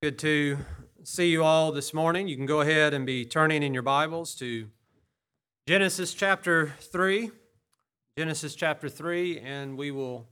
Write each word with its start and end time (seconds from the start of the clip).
Good 0.00 0.20
to 0.20 0.58
see 1.02 1.28
you 1.28 1.42
all 1.42 1.72
this 1.72 1.92
morning. 1.92 2.28
You 2.28 2.36
can 2.36 2.46
go 2.46 2.60
ahead 2.60 2.94
and 2.94 3.04
be 3.04 3.24
turning 3.24 3.64
in 3.64 3.74
your 3.74 3.82
Bibles 3.82 4.36
to 4.36 4.68
Genesis 5.66 6.14
chapter 6.14 6.72
3. 6.78 7.32
Genesis 8.16 8.54
chapter 8.54 8.88
3, 8.88 9.40
and 9.40 9.76
we 9.76 9.90
will 9.90 10.28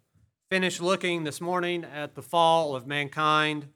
finish 0.52 0.80
looking 0.80 1.24
this 1.24 1.40
morning 1.40 1.82
at 1.82 2.14
the 2.14 2.22
fall 2.22 2.76
of 2.76 2.86
mankind, 2.86 3.66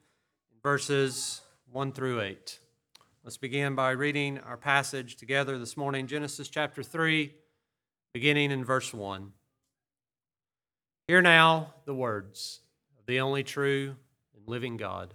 verses 0.63 1.41
1 1.72 1.91
through 1.91 2.21
8. 2.21 2.61
Let's 3.25 3.37
begin 3.37 3.75
by 3.75 3.91
reading 3.91 4.38
our 4.38 4.57
passage 4.57 5.17
together 5.17 5.59
this 5.59 5.77
morning 5.77 6.07
Genesis 6.07 6.49
chapter 6.49 6.85
3, 6.85 7.35
beginning 8.15 8.53
in 8.53 8.65
verse 8.65 8.95
1. 8.95 9.33
Hear 11.09 11.21
now 11.21 11.75
the 11.85 11.97
words 11.97 12.61
of 12.97 13.07
the 13.07 13.19
only 13.19 13.43
true 13.43 13.97
and 14.37 14.47
living 14.47 14.77
God. 14.77 15.15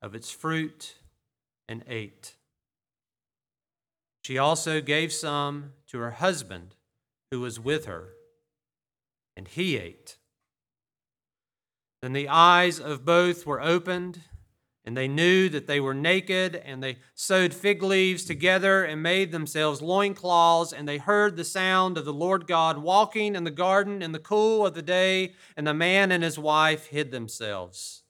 of 0.00 0.14
its 0.14 0.30
fruit 0.30 0.96
and 1.68 1.84
ate. 1.88 2.34
She 4.22 4.38
also 4.38 4.80
gave 4.80 5.12
some 5.12 5.72
to 5.88 5.98
her 5.98 6.12
husband 6.12 6.74
who 7.30 7.40
was 7.40 7.58
with 7.58 7.86
her, 7.86 8.10
and 9.36 9.48
he 9.48 9.76
ate. 9.76 10.16
Then 12.02 12.12
the 12.12 12.28
eyes 12.28 12.78
of 12.78 13.04
both 13.04 13.46
were 13.46 13.60
opened, 13.60 14.20
and 14.84 14.96
they 14.96 15.08
knew 15.08 15.48
that 15.48 15.66
they 15.66 15.80
were 15.80 15.94
naked, 15.94 16.56
and 16.56 16.82
they 16.82 16.98
sewed 17.14 17.52
fig 17.52 17.82
leaves 17.82 18.24
together 18.24 18.84
and 18.84 19.02
made 19.02 19.32
themselves 19.32 19.82
loincloths, 19.82 20.72
and 20.72 20.88
they 20.88 20.98
heard 20.98 21.36
the 21.36 21.44
sound 21.44 21.98
of 21.98 22.04
the 22.04 22.12
Lord 22.12 22.46
God 22.46 22.78
walking 22.78 23.34
in 23.34 23.44
the 23.44 23.50
garden 23.50 24.00
in 24.00 24.12
the 24.12 24.18
cool 24.18 24.66
of 24.66 24.74
the 24.74 24.82
day, 24.82 25.34
and 25.56 25.66
the 25.66 25.74
man 25.74 26.12
and 26.12 26.22
his 26.22 26.38
wife 26.38 26.86
hid 26.86 27.10
themselves 27.10 28.04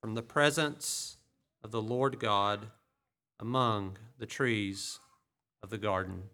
from 0.00 0.14
the 0.14 0.22
presence 0.22 1.18
of 1.64 1.70
the 1.70 1.82
Lord 1.82 2.18
God 2.18 2.68
among 3.38 3.98
the 4.18 4.26
trees 4.26 4.98
of 5.62 5.70
the 5.70 5.78
garden. 5.78 6.24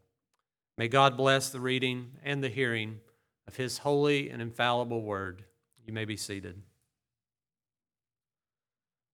May 0.77 0.89
God 0.89 1.17
bless 1.17 1.51
the 1.51 1.61
reading 1.61 2.13
and 2.23 2.43
the 2.43 2.49
hearing 2.49 3.01
of 3.47 3.57
his 3.57 3.79
holy 3.79 4.31
and 4.31 4.41
infallible 4.41 5.03
word. 5.03 5.45
You 5.87 5.93
may 5.93 6.05
be 6.05 6.17
seated. 6.17 6.63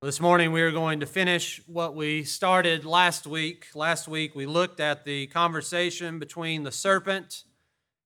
This 0.02 0.20
morning, 0.20 0.52
we 0.52 0.60
are 0.60 0.70
going 0.70 1.00
to 1.00 1.06
finish 1.06 1.62
what 1.66 1.94
we 1.94 2.24
started 2.24 2.84
last 2.84 3.26
week. 3.26 3.68
Last 3.74 4.06
week, 4.06 4.34
we 4.34 4.44
looked 4.44 4.78
at 4.78 5.06
the 5.06 5.28
conversation 5.28 6.18
between 6.18 6.62
the 6.62 6.72
serpent 6.72 7.44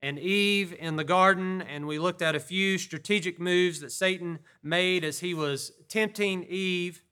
and 0.00 0.16
Eve 0.16 0.72
in 0.78 0.94
the 0.94 1.03
garden, 1.03 1.61
and 1.61 1.88
we 1.88 1.99
looked 1.99 2.22
at 2.22 2.37
a 2.37 2.41
few 2.41 2.78
strategic 2.78 3.41
moves 3.41 3.81
that 3.81 3.91
Satan 3.91 4.38
made 4.62 5.03
as 5.03 5.19
he 5.19 5.34
was 5.34 5.72
tempting 5.88 6.44
Eve 6.44 7.03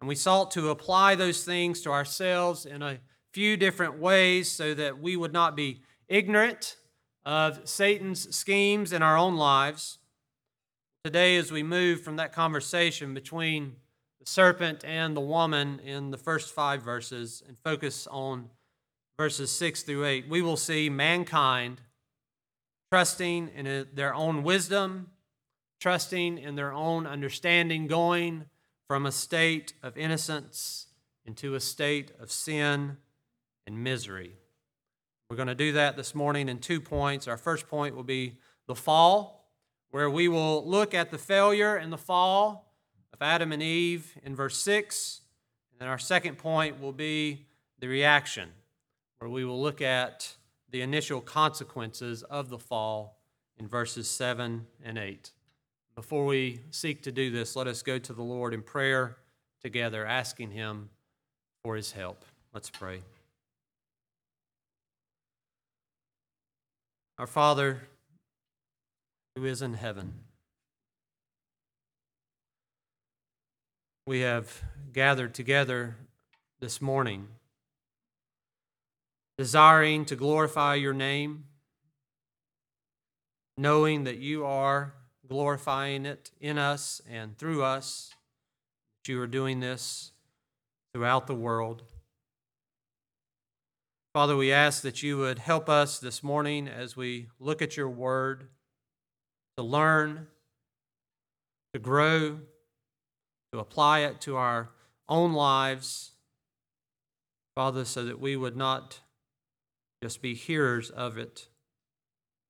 and 0.00 0.08
we 0.08 0.14
sought 0.14 0.50
to 0.52 0.70
apply 0.70 1.14
those 1.14 1.44
things 1.44 1.80
to 1.82 1.90
ourselves 1.90 2.66
in 2.66 2.82
a 2.82 2.98
few 3.32 3.56
different 3.56 3.98
ways 3.98 4.50
so 4.50 4.74
that 4.74 5.00
we 5.00 5.16
would 5.16 5.32
not 5.32 5.56
be 5.56 5.80
ignorant 6.08 6.76
of 7.24 7.68
Satan's 7.68 8.34
schemes 8.34 8.92
in 8.92 9.02
our 9.02 9.16
own 9.16 9.36
lives. 9.36 9.98
Today, 11.04 11.36
as 11.36 11.50
we 11.50 11.62
move 11.62 12.02
from 12.02 12.16
that 12.16 12.32
conversation 12.32 13.14
between 13.14 13.76
the 14.20 14.26
serpent 14.26 14.84
and 14.84 15.16
the 15.16 15.20
woman 15.20 15.80
in 15.80 16.10
the 16.10 16.18
first 16.18 16.54
five 16.54 16.82
verses 16.82 17.42
and 17.46 17.58
focus 17.58 18.06
on 18.10 18.50
verses 19.18 19.50
six 19.50 19.82
through 19.82 20.04
eight, 20.04 20.28
we 20.28 20.42
will 20.42 20.56
see 20.56 20.88
mankind 20.88 21.80
trusting 22.92 23.48
in 23.48 23.86
their 23.92 24.14
own 24.14 24.42
wisdom, 24.42 25.10
trusting 25.80 26.38
in 26.38 26.54
their 26.54 26.72
own 26.72 27.06
understanding, 27.06 27.86
going 27.86 28.44
from 28.86 29.06
a 29.06 29.12
state 29.12 29.74
of 29.82 29.96
innocence 29.96 30.88
into 31.24 31.54
a 31.54 31.60
state 31.60 32.12
of 32.20 32.30
sin 32.30 32.98
and 33.66 33.82
misery. 33.82 34.36
We're 35.28 35.36
going 35.36 35.48
to 35.48 35.54
do 35.54 35.72
that 35.72 35.96
this 35.96 36.14
morning 36.14 36.48
in 36.48 36.58
two 36.58 36.80
points. 36.80 37.26
Our 37.26 37.38
first 37.38 37.66
point 37.66 37.96
will 37.96 38.04
be 38.04 38.38
the 38.66 38.74
fall, 38.74 39.50
where 39.90 40.10
we 40.10 40.28
will 40.28 40.68
look 40.68 40.92
at 40.92 41.10
the 41.10 41.18
failure 41.18 41.76
and 41.76 41.92
the 41.92 41.98
fall 41.98 42.74
of 43.12 43.22
Adam 43.22 43.52
and 43.52 43.62
Eve 43.62 44.18
in 44.22 44.36
verse 44.36 44.58
6. 44.58 45.22
And 45.72 45.80
then 45.80 45.88
our 45.88 45.98
second 45.98 46.36
point 46.36 46.80
will 46.80 46.92
be 46.92 47.46
the 47.78 47.88
reaction, 47.88 48.50
where 49.18 49.30
we 49.30 49.44
will 49.44 49.60
look 49.60 49.80
at 49.80 50.36
the 50.70 50.82
initial 50.82 51.20
consequences 51.20 52.22
of 52.24 52.50
the 52.50 52.58
fall 52.58 53.20
in 53.58 53.66
verses 53.66 54.10
7 54.10 54.66
and 54.84 54.98
8. 54.98 55.30
Before 55.94 56.26
we 56.26 56.60
seek 56.70 57.02
to 57.02 57.12
do 57.12 57.30
this, 57.30 57.54
let 57.54 57.68
us 57.68 57.82
go 57.82 57.98
to 57.98 58.12
the 58.12 58.22
Lord 58.22 58.52
in 58.52 58.62
prayer 58.62 59.16
together, 59.62 60.04
asking 60.04 60.50
Him 60.50 60.90
for 61.62 61.76
His 61.76 61.92
help. 61.92 62.24
Let's 62.52 62.68
pray. 62.68 63.02
Our 67.16 67.28
Father, 67.28 67.88
who 69.36 69.44
is 69.44 69.62
in 69.62 69.74
heaven, 69.74 70.14
we 74.04 74.20
have 74.20 74.62
gathered 74.92 75.32
together 75.32 75.96
this 76.58 76.82
morning, 76.82 77.28
desiring 79.38 80.04
to 80.06 80.16
glorify 80.16 80.74
your 80.74 80.92
name, 80.92 81.44
knowing 83.56 84.04
that 84.04 84.18
you 84.18 84.44
are 84.44 84.92
glorifying 85.34 86.06
it 86.06 86.30
in 86.40 86.58
us 86.58 87.02
and 87.10 87.36
through 87.36 87.60
us. 87.60 88.14
That 89.02 89.10
you 89.10 89.20
are 89.20 89.26
doing 89.26 89.58
this 89.58 90.12
throughout 90.92 91.26
the 91.26 91.34
world. 91.34 91.82
Father, 94.12 94.36
we 94.36 94.52
ask 94.52 94.82
that 94.82 95.02
you 95.02 95.18
would 95.18 95.40
help 95.40 95.68
us 95.68 95.98
this 95.98 96.22
morning 96.22 96.68
as 96.68 96.96
we 96.96 97.26
look 97.40 97.60
at 97.62 97.76
your 97.76 97.90
word 97.90 98.46
to 99.56 99.64
learn, 99.64 100.28
to 101.72 101.80
grow, 101.80 102.38
to 103.52 103.58
apply 103.58 104.00
it 104.00 104.20
to 104.20 104.36
our 104.36 104.70
own 105.08 105.32
lives. 105.32 106.12
Father, 107.56 107.84
so 107.84 108.04
that 108.04 108.20
we 108.20 108.36
would 108.36 108.56
not 108.56 109.00
just 110.00 110.22
be 110.22 110.34
hearers 110.34 110.90
of 110.90 111.18
it, 111.18 111.48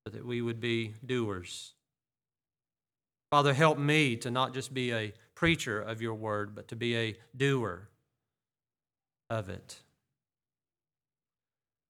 but 0.03 0.13
that 0.13 0.23
we 0.23 0.39
would 0.39 0.59
be 0.59 0.93
doers. 1.03 1.74
Father, 3.31 3.53
help 3.53 3.77
me 3.77 4.15
to 4.17 4.31
not 4.31 4.53
just 4.53 4.73
be 4.73 4.93
a 4.93 5.13
preacher 5.33 5.81
of 5.81 6.01
your 6.01 6.15
word, 6.15 6.55
but 6.55 6.67
to 6.69 6.75
be 6.75 6.95
a 6.95 7.17
doer 7.35 7.89
of 9.29 9.49
it. 9.49 9.81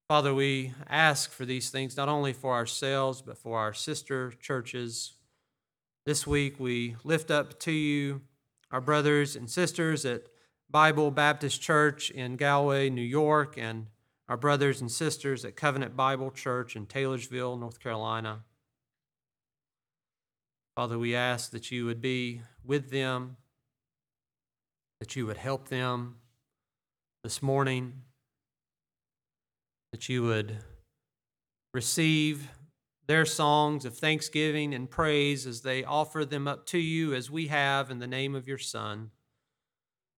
Father, 0.08 0.34
we 0.34 0.74
ask 0.88 1.32
for 1.32 1.46
these 1.46 1.70
things 1.70 1.98
not 1.98 2.10
only 2.10 2.32
for 2.32 2.54
ourselves, 2.54 3.22
but 3.22 3.38
for 3.38 3.58
our 3.58 3.74
sister 3.74 4.32
churches. 4.40 5.14
This 6.06 6.28
week, 6.28 6.60
we 6.60 6.96
lift 7.04 7.32
up 7.32 7.60
to 7.62 7.72
you 7.72 8.22
our 8.72 8.82
brothers 8.82 9.36
and 9.36 9.50
sisters 9.50 10.06
at 10.06 10.28
Bible 10.70 11.10
Baptist 11.10 11.62
Church 11.62 12.12
in 12.12 12.36
Galway, 12.36 12.90
New 12.90 13.02
York, 13.02 13.58
and 13.58 13.88
our 14.28 14.38
brothers 14.38 14.82
and 14.82 14.92
sisters 14.92 15.46
at 15.46 15.56
Covenant 15.56 15.96
Bible 15.96 16.32
Church 16.32 16.76
in 16.76 16.86
Taylorsville, 16.86 17.58
North 17.58 17.80
Carolina. 17.80 18.44
Father, 20.76 21.00
we 21.00 21.16
ask 21.16 21.52
that 21.52 21.72
you 21.72 21.86
would 21.86 22.02
be 22.02 22.42
with 22.62 22.92
them, 22.92 23.38
that 25.00 25.16
you 25.16 25.26
would 25.26 25.38
help 25.38 25.70
them 25.70 26.18
this 27.24 27.42
morning, 27.42 28.02
that 29.94 30.10
you 30.10 30.24
would 30.24 30.58
receive 31.74 32.50
their 33.08 33.24
songs 33.24 33.86
of 33.86 33.98
thanksgiving 33.98 34.74
and 34.74 34.90
praise 34.90 35.48
as 35.48 35.62
they 35.62 35.82
offer 35.86 36.26
them 36.26 36.46
up 36.46 36.66
to 36.66 36.78
you, 36.78 37.14
as 37.14 37.32
we 37.32 37.48
have 37.48 37.90
in 37.90 38.00
the 38.00 38.08
name 38.08 38.36
of 38.36 38.46
your 38.46 38.58
Son, 38.58 39.12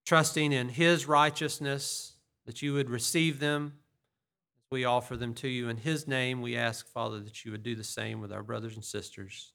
trusting 0.07 0.51
in 0.51 0.69
his 0.69 1.07
righteousness, 1.07 2.13
that 2.47 2.63
you 2.63 2.73
would 2.73 2.89
receive 2.89 3.39
them 3.39 3.73
as 4.57 4.71
we 4.71 4.85
offer 4.85 5.15
them 5.15 5.35
to 5.35 5.47
you. 5.47 5.69
In 5.69 5.77
his 5.77 6.07
name, 6.07 6.41
we 6.41 6.55
ask, 6.55 6.87
Father, 6.87 7.19
that 7.19 7.45
you 7.45 7.51
would 7.51 7.61
do 7.61 7.75
the 7.75 7.83
same 7.83 8.21
with 8.21 8.31
our 8.31 8.41
brothers 8.41 8.73
and 8.73 8.83
sisters. 8.83 9.53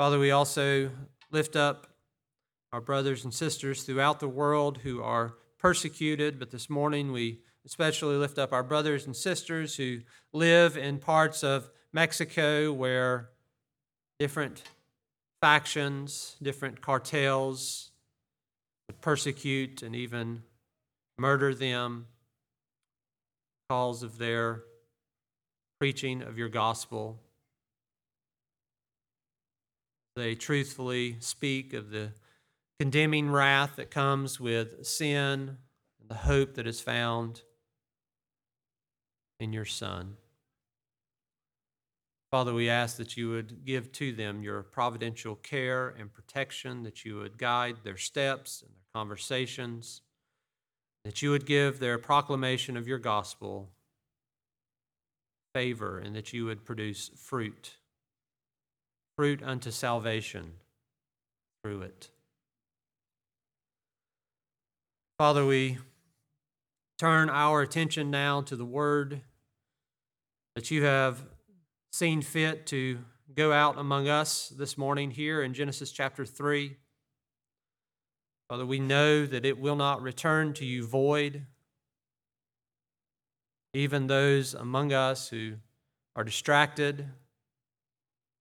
Father, 0.00 0.18
we 0.18 0.30
also 0.30 0.90
lift 1.30 1.56
up 1.56 1.86
our 2.72 2.80
brothers 2.80 3.24
and 3.24 3.34
sisters 3.34 3.82
throughout 3.82 4.18
the 4.18 4.30
world 4.30 4.78
who 4.78 5.02
are 5.02 5.34
persecuted, 5.58 6.38
but 6.38 6.50
this 6.50 6.70
morning 6.70 7.12
we 7.12 7.40
especially 7.66 8.16
lift 8.16 8.38
up 8.38 8.50
our 8.50 8.62
brothers 8.62 9.04
and 9.04 9.14
sisters 9.14 9.76
who 9.76 9.98
live 10.32 10.78
in 10.78 10.96
parts 11.00 11.44
of 11.44 11.68
Mexico 11.92 12.72
where 12.72 13.28
different 14.18 14.62
factions, 15.42 16.36
different 16.40 16.80
cartels 16.80 17.90
persecute 19.02 19.82
and 19.82 19.94
even 19.94 20.44
murder 21.18 21.54
them 21.54 22.06
because 23.68 24.02
of 24.02 24.16
their 24.16 24.62
preaching 25.78 26.22
of 26.22 26.38
your 26.38 26.48
gospel. 26.48 27.20
They 30.16 30.34
truthfully 30.34 31.16
speak 31.20 31.72
of 31.72 31.90
the 31.90 32.12
condemning 32.78 33.30
wrath 33.30 33.76
that 33.76 33.90
comes 33.90 34.40
with 34.40 34.86
sin 34.86 35.58
and 36.00 36.08
the 36.08 36.14
hope 36.14 36.54
that 36.54 36.66
is 36.66 36.80
found 36.80 37.42
in 39.38 39.52
your 39.52 39.64
Son. 39.64 40.16
Father, 42.30 42.54
we 42.54 42.68
ask 42.68 42.96
that 42.96 43.16
you 43.16 43.30
would 43.30 43.64
give 43.64 43.90
to 43.92 44.12
them 44.12 44.42
your 44.42 44.62
providential 44.62 45.34
care 45.34 45.88
and 45.88 46.12
protection, 46.12 46.84
that 46.84 47.04
you 47.04 47.16
would 47.16 47.38
guide 47.38 47.78
their 47.82 47.96
steps 47.96 48.62
and 48.62 48.70
their 48.70 48.84
conversations, 48.94 50.02
that 51.04 51.22
you 51.22 51.30
would 51.30 51.44
give 51.44 51.80
their 51.80 51.98
proclamation 51.98 52.76
of 52.76 52.86
your 52.86 52.98
gospel 52.98 53.70
favor, 55.54 55.98
and 55.98 56.14
that 56.14 56.32
you 56.32 56.44
would 56.44 56.64
produce 56.64 57.10
fruit 57.16 57.76
fruit 59.20 59.42
unto 59.42 59.70
salvation 59.70 60.54
through 61.62 61.82
it. 61.82 62.08
Father, 65.18 65.44
we 65.44 65.76
turn 66.98 67.28
our 67.28 67.60
attention 67.60 68.10
now 68.10 68.40
to 68.40 68.56
the 68.56 68.64
word 68.64 69.20
that 70.54 70.70
you 70.70 70.84
have 70.84 71.22
seen 71.92 72.22
fit 72.22 72.66
to 72.68 73.00
go 73.34 73.52
out 73.52 73.76
among 73.76 74.08
us 74.08 74.54
this 74.56 74.78
morning 74.78 75.10
here 75.10 75.42
in 75.42 75.52
Genesis 75.52 75.92
chapter 75.92 76.24
3. 76.24 76.74
Father, 78.48 78.64
we 78.64 78.80
know 78.80 79.26
that 79.26 79.44
it 79.44 79.60
will 79.60 79.76
not 79.76 80.00
return 80.00 80.54
to 80.54 80.64
you 80.64 80.86
void. 80.86 81.44
Even 83.74 84.06
those 84.06 84.54
among 84.54 84.94
us 84.94 85.28
who 85.28 85.56
are 86.16 86.24
distracted 86.24 87.04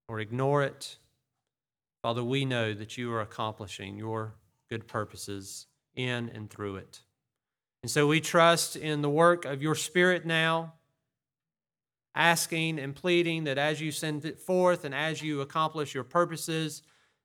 or 0.10 0.20
ignore 0.20 0.64
it. 0.64 0.98
Father, 2.02 2.24
we 2.24 2.44
know 2.44 2.74
that 2.74 2.98
you 2.98 3.14
are 3.14 3.22
accomplishing 3.22 3.96
your 3.96 4.34
good 4.70 4.88
purposes 4.88 5.68
in 5.96 6.30
and 6.34 6.50
through 6.50 6.78
it. 6.78 7.02
And 7.84 7.92
so 7.92 8.08
we 8.08 8.20
trust 8.20 8.76
in 8.76 9.02
the 9.02 9.10
work 9.10 9.46
of 9.46 9.62
your 9.62 9.76
Spirit 9.76 10.26
now, 10.26 10.74
asking 12.16 12.80
and 12.80 12.96
pleading 12.96 13.46
that 13.46 13.58
as 13.58 13.80
you 13.80 13.92
send 13.92 14.26
it 14.26 14.40
forth 14.40 14.84
and 14.84 14.94
as 14.94 15.22
you 15.22 15.42
accomplish 15.42 15.94
your 15.94 16.04
purposes, 16.04 16.82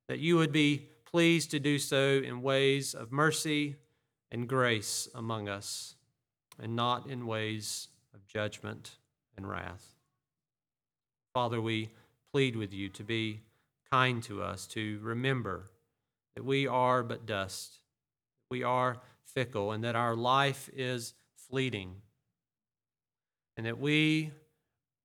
that 0.07 0.21
you 0.21 0.37
would 0.37 0.53
be 0.53 0.89
pleased 1.05 1.51
to 1.53 1.59
do 1.59 1.79
so 1.79 2.21
in 2.25 2.43
ways 2.43 2.95
of 2.95 3.11
mercy 3.11 3.77
and 4.31 4.49
grace 4.49 5.09
among 5.15 5.49
us, 5.49 5.95
and 6.61 6.77
not 6.77 7.07
in 7.09 7.27
ways 7.27 7.89
of 8.13 8.27
judgment 8.27 8.97
and 9.37 9.49
wrath. 9.49 9.95
Father, 11.33 11.61
we 11.61 11.91
plead 12.35 12.57
with 12.57 12.73
you 12.73 12.89
to 12.89 13.05
be 13.05 13.41
kind 13.93 14.21
to 14.21 14.43
us, 14.43 14.67
to 14.67 14.99
remember 15.05 15.71
that 16.35 16.45
we 16.45 16.67
are 16.67 17.05
but 17.05 17.25
dust, 17.25 17.79
we 18.51 18.61
are 18.65 18.97
fickle, 19.25 19.71
and 19.71 19.85
that 19.85 19.95
our 19.95 20.17
life 20.17 20.69
is 20.75 21.15
fleeting, 21.37 21.95
and 23.57 23.65
that 23.65 23.79
we 23.79 24.33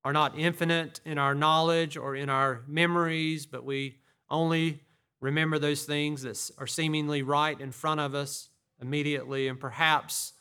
are 0.04 0.12
not 0.12 0.40
infinite 0.40 1.02
in 1.06 1.20
our 1.20 1.36
knowledge 1.36 1.96
or 1.96 2.16
in 2.16 2.31
our 2.31 2.64
memories, 2.68 3.46
but 3.46 3.64
we 3.64 3.98
only 4.32 4.82
remember 5.22 5.60
those 5.60 5.84
things 5.84 6.24
that 6.24 6.50
are 6.58 6.66
seemingly 6.66 7.22
right 7.22 7.62
in 7.62 7.72
front 7.72 8.00
of 8.00 8.16
us 8.16 8.50
immediately, 8.82 9.48
and 9.48 9.60
perhaps 9.60 10.34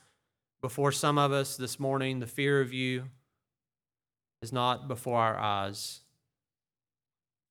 before 0.62 0.90
some 0.90 1.18
of 1.18 1.32
us 1.32 1.54
this 1.58 1.78
morning, 1.78 2.20
the 2.20 2.26
fear 2.26 2.62
of 2.62 2.72
you 2.72 3.10
is 4.40 4.54
not 4.54 4.88
before 4.88 5.18
our 5.18 5.36
eyes. 5.36 6.00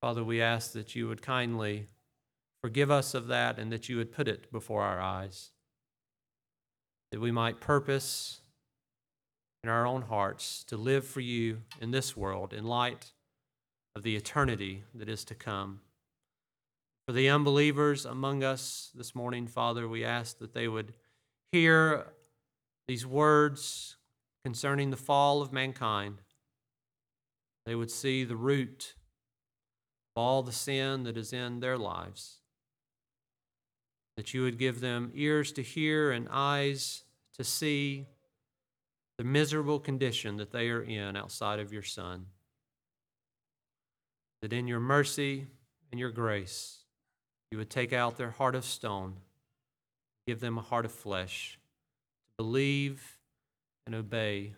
Father, 0.02 0.24
we 0.24 0.42
ask 0.42 0.74
that 0.74 0.96
you 0.96 1.08
would 1.08 1.22
kindly 1.22 1.88
forgive 2.62 2.92
us 2.92 3.14
of 3.14 3.28
that 3.28 3.58
and 3.58 3.72
that 3.72 3.90
you 3.90 3.98
would 3.98 4.12
put 4.12 4.28
it 4.28 4.52
before 4.52 4.84
our 4.84 5.02
eyes, 5.02 5.52
that 7.12 7.20
we 7.20 7.32
might 7.32 7.60
purpose 7.60 8.42
in 9.64 9.70
our 9.70 9.88
own 9.88 10.04
hearts 10.04 10.64
to 10.66 10.78
live 10.78 11.06
for 11.06 11.22
you 11.22 11.62
in 11.82 11.92
this 11.92 12.16
world 12.16 12.54
in 12.54 12.64
light 12.64 13.14
of 13.96 14.04
the 14.04 14.16
eternity 14.16 14.84
that 14.94 15.10
is 15.10 15.24
to 15.26 15.36
come. 15.36 15.82
For 17.08 17.14
the 17.14 17.30
unbelievers 17.30 18.06
among 18.06 18.44
us 18.44 18.92
this 18.94 19.16
morning, 19.16 19.48
Father, 19.48 19.88
we 19.88 20.04
ask 20.04 20.38
that 20.40 20.54
they 20.54 20.68
would 20.68 20.94
hear 21.52 22.08
these 22.88 23.06
words 23.06 23.96
concerning 24.44 24.92
the 24.92 24.98
fall 24.98 25.42
of 25.42 25.52
mankind. 25.52 26.22
They 27.66 27.76
would 27.76 27.90
see 27.90 28.24
the 28.24 28.36
root 28.36 28.94
all 30.18 30.42
the 30.42 30.52
sin 30.52 31.04
that 31.04 31.16
is 31.18 31.32
in 31.32 31.60
their 31.60 31.78
lives. 31.78 32.38
That 34.16 34.34
you 34.34 34.42
would 34.44 34.58
give 34.58 34.82
them 34.82 35.12
ears 35.14 35.52
to 35.54 35.62
hear 35.62 36.12
and 36.12 36.28
eyes 36.32 37.04
to 37.38 37.44
see 37.44 38.08
the 39.18 39.24
miserable 39.24 39.80
condition 39.80 40.38
that 40.38 40.52
they 40.52 40.70
are 40.70 40.82
in 40.82 41.16
outside 41.16 41.60
of 41.60 41.72
your 41.72 41.84
Son. 41.84 42.26
That 44.42 44.54
in 44.54 44.68
your 44.68 44.80
mercy 44.80 45.48
and 45.92 46.00
your 46.00 46.12
grace, 46.12 46.80
you 47.52 47.58
would 47.58 47.70
take 47.70 47.94
out 47.94 48.18
their 48.18 48.32
heart 48.32 48.56
of 48.56 48.66
stone, 48.66 49.18
give 50.26 50.40
them 50.40 50.58
a 50.58 50.62
heart 50.62 50.86
of 50.86 50.92
flesh, 50.92 51.60
to 52.28 52.44
believe 52.44 53.18
and 53.86 53.96
obey 53.96 54.54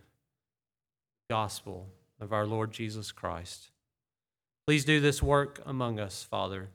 the 1.28 1.34
gospel 1.34 1.88
of 2.20 2.34
our 2.34 2.46
Lord 2.46 2.72
Jesus 2.72 3.12
Christ. 3.12 3.72
Please 4.70 4.86
do 4.86 5.00
this 5.00 5.24
work 5.24 5.60
among 5.66 6.00
us, 6.00 6.22
Father. 6.22 6.70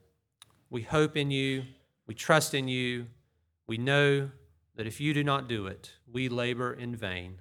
We 0.69 0.81
hope 0.81 1.15
in 1.15 1.31
you, 1.31 1.63
we 2.05 2.13
trust 2.13 2.53
in 2.53 2.67
you, 2.67 3.05
we 3.67 3.77
know 3.77 4.31
that 4.75 4.85
if 4.85 4.99
you 4.99 5.13
do 5.13 5.23
not 5.23 5.47
do 5.47 5.67
it, 5.67 5.93
we 6.11 6.27
labor 6.27 6.73
in 6.73 6.93
vain. 6.93 7.39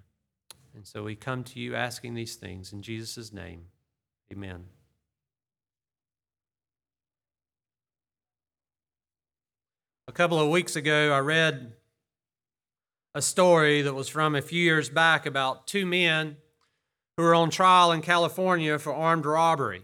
And 0.72 0.86
so 0.86 1.02
we 1.02 1.16
come 1.16 1.42
to 1.42 1.58
you 1.58 1.74
asking 1.74 2.14
these 2.14 2.36
things 2.36 2.72
in 2.72 2.82
Jesus' 2.82 3.32
name. 3.32 3.62
Amen. 4.30 4.66
A 10.06 10.12
couple 10.12 10.38
of 10.38 10.50
weeks 10.50 10.76
ago, 10.76 11.12
I 11.12 11.18
read 11.18 11.72
a 13.12 13.22
story 13.22 13.82
that 13.82 13.94
was 13.94 14.08
from 14.08 14.36
a 14.36 14.40
few 14.40 14.62
years 14.62 14.88
back 14.88 15.26
about 15.26 15.66
two 15.66 15.84
men 15.84 16.36
who 17.16 17.24
were 17.24 17.34
on 17.34 17.50
trial 17.50 17.90
in 17.90 18.02
California 18.02 18.78
for 18.78 18.94
armed 18.94 19.26
robbery. 19.26 19.82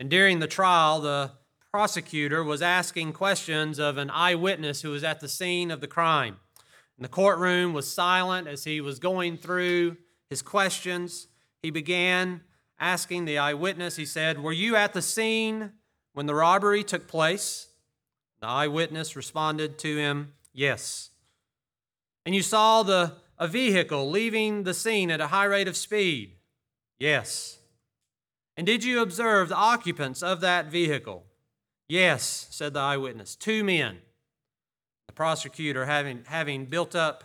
And 0.00 0.08
during 0.08 0.38
the 0.38 0.46
trial, 0.46 1.02
the 1.02 1.32
prosecutor 1.70 2.42
was 2.42 2.62
asking 2.62 3.12
questions 3.12 3.78
of 3.78 3.98
an 3.98 4.08
eyewitness 4.08 4.80
who 4.80 4.90
was 4.90 5.04
at 5.04 5.20
the 5.20 5.28
scene 5.28 5.70
of 5.70 5.82
the 5.82 5.86
crime. 5.86 6.38
And 6.96 7.04
the 7.04 7.10
courtroom 7.10 7.74
was 7.74 7.92
silent 7.92 8.48
as 8.48 8.64
he 8.64 8.80
was 8.80 8.98
going 8.98 9.36
through 9.36 9.98
his 10.30 10.40
questions. 10.40 11.28
He 11.62 11.70
began 11.70 12.40
asking 12.78 13.26
the 13.26 13.36
eyewitness, 13.36 13.96
he 13.96 14.06
said, 14.06 14.42
Were 14.42 14.52
you 14.52 14.74
at 14.74 14.94
the 14.94 15.02
scene 15.02 15.72
when 16.14 16.24
the 16.24 16.34
robbery 16.34 16.82
took 16.82 17.06
place? 17.06 17.68
The 18.40 18.46
eyewitness 18.46 19.16
responded 19.16 19.78
to 19.80 19.96
him, 19.98 20.32
Yes. 20.54 21.10
And 22.24 22.34
you 22.34 22.42
saw 22.42 22.82
the, 22.82 23.12
a 23.38 23.46
vehicle 23.46 24.10
leaving 24.10 24.62
the 24.62 24.74
scene 24.74 25.10
at 25.10 25.20
a 25.20 25.26
high 25.26 25.44
rate 25.44 25.68
of 25.68 25.76
speed? 25.76 26.36
Yes. 26.98 27.59
And 28.60 28.66
did 28.66 28.84
you 28.84 29.00
observe 29.00 29.48
the 29.48 29.56
occupants 29.56 30.22
of 30.22 30.42
that 30.42 30.66
vehicle? 30.66 31.24
Yes, 31.88 32.46
said 32.50 32.74
the 32.74 32.80
eyewitness, 32.80 33.34
two 33.34 33.64
men. 33.64 34.00
The 35.06 35.14
prosecutor, 35.14 35.86
having, 35.86 36.24
having 36.26 36.66
built 36.66 36.94
up 36.94 37.24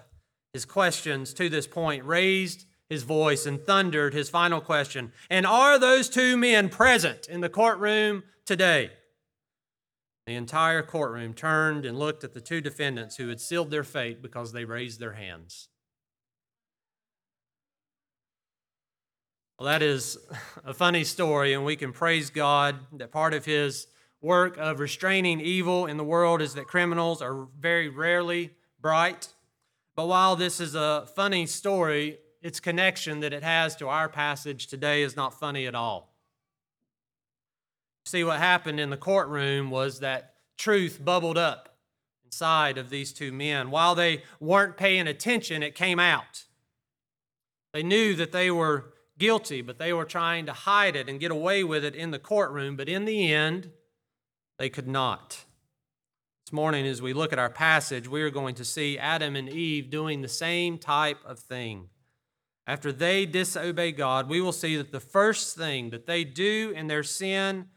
his 0.54 0.64
questions 0.64 1.34
to 1.34 1.50
this 1.50 1.68
point, 1.68 2.06
raised 2.06 2.66
his 2.88 3.04
voice 3.04 3.46
and 3.46 3.62
thundered 3.62 4.14
his 4.14 4.30
final 4.30 4.62
question 4.62 5.12
And 5.30 5.46
are 5.46 5.78
those 5.78 6.08
two 6.08 6.38
men 6.38 6.70
present 6.70 7.28
in 7.28 7.42
the 7.42 7.50
courtroom 7.50 8.24
today? 8.46 8.92
The 10.28 10.36
entire 10.36 10.84
courtroom 10.84 11.34
turned 11.34 11.86
and 11.86 12.00
looked 12.00 12.24
at 12.24 12.34
the 12.34 12.40
two 12.40 12.62
defendants 12.62 13.18
who 13.18 13.28
had 13.28 13.42
sealed 13.42 13.72
their 13.72 13.84
fate 13.84 14.22
because 14.22 14.54
they 14.54 14.64
raised 14.64 15.02
their 15.02 15.16
hands. 15.16 15.68
Well, 19.58 19.68
that 19.68 19.82
is 19.82 20.18
a 20.66 20.74
funny 20.74 21.06
story, 21.06 21.54
and 21.54 21.64
we 21.64 21.78
can 21.78 21.94
praise 21.94 22.30
God 22.30 22.76
that 22.98 23.12
part 23.12 23.34
of 23.34 23.46
His 23.46 23.88
work 24.22 24.58
of 24.58 24.82
restraining 24.82 25.40
evil 25.40 25.86
in 25.86 25.96
the 25.96 26.04
world 26.04 26.42
is 26.42 26.56
that 26.56 26.68
criminals 26.68 27.22
are 27.22 27.48
very 27.58 27.88
rarely 27.88 28.52
bright. 28.82 29.30
But 29.96 30.08
while 30.08 30.36
this 30.36 30.60
is 30.60 30.76
a 30.76 31.08
funny 31.16 31.46
story, 31.46 32.20
its 32.42 32.60
connection 32.60 33.22
that 33.22 33.32
it 33.32 33.44
has 33.44 33.78
to 33.78 33.88
our 33.88 34.10
passage 34.10 34.68
today 34.68 35.04
is 35.04 35.16
not 35.16 35.40
funny 35.40 35.68
at 35.68 35.76
all. 35.76 36.14
See, 38.06 38.26
what 38.26 38.40
happened 38.40 38.82
in 38.82 38.90
the 38.90 38.98
courtroom 38.98 39.72
was 39.72 40.02
that 40.02 40.34
truth 40.58 41.00
bubbled 41.02 41.38
up 41.38 41.78
inside 42.26 42.78
of 42.78 42.90
these 42.90 43.14
two 43.14 43.32
men. 43.32 43.72
While 43.72 43.96
they 43.96 44.24
weren't 44.42 44.76
paying 44.76 45.08
attention, 45.08 45.64
it 45.64 45.76
came 45.76 46.00
out. 46.00 46.44
They 47.74 47.84
knew 47.84 48.16
that 48.16 48.34
they 48.34 48.52
were 48.52 48.92
guilty, 49.18 49.62
but 49.62 49.78
they 49.78 49.94
were 49.94 50.06
trying 50.06 50.46
to 50.46 50.54
hide 50.54 50.96
it 50.96 51.10
and 51.10 51.20
get 51.20 51.32
away 51.32 51.64
with 51.64 51.84
it 51.84 51.96
in 51.96 52.12
the 52.12 52.20
courtroom. 52.20 52.76
But 52.76 52.90
in 52.90 53.06
the 53.06 53.32
end, 53.32 53.72
they 54.58 54.70
could 54.70 54.88
not. 54.88 55.46
This 56.46 56.54
morning, 56.54 56.86
as 56.86 57.02
we 57.02 57.14
look 57.14 57.34
at 57.34 57.40
our 57.40 57.50
passage, 57.50 58.08
we 58.08 58.22
are 58.22 58.30
going 58.30 58.56
to 58.56 58.66
see 58.66 58.98
Adam 58.98 59.36
and 59.36 59.50
Eve 59.50 59.90
doing 59.90 60.22
the 60.22 60.28
same 60.28 60.78
type 60.78 61.18
of 61.26 61.40
thing. 61.40 61.90
After 62.68 62.92
they 62.92 63.26
disobey 63.26 63.92
God, 63.92 64.30
we 64.30 64.42
will 64.42 64.52
see 64.52 64.76
that 64.78 64.92
the 64.92 65.00
first 65.00 65.56
thing 65.56 65.90
that 65.92 66.06
they 66.06 66.24
do 66.24 66.74
in 66.76 66.88
their 66.88 67.04
sin 67.04 67.68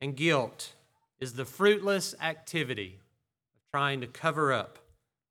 and 0.00 0.16
guilt 0.16 0.74
is 1.20 1.34
the 1.34 1.44
fruitless 1.44 2.14
activity 2.20 3.00
of 3.54 3.62
trying 3.72 4.00
to 4.00 4.06
cover 4.06 4.52
up 4.52 4.78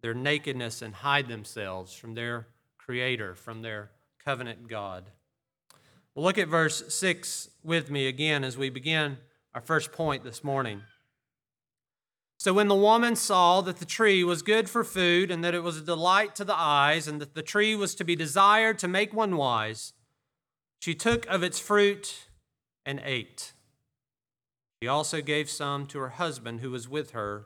their 0.02 0.14
nakedness 0.14 0.82
and 0.82 0.96
hide 0.96 1.28
themselves 1.28 1.94
from 1.94 2.14
their 2.14 2.48
Creator, 2.78 3.36
from 3.36 3.62
their 3.62 3.92
covenant 4.24 4.68
God. 4.68 5.06
Well, 6.14 6.26
look 6.26 6.38
at 6.38 6.50
verse 6.50 6.94
6 6.94 7.50
with 7.64 7.90
me 7.90 8.08
again 8.08 8.44
as 8.44 8.58
we 8.58 8.70
begin 8.70 9.18
our 9.56 9.62
first 9.62 9.94
point 9.94 10.26
this 10.26 10.44
morning. 10.44 10.82
So, 12.38 12.54
when 12.54 12.68
the 12.68 12.76
woman 12.76 13.16
saw 13.16 13.62
that 13.62 13.78
the 13.78 13.86
tree 13.86 14.22
was 14.24 14.42
good 14.42 14.70
for 14.70 14.84
food, 14.84 15.32
and 15.32 15.44
that 15.44 15.54
it 15.54 15.64
was 15.64 15.78
a 15.78 15.82
delight 15.82 16.36
to 16.36 16.44
the 16.44 16.58
eyes, 16.58 17.08
and 17.08 17.22
that 17.22 17.36
the 17.36 17.44
tree 17.44 17.76
was 17.76 17.96
to 17.96 18.04
be 18.04 18.16
desired 18.16 18.80
to 18.80 18.88
make 18.88 19.14
one 19.14 19.38
wise, 19.38 19.94
she 20.80 20.96
took 20.96 21.26
of 21.28 21.44
its 21.44 21.60
fruit 21.60 22.28
and 22.86 23.00
ate. 23.06 23.54
She 24.82 24.88
also 24.88 25.22
gave 25.22 25.50
some 25.50 25.86
to 25.88 26.00
her 26.00 26.10
husband 26.10 26.60
who 26.60 26.72
was 26.72 26.90
with 26.90 27.12
her, 27.12 27.46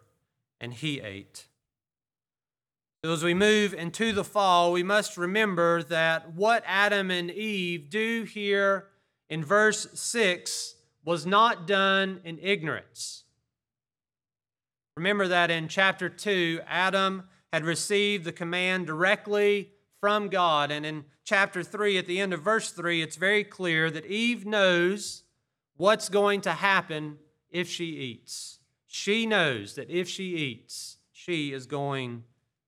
and 0.60 0.74
he 0.74 1.02
ate. 1.02 1.48
So 3.06 3.14
as 3.14 3.24
we 3.24 3.36
move 3.36 3.76
into 3.76 4.14
the 4.14 4.24
fall, 4.24 4.72
we 4.72 4.82
must 4.82 5.16
remember 5.16 5.84
that 5.84 6.34
what 6.34 6.64
Adam 6.66 7.12
and 7.12 7.30
Eve 7.30 7.88
do 7.92 8.24
here 8.24 8.88
in 9.30 9.46
verse 9.46 9.86
6 9.94 10.74
was 11.04 11.24
not 11.24 11.68
done 11.68 12.20
in 12.24 12.40
ignorance. 12.42 13.26
Remember 14.98 15.28
that 15.28 15.52
in 15.52 15.68
chapter 15.68 16.10
2, 16.10 16.62
Adam 16.66 17.26
had 17.54 17.64
received 17.64 18.26
the 18.26 18.32
command 18.32 18.88
directly 18.88 19.70
from 20.00 20.28
God. 20.28 20.72
And 20.72 20.84
in 20.84 21.06
chapter 21.24 21.62
3, 21.62 22.00
at 22.00 22.08
the 22.08 22.20
end 22.20 22.34
of 22.34 22.42
verse 22.42 22.72
3, 22.72 23.04
it's 23.04 23.18
very 23.18 23.44
clear 23.44 23.92
that 23.92 24.08
Eve 24.08 24.48
knows 24.48 25.22
what's 25.78 26.10
going 26.10 26.42
to 26.42 26.54
happen 26.54 27.20
if 27.52 27.70
she 27.70 27.86
eats. 27.86 28.58
She 28.88 29.28
knows 29.28 29.76
that 29.76 29.92
if 29.92 30.10
she 30.10 30.36
eats, 30.36 30.98
she 31.12 31.54
is 31.54 31.68
going 31.68 32.24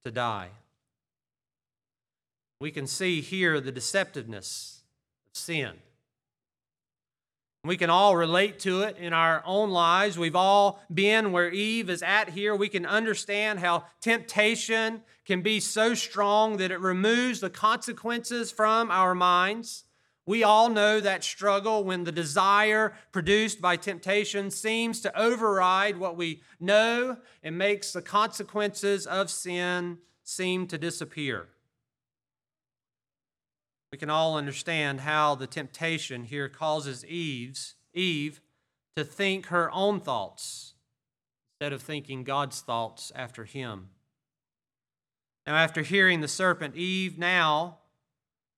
to 0.07 0.11
die. 0.11 0.47
We 2.61 2.71
can 2.71 2.87
see 2.87 3.19
here 3.21 3.59
the 3.59 3.73
deceptiveness 3.73 4.79
of 5.27 5.35
sin. 5.37 5.73
We 7.65 7.75
can 7.75 7.89
all 7.89 8.15
relate 8.15 8.59
to 8.59 8.83
it 8.83 8.95
in 8.97 9.11
our 9.11 9.43
own 9.45 9.69
lives. 9.69 10.17
We've 10.17 10.35
all 10.35 10.81
been 10.91 11.33
where 11.33 11.51
Eve 11.51 11.89
is 11.89 12.01
at 12.01 12.29
here. 12.29 12.55
We 12.55 12.69
can 12.69 12.85
understand 12.85 13.59
how 13.59 13.83
temptation 13.99 15.01
can 15.25 15.41
be 15.41 15.59
so 15.59 15.93
strong 15.93 16.55
that 16.57 16.71
it 16.71 16.79
removes 16.79 17.41
the 17.41 17.49
consequences 17.49 18.49
from 18.49 18.89
our 18.89 19.13
minds. 19.13 19.83
We 20.27 20.43
all 20.43 20.67
know 20.67 20.99
that 20.99 21.23
struggle 21.23 21.85
when 21.85 22.03
the 22.03 22.11
desire 22.11 22.93
produced 23.13 23.61
by 23.61 23.77
temptation 23.77 24.51
seems 24.51 24.99
to 25.01 25.19
override 25.19 25.95
what 25.97 26.17
we 26.17 26.41
know 26.59 27.17
and 27.41 27.57
makes 27.57 27.93
the 27.93 28.01
consequences 28.01 29.07
of 29.07 29.31
sin 29.31 29.99
seem 30.23 30.67
to 30.67 30.77
disappear. 30.77 31.47
We 33.93 33.97
can 33.97 34.09
all 34.09 34.35
understand 34.35 34.99
how 34.99 35.35
the 35.35 35.47
temptation 35.47 36.25
here 36.25 36.49
causes 36.49 37.05
Eve's, 37.05 37.75
Eve 37.93 38.41
to 38.97 39.05
think 39.05 39.45
her 39.45 39.71
own 39.71 40.01
thoughts 40.01 40.73
instead 41.53 41.71
of 41.71 41.81
thinking 41.81 42.25
God's 42.25 42.59
thoughts 42.59 43.13
after 43.15 43.45
him. 43.45 43.91
Now, 45.45 45.55
after 45.55 45.83
hearing 45.83 46.19
the 46.19 46.27
serpent, 46.27 46.75
Eve 46.75 47.17
now 47.17 47.77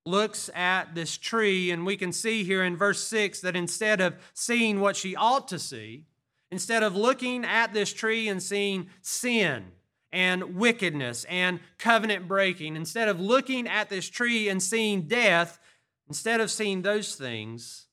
looks 0.06 0.50
at 0.56 0.96
this 0.96 1.18
tree, 1.18 1.72
and 1.72 1.86
we 1.86 1.98
can 1.98 2.12
see 2.12 2.44
here 2.44 2.64
in 2.64 2.76
verse 2.76 3.04
6 3.04 3.42
that 3.42 3.56
instead 3.56 4.02
of 4.02 4.16
seeing 4.34 4.80
what 4.80 4.96
she 4.96 5.16
ought 5.16 5.48
to 5.50 5.60
see, 5.60 6.06
instead 6.52 6.84
of 6.84 6.96
looking 6.96 7.46
at 7.46 7.74
this 7.74 7.94
tree 7.94 8.28
and 8.28 8.42
seeing 8.42 8.90
sin 9.02 9.72
and 10.12 10.56
wickedness 10.56 11.26
and 11.26 11.60
covenant 11.78 12.28
breaking, 12.28 12.76
instead 12.76 13.08
of 13.08 13.20
looking 13.20 13.68
at 13.68 13.90
this 13.90 14.10
tree 14.10 14.50
and 14.50 14.64
seeing 14.64 15.04
death, 15.04 15.60
instead 16.08 16.42
of 16.42 16.50
seeing 16.50 16.82
those 16.82 17.16
things, 17.16 17.88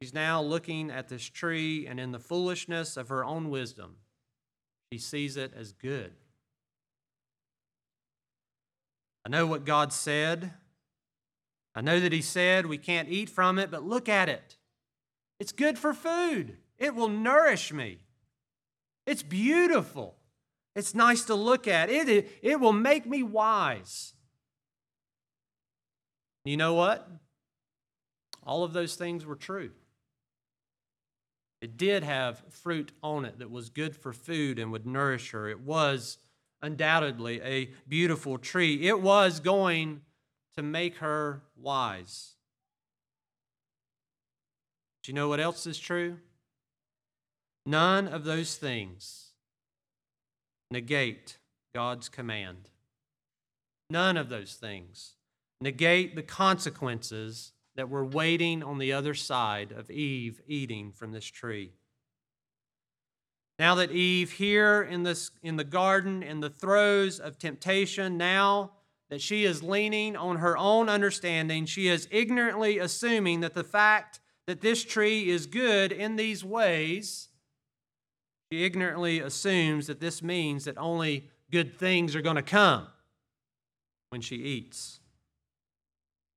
she's 0.00 0.14
now 0.14 0.40
looking 0.40 0.90
at 0.90 1.08
this 1.08 1.24
tree 1.24 1.86
and 1.86 1.98
in 1.98 2.12
the 2.12 2.18
foolishness 2.18 2.96
of 2.96 3.08
her 3.08 3.24
own 3.24 3.50
wisdom, 3.50 3.96
she 4.92 4.98
sees 4.98 5.36
it 5.36 5.52
as 5.56 5.72
good. 5.72 6.12
I 9.24 9.28
know 9.30 9.46
what 9.46 9.64
God 9.64 9.92
said 9.92 10.52
I 11.74 11.80
know 11.80 12.00
that 12.00 12.12
he 12.12 12.22
said 12.22 12.66
we 12.66 12.78
can't 12.78 13.08
eat 13.08 13.30
from 13.30 13.58
it, 13.58 13.70
but 13.70 13.82
look 13.82 14.08
at 14.08 14.28
it. 14.28 14.56
It's 15.40 15.52
good 15.52 15.78
for 15.78 15.94
food, 15.94 16.56
it 16.78 16.94
will 16.94 17.08
nourish 17.08 17.72
me. 17.72 17.98
It's 19.06 19.22
beautiful. 19.22 20.16
It's 20.74 20.94
nice 20.94 21.24
to 21.24 21.34
look 21.34 21.68
at. 21.68 21.90
It, 21.90 22.08
it 22.08 22.38
it 22.40 22.60
will 22.60 22.72
make 22.72 23.04
me 23.04 23.22
wise. 23.22 24.14
You 26.44 26.56
know 26.56 26.74
what? 26.74 27.08
All 28.44 28.64
of 28.64 28.72
those 28.72 28.94
things 28.94 29.26
were 29.26 29.36
true. 29.36 29.70
It 31.60 31.76
did 31.76 32.02
have 32.02 32.42
fruit 32.48 32.90
on 33.02 33.24
it 33.24 33.38
that 33.38 33.50
was 33.50 33.70
good 33.70 33.94
for 33.94 34.12
food 34.12 34.58
and 34.58 34.72
would 34.72 34.86
nourish 34.86 35.30
her. 35.30 35.48
It 35.48 35.60
was 35.60 36.18
undoubtedly 36.60 37.40
a 37.42 37.70
beautiful 37.86 38.38
tree. 38.38 38.88
It 38.88 39.00
was 39.00 39.38
going 39.38 40.00
to 40.54 40.62
make 40.62 40.96
her 40.96 41.42
wise. 41.56 42.34
Do 45.02 45.10
you 45.10 45.14
know 45.14 45.28
what 45.28 45.40
else 45.40 45.66
is 45.66 45.78
true? 45.78 46.18
None 47.66 48.08
of 48.08 48.24
those 48.24 48.56
things 48.56 49.32
negate 50.70 51.38
God's 51.74 52.08
command. 52.08 52.70
None 53.90 54.16
of 54.16 54.28
those 54.28 54.54
things 54.54 55.14
negate 55.60 56.16
the 56.16 56.22
consequences 56.22 57.52
that 57.76 57.88
were 57.88 58.04
waiting 58.04 58.62
on 58.62 58.78
the 58.78 58.92
other 58.92 59.14
side 59.14 59.72
of 59.72 59.90
Eve 59.90 60.40
eating 60.46 60.92
from 60.92 61.12
this 61.12 61.24
tree. 61.24 61.72
Now 63.58 63.74
that 63.76 63.92
Eve 63.92 64.32
here 64.32 64.82
in 64.82 65.04
this 65.04 65.30
in 65.42 65.56
the 65.56 65.64
garden 65.64 66.22
in 66.22 66.40
the 66.40 66.50
throes 66.50 67.20
of 67.20 67.38
temptation 67.38 68.16
now 68.16 68.72
that 69.12 69.20
she 69.20 69.44
is 69.44 69.62
leaning 69.62 70.16
on 70.16 70.36
her 70.36 70.56
own 70.56 70.88
understanding. 70.88 71.66
She 71.66 71.86
is 71.86 72.08
ignorantly 72.10 72.78
assuming 72.78 73.40
that 73.40 73.52
the 73.52 73.62
fact 73.62 74.20
that 74.46 74.62
this 74.62 74.82
tree 74.82 75.28
is 75.28 75.44
good 75.44 75.92
in 75.92 76.16
these 76.16 76.42
ways, 76.42 77.28
she 78.50 78.64
ignorantly 78.64 79.20
assumes 79.20 79.86
that 79.88 80.00
this 80.00 80.22
means 80.22 80.64
that 80.64 80.78
only 80.78 81.28
good 81.50 81.78
things 81.78 82.16
are 82.16 82.22
going 82.22 82.36
to 82.36 82.42
come 82.42 82.86
when 84.08 84.22
she 84.22 84.36
eats. 84.36 85.00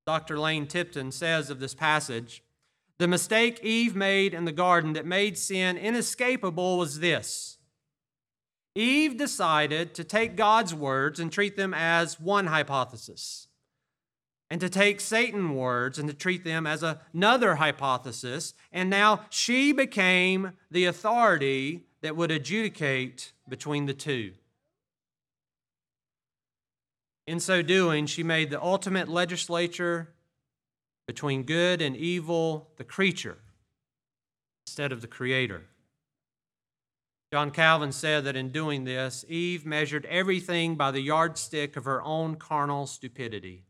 Dr. 0.06 0.38
Lane 0.38 0.68
Tipton 0.68 1.14
says 1.14 1.50
of 1.50 1.62
this 1.62 1.74
passage 1.74 2.44
The 2.98 3.08
mistake 3.08 3.62
Eve 3.64 3.96
made 3.96 4.34
in 4.34 4.44
the 4.44 4.52
garden 4.52 4.92
that 4.94 5.06
made 5.06 5.38
sin 5.38 5.78
inescapable 5.78 6.78
was 6.78 7.00
this 7.00 7.55
Eve 8.76 9.18
decided 9.18 9.94
to 9.96 10.04
take 10.04 10.36
God's 10.36 10.76
words 10.76 11.20
and 11.20 11.32
treat 11.32 11.56
them 11.56 11.74
as 11.74 12.20
one 12.20 12.48
hypothesis, 12.48 13.48
and 14.50 14.60
to 14.60 14.70
take 14.70 15.00
Satan's 15.00 15.56
words 15.56 15.98
and 15.98 16.10
to 16.10 16.14
treat 16.14 16.44
them 16.44 16.68
as 16.68 16.84
another 16.84 17.56
hypothesis, 17.56 18.54
and 18.72 18.90
now 18.90 19.22
she 19.30 19.72
became 19.72 20.52
the 20.70 20.86
authority 20.86 21.86
that 22.02 22.16
would 22.16 22.32
adjudicate 22.32 23.32
between 23.48 23.86
the 23.86 23.94
two. 23.94 24.34
In 27.26 27.40
so 27.40 27.62
doing, 27.62 28.06
she 28.06 28.22
made 28.22 28.52
the 28.52 28.62
ultimate 28.62 29.08
legislature 29.08 30.14
between 31.08 31.44
good 31.44 31.82
and 31.82 31.96
evil 31.96 32.70
the 32.78 32.84
creature 32.84 33.38
instead 34.68 34.92
of 34.92 35.02
the 35.02 35.08
creator. 35.08 35.64
John 37.36 37.52
Calvin 37.52 37.92
said 37.92 38.24
that 38.24 38.38
in 38.38 38.52
doing 38.52 38.86
this, 38.86 39.26
Eve 39.28 39.66
measured 39.66 40.06
everything 40.06 40.76
by 40.76 40.92
the 40.92 41.02
yardstick 41.02 41.76
of 41.76 41.84
her 41.84 42.02
own 42.02 42.38
carnal 42.38 42.88
stupidity. 42.88 43.66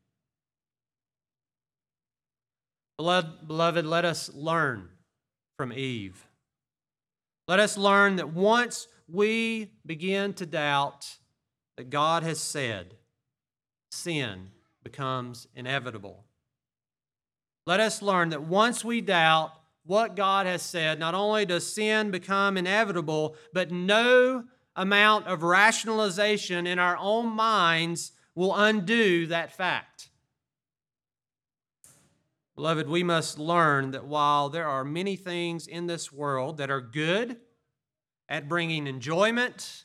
Beloved, 2.99 3.87
let 3.87 4.05
us 4.05 4.31
learn 4.35 4.89
from 5.57 5.73
Eve. 5.73 6.27
Let 7.47 7.59
us 7.59 7.75
learn 7.75 8.17
that 8.17 8.29
once 8.29 8.87
we 9.11 9.71
begin 9.83 10.33
to 10.33 10.45
doubt 10.45 11.17
that 11.77 11.89
God 11.89 12.21
has 12.21 12.39
said, 12.39 12.93
sin 13.89 14.51
becomes 14.83 15.47
inevitable. 15.55 16.25
Let 17.65 17.79
us 17.79 18.03
learn 18.03 18.29
that 18.29 18.43
once 18.43 18.85
we 18.85 19.01
doubt 19.01 19.53
what 19.85 20.15
God 20.15 20.45
has 20.45 20.61
said, 20.61 20.99
not 20.99 21.13
only 21.13 21.45
does 21.45 21.71
sin 21.71 22.11
become 22.11 22.57
inevitable, 22.57 23.35
but 23.53 23.71
no 23.71 24.43
amount 24.75 25.27
of 25.27 25.43
rationalization 25.43 26.67
in 26.67 26.79
our 26.79 26.97
own 26.97 27.27
minds 27.27 28.11
will 28.33 28.53
undo 28.55 29.27
that 29.27 29.55
fact. 29.55 30.09
Beloved, 32.55 32.87
we 32.87 33.03
must 33.03 33.37
learn 33.37 33.91
that 33.91 34.05
while 34.05 34.49
there 34.49 34.67
are 34.67 34.83
many 34.83 35.15
things 35.15 35.67
in 35.67 35.87
this 35.87 36.11
world 36.11 36.57
that 36.57 36.69
are 36.69 36.81
good 36.81 37.37
at 38.27 38.49
bringing 38.49 38.87
enjoyment 38.87 39.84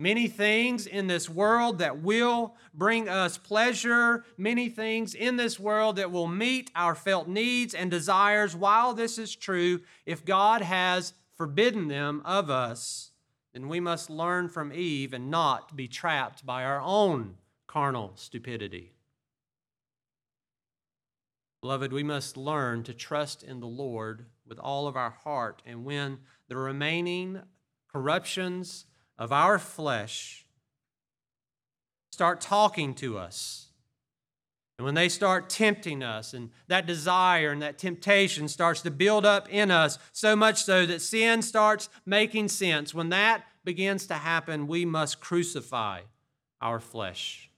Many 0.00 0.28
things 0.28 0.86
in 0.86 1.08
this 1.08 1.28
world 1.28 1.80
that 1.80 2.00
will 2.00 2.56
bring 2.72 3.06
us 3.06 3.36
pleasure, 3.36 4.24
many 4.38 4.70
things 4.70 5.14
in 5.14 5.36
this 5.36 5.60
world 5.60 5.96
that 5.96 6.10
will 6.10 6.26
meet 6.26 6.70
our 6.74 6.94
felt 6.94 7.28
needs 7.28 7.74
and 7.74 7.90
desires. 7.90 8.56
While 8.56 8.94
this 8.94 9.18
is 9.18 9.36
true, 9.36 9.82
if 10.06 10.24
God 10.24 10.62
has 10.62 11.12
forbidden 11.36 11.88
them 11.88 12.22
of 12.24 12.48
us, 12.48 13.10
then 13.52 13.68
we 13.68 13.78
must 13.78 14.08
learn 14.08 14.48
from 14.48 14.72
Eve 14.72 15.12
and 15.12 15.30
not 15.30 15.76
be 15.76 15.86
trapped 15.86 16.46
by 16.46 16.64
our 16.64 16.80
own 16.80 17.36
carnal 17.66 18.12
stupidity. 18.14 18.94
Beloved, 21.60 21.92
we 21.92 22.02
must 22.02 22.38
learn 22.38 22.84
to 22.84 22.94
trust 22.94 23.42
in 23.42 23.60
the 23.60 23.66
Lord 23.66 24.24
with 24.46 24.58
all 24.58 24.88
of 24.88 24.96
our 24.96 25.10
heart. 25.10 25.60
And 25.66 25.84
when 25.84 26.20
the 26.48 26.56
remaining 26.56 27.42
corruptions, 27.92 28.86
of 29.20 29.32
our 29.32 29.58
flesh 29.58 30.46
start 32.10 32.40
talking 32.40 32.94
to 32.94 33.18
us. 33.18 33.68
And 34.78 34.86
when 34.86 34.94
they 34.94 35.10
start 35.10 35.50
tempting 35.50 36.02
us, 36.02 36.32
and 36.32 36.50
that 36.68 36.86
desire 36.86 37.50
and 37.50 37.60
that 37.60 37.76
temptation 37.76 38.48
starts 38.48 38.80
to 38.80 38.90
build 38.90 39.26
up 39.26 39.46
in 39.50 39.70
us, 39.70 39.98
so 40.12 40.34
much 40.34 40.64
so 40.64 40.86
that 40.86 41.02
sin 41.02 41.42
starts 41.42 41.90
making 42.06 42.48
sense, 42.48 42.94
when 42.94 43.10
that 43.10 43.44
begins 43.62 44.06
to 44.06 44.14
happen, 44.14 44.66
we 44.66 44.86
must 44.86 45.20
crucify 45.20 46.00
our 46.62 46.80
flesh. 46.80 47.50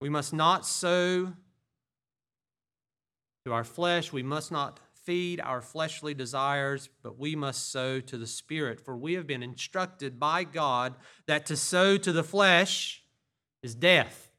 We 0.00 0.08
must 0.08 0.32
not 0.32 0.64
sow 0.64 1.32
to 3.44 3.52
our 3.52 3.64
flesh, 3.64 4.12
we 4.12 4.22
must 4.22 4.52
not 4.52 4.78
feed 5.06 5.40
our 5.40 5.62
fleshly 5.62 6.12
desires, 6.12 6.90
but 7.02 7.18
we 7.18 7.36
must 7.36 7.70
sow 7.70 8.00
to 8.00 8.18
the 8.18 8.26
Spirit. 8.26 8.80
For 8.80 8.96
we 8.96 9.14
have 9.14 9.26
been 9.26 9.42
instructed 9.42 10.18
by 10.18 10.42
God 10.42 10.96
that 11.26 11.46
to 11.46 11.56
sow 11.56 11.96
to 11.96 12.12
the 12.12 12.24
flesh 12.24 13.04
is 13.62 13.74
death. 13.74 14.32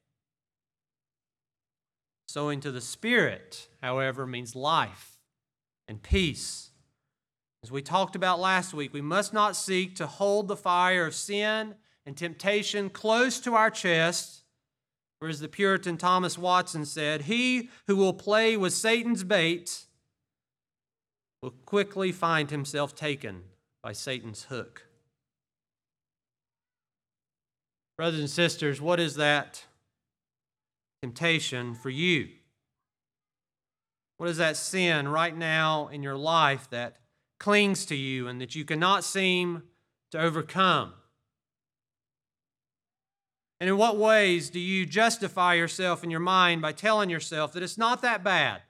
Sowing 2.28 2.60
to 2.60 2.72
the 2.72 2.82
Spirit, 2.82 3.70
however, 3.82 4.28
means 4.28 4.56
life 4.56 5.18
and 5.88 6.04
peace. 6.04 6.72
As 7.64 7.72
we 7.72 7.82
talked 7.82 8.18
about 8.18 8.40
last 8.40 8.74
week, 8.74 8.94
we 8.94 9.02
must 9.02 9.34
not 9.34 9.56
seek 9.56 9.96
to 9.96 10.06
hold 10.06 10.50
the 10.50 10.58
fire 10.58 11.08
of 11.08 11.16
sin 11.16 11.76
and 12.06 12.18
temptation 12.18 12.90
close 12.90 13.40
to 13.40 13.56
our 13.56 13.72
chest. 13.72 14.44
For 15.20 15.30
as 15.30 15.40
the 15.40 15.48
Puritan 15.48 15.98
Thomas 15.98 16.38
Watson 16.38 16.86
said, 16.86 17.24
he 17.24 17.70
who 17.88 17.96
will 17.96 18.14
play 18.14 18.56
with 18.56 18.74
Satan's 18.74 19.24
bait 19.24 19.87
will 21.42 21.52
quickly 21.66 22.12
find 22.12 22.50
himself 22.50 22.96
taken 22.96 23.44
by 23.84 23.94
Satan's 23.94 24.44
hook. 24.46 24.84
Brothers 27.98 28.20
and 28.20 28.30
sisters, 28.30 28.80
what 28.80 29.00
is 29.00 29.16
that 29.16 29.66
temptation 31.02 31.74
for 31.74 31.90
you? 31.90 32.30
What 34.18 34.30
is 34.30 34.38
that 34.38 34.58
sin 34.58 35.08
right 35.08 35.36
now 35.36 35.88
in 35.88 36.02
your 36.02 36.18
life 36.18 36.70
that 36.72 36.98
clings 37.40 37.86
to 37.86 37.96
you 37.96 38.28
and 38.28 38.42
that 38.42 38.56
you 38.56 38.66
cannot 38.66 39.04
seem 39.04 39.64
to 40.12 40.20
overcome? 40.20 40.94
And 43.60 43.70
in 43.70 43.78
what 43.78 43.98
ways 43.98 44.50
do 44.50 44.60
you 44.60 44.86
justify 44.86 45.56
yourself 45.56 46.04
in 46.04 46.12
your 46.12 46.20
mind 46.20 46.62
by 46.62 46.72
telling 46.72 47.10
yourself 47.10 47.54
that 47.54 47.64
it's 47.64 47.78
not 47.78 48.02
that 48.04 48.24
bad? 48.24 48.62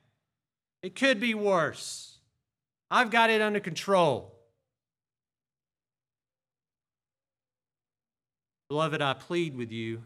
It 0.81 0.95
could 0.95 1.19
be 1.19 1.33
worse. 1.33 2.06
I've 2.89 3.11
got 3.11 3.29
it 3.29 3.41
under 3.41 3.59
control. 3.59 4.33
Beloved, 8.69 9.01
I 9.01 9.13
plead 9.13 9.55
with 9.55 9.71
you 9.71 10.03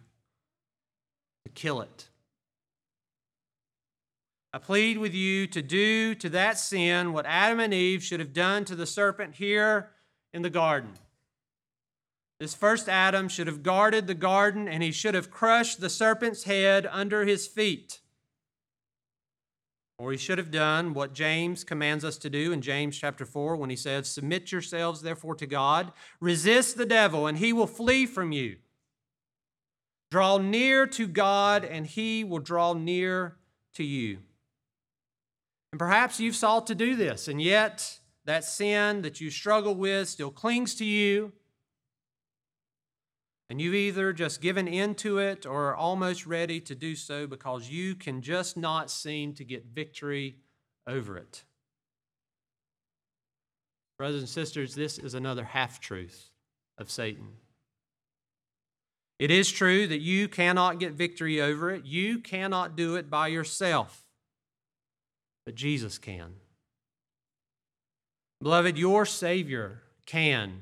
to 1.46 1.52
kill 1.52 1.82
it. 1.82 2.10
I 4.54 4.58
plead 4.58 4.98
with 4.98 5.14
you 5.14 5.48
to 5.48 5.62
do 5.62 6.14
to 6.16 6.30
that 6.30 6.60
sin 6.60 7.14
what 7.14 7.26
Adam 7.26 7.60
and 7.60 7.74
Eve 7.74 8.04
should 8.04 8.20
have 8.20 8.34
done 8.34 8.66
to 8.66 8.76
the 8.76 8.86
serpent 8.86 9.36
here 9.36 9.92
in 10.34 10.42
the 10.42 10.50
garden. 10.50 10.92
This 12.40 12.54
first 12.54 12.90
Adam 12.90 13.30
should 13.30 13.48
have 13.48 13.64
guarded 13.64 14.08
the 14.08 14.14
garden 14.14 14.68
and 14.68 14.84
he 14.84 14.92
should 14.92 15.14
have 15.14 15.32
crushed 15.32 15.80
the 15.80 15.90
serpent's 15.90 16.44
head 16.44 16.88
under 16.92 17.24
his 17.24 17.48
feet. 17.48 18.00
Or 20.02 20.12
he 20.12 20.18
should 20.18 20.40
have 20.40 20.50
done 20.50 20.96
what 20.96 21.14
James 21.14 21.64
commands 21.64 22.04
us 22.04 22.18
to 22.18 22.30
do 22.30 22.52
in 22.52 22.64
James 22.64 22.98
chapter 22.98 23.24
4 23.24 23.56
when 23.56 23.70
he 23.70 23.76
says, 23.76 24.08
Submit 24.08 24.52
yourselves 24.52 25.04
therefore 25.04 25.36
to 25.36 25.46
God, 25.46 25.92
resist 26.20 26.76
the 26.76 26.88
devil, 26.88 27.28
and 27.28 27.38
he 27.38 27.54
will 27.54 27.68
flee 27.68 28.08
from 28.08 28.32
you. 28.32 28.56
Draw 30.10 30.40
near 30.40 30.88
to 30.88 31.06
God, 31.06 31.64
and 31.64 31.86
he 31.86 32.24
will 32.24 32.40
draw 32.40 32.74
near 32.74 33.38
to 33.76 33.84
you. 33.84 34.18
And 35.72 35.78
perhaps 35.78 36.20
you've 36.20 36.36
sought 36.36 36.66
to 36.66 36.74
do 36.74 36.96
this, 36.96 37.28
and 37.28 37.40
yet 37.40 38.00
that 38.26 38.44
sin 38.44 39.04
that 39.04 39.22
you 39.22 39.30
struggle 39.30 39.76
with 39.76 40.10
still 40.10 40.32
clings 40.32 40.74
to 40.76 40.86
you 40.86 41.32
and 43.52 43.60
you've 43.60 43.76
either 43.76 44.14
just 44.14 44.40
given 44.40 44.66
in 44.66 44.96
to 44.96 45.18
it 45.18 45.46
or 45.46 45.72
are 45.72 45.76
almost 45.76 46.26
ready 46.26 46.62
to 46.62 46.74
do 46.74 46.96
so 46.96 47.28
because 47.28 47.70
you 47.70 47.96
can 47.96 48.22
just 48.22 48.56
not 48.56 48.90
seem 48.90 49.34
to 49.34 49.44
get 49.44 49.66
victory 49.66 50.38
over 50.88 51.18
it. 51.18 51.44
Brothers 53.98 54.22
and 54.22 54.30
sisters, 54.30 54.74
this 54.74 54.98
is 54.98 55.16
another 55.16 55.44
half 55.44 55.82
truth 55.82 56.30
of 56.78 56.90
Satan. 56.90 57.28
It 59.20 59.32
is 59.32 59.52
true 59.52 59.86
that 59.86 60.00
you 60.00 60.30
cannot 60.30 60.80
get 60.80 60.94
victory 60.94 61.42
over 61.42 61.72
it, 61.72 61.84
you 61.84 62.20
cannot 62.20 62.78
do 62.78 62.96
it 62.96 63.10
by 63.10 63.28
yourself, 63.28 64.06
but 65.46 65.56
Jesus 65.56 65.98
can. 65.98 66.36
Beloved, 68.42 68.78
your 68.78 69.06
Savior 69.06 69.82
can 70.06 70.62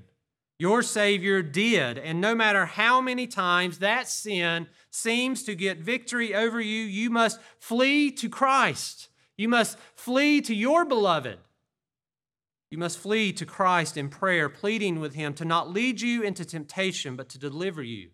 your 0.59 0.83
Savior 0.83 1.41
did. 1.41 1.97
And 1.97 2.21
no 2.21 2.35
matter 2.35 2.65
how 2.65 3.01
many 3.01 3.25
times 3.25 3.79
that 3.79 4.07
sin 4.07 4.67
seems 4.91 5.43
to 5.43 5.55
get 5.55 5.79
victory 5.79 6.35
over 6.35 6.61
you, 6.61 6.83
you 6.83 7.09
must 7.09 7.39
flee 7.59 8.11
to 8.11 8.29
Christ. 8.29 9.09
You 9.37 9.49
must 9.49 9.77
flee 9.95 10.41
to 10.41 10.53
your 10.53 10.85
beloved. 10.85 11.39
You 12.69 12.77
must 12.77 12.99
flee 12.99 13.33
to 13.33 13.45
Christ 13.45 13.97
in 13.97 14.09
prayer, 14.09 14.47
pleading 14.49 14.99
with 14.99 15.15
Him 15.15 15.33
to 15.35 15.45
not 15.45 15.71
lead 15.71 16.01
you 16.01 16.21
into 16.21 16.45
temptation, 16.45 17.15
but 17.15 17.29
to 17.29 17.39
deliver 17.39 17.81
you 17.81 18.09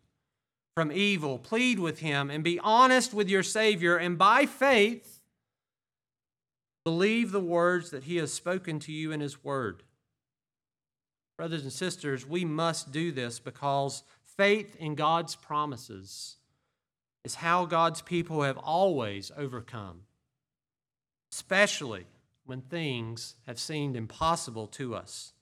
from 0.75 0.91
evil. 0.93 1.37
Plead 1.39 1.79
with 1.79 1.99
Him 1.99 2.29
and 2.29 2.41
be 2.43 2.59
honest 2.59 3.13
with 3.13 3.27
your 3.27 3.43
Savior, 3.43 3.97
and 3.97 4.17
by 4.17 4.45
faith, 4.45 5.15
Believe 6.85 7.31
the 7.31 7.41
words 7.41 7.89
that 7.89 8.03
he 8.03 8.17
has 8.17 8.31
spoken 8.31 8.77
to 8.81 8.91
you 8.91 9.11
in 9.11 9.19
his 9.19 9.43
word. 9.43 9.81
Brothers 11.37 11.63
and 11.63 11.73
sisters, 11.73 12.25
we 12.25 12.45
must 12.45 12.91
do 12.91 13.11
this 13.11 13.39
because 13.39 14.03
faith 14.37 14.75
in 14.77 14.95
God's 14.95 15.35
promises 15.35 16.37
is 17.23 17.35
how 17.35 17.65
God's 17.65 18.01
people 18.01 18.43
have 18.43 18.57
always 18.57 19.31
overcome, 19.35 20.01
especially 21.33 22.05
when 22.45 22.61
things 22.61 23.35
have 23.47 23.59
seemed 23.59 23.95
impossible 23.95 24.67
to 24.67 24.95
us. 24.95 25.33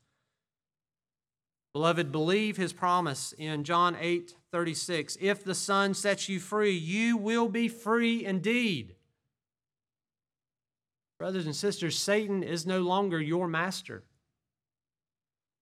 Beloved, 1.74 2.12
believe 2.12 2.56
his 2.56 2.72
promise 2.72 3.34
in 3.38 3.64
John 3.64 3.98
8 4.00 4.36
36. 4.52 5.18
If 5.20 5.44
the 5.44 5.56
Son 5.56 5.96
sets 5.96 6.30
you 6.30 6.40
free, 6.40 6.72
you 6.72 7.18
will 7.18 7.50
be 7.50 7.68
free 7.68 8.24
indeed. 8.24 8.96
Brothers 11.18 11.48
and 11.48 11.56
sisters, 11.56 11.98
Satan 11.98 12.44
is 12.44 12.68
no 12.68 12.82
longer 12.82 13.20
your 13.20 13.48
master. 13.48 14.04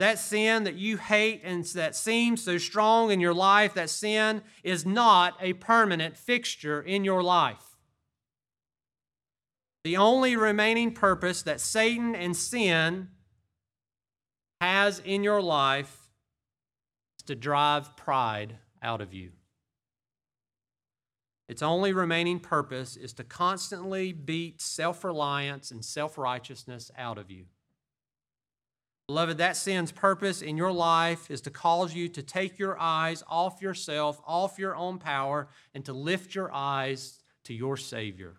That 0.01 0.17
sin 0.17 0.63
that 0.63 0.73
you 0.73 0.97
hate 0.97 1.41
and 1.43 1.63
that 1.63 1.95
seems 1.95 2.41
so 2.41 2.57
strong 2.57 3.11
in 3.11 3.19
your 3.19 3.35
life, 3.35 3.75
that 3.75 3.91
sin 3.91 4.41
is 4.63 4.83
not 4.83 5.37
a 5.39 5.53
permanent 5.53 6.17
fixture 6.17 6.81
in 6.81 7.05
your 7.05 7.21
life. 7.21 7.77
The 9.83 9.97
only 9.97 10.35
remaining 10.35 10.95
purpose 10.95 11.43
that 11.43 11.61
Satan 11.61 12.15
and 12.15 12.35
sin 12.35 13.09
has 14.59 14.97
in 15.05 15.23
your 15.23 15.39
life 15.39 16.09
is 17.19 17.23
to 17.25 17.35
drive 17.35 17.95
pride 17.95 18.55
out 18.81 19.01
of 19.01 19.13
you. 19.13 19.33
Its 21.47 21.61
only 21.61 21.93
remaining 21.93 22.39
purpose 22.39 22.97
is 22.97 23.13
to 23.13 23.23
constantly 23.23 24.13
beat 24.13 24.63
self 24.63 25.03
reliance 25.03 25.69
and 25.69 25.85
self 25.85 26.17
righteousness 26.17 26.89
out 26.97 27.19
of 27.19 27.29
you. 27.29 27.45
Beloved, 29.11 29.39
that 29.39 29.57
sin's 29.57 29.91
purpose 29.91 30.41
in 30.41 30.55
your 30.55 30.71
life 30.71 31.29
is 31.29 31.41
to 31.41 31.51
cause 31.51 31.93
you 31.93 32.07
to 32.07 32.23
take 32.23 32.57
your 32.57 32.79
eyes 32.79 33.25
off 33.27 33.61
yourself, 33.61 34.21
off 34.25 34.57
your 34.57 34.73
own 34.73 34.99
power, 34.99 35.49
and 35.75 35.83
to 35.83 35.91
lift 35.91 36.33
your 36.33 36.49
eyes 36.53 37.19
to 37.43 37.53
your 37.53 37.75
Savior. 37.75 38.37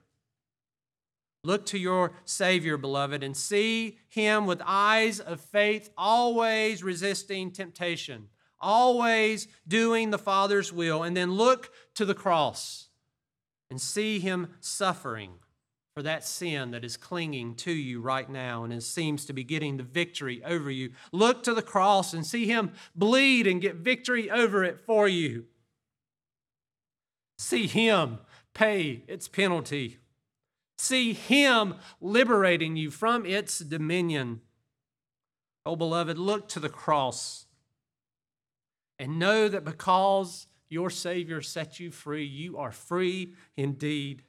Look 1.44 1.66
to 1.66 1.78
your 1.78 2.14
Savior, 2.24 2.78
beloved, 2.78 3.22
and 3.22 3.36
see 3.36 3.98
Him 4.08 4.46
with 4.46 4.62
eyes 4.64 5.20
of 5.20 5.42
faith, 5.42 5.90
always 5.98 6.82
resisting 6.82 7.50
temptation, 7.50 8.28
always 8.58 9.48
doing 9.68 10.08
the 10.08 10.16
Father's 10.16 10.72
will. 10.72 11.02
And 11.02 11.14
then 11.14 11.32
look 11.32 11.70
to 11.96 12.06
the 12.06 12.14
cross 12.14 12.88
and 13.68 13.78
see 13.78 14.20
Him 14.20 14.54
suffering 14.60 15.32
for 15.94 16.02
that 16.02 16.24
sin 16.24 16.70
that 16.70 16.84
is 16.84 16.96
clinging 16.96 17.54
to 17.54 17.72
you 17.72 18.00
right 18.00 18.28
now 18.30 18.64
and 18.64 18.72
it 18.72 18.82
seems 18.82 19.26
to 19.26 19.32
be 19.32 19.44
getting 19.44 19.76
the 19.76 19.82
victory 19.82 20.42
over 20.44 20.70
you. 20.70 20.90
Look 21.12 21.42
to 21.42 21.54
the 21.54 21.62
cross 21.62 22.14
and 22.14 22.26
see 22.26 22.46
Him 22.46 22.72
bleed 22.94 23.46
and 23.46 23.60
get 23.60 23.76
victory 23.76 24.30
over 24.30 24.64
it 24.64 24.80
for 24.80 25.06
you. 25.06 25.44
See 27.38 27.66
Him 27.66 28.18
pay 28.54 29.02
its 29.06 29.28
penalty. 29.28 29.98
See 30.78 31.12
Him 31.12 31.74
liberating 32.00 32.76
you 32.76 32.90
from 32.90 33.26
its 33.26 33.58
dominion. 33.58 34.40
Oh, 35.66 35.76
beloved, 35.76 36.18
look 36.18 36.48
to 36.48 36.60
the 36.60 36.68
cross 36.68 37.46
and 38.98 39.18
know 39.18 39.48
that 39.48 39.64
because 39.64 40.46
your 40.68 40.88
Savior 40.88 41.42
set 41.42 41.78
you 41.78 41.90
free, 41.90 42.24
you 42.24 42.56
are 42.56 42.72
free 42.72 43.34
indeed. 43.56 44.22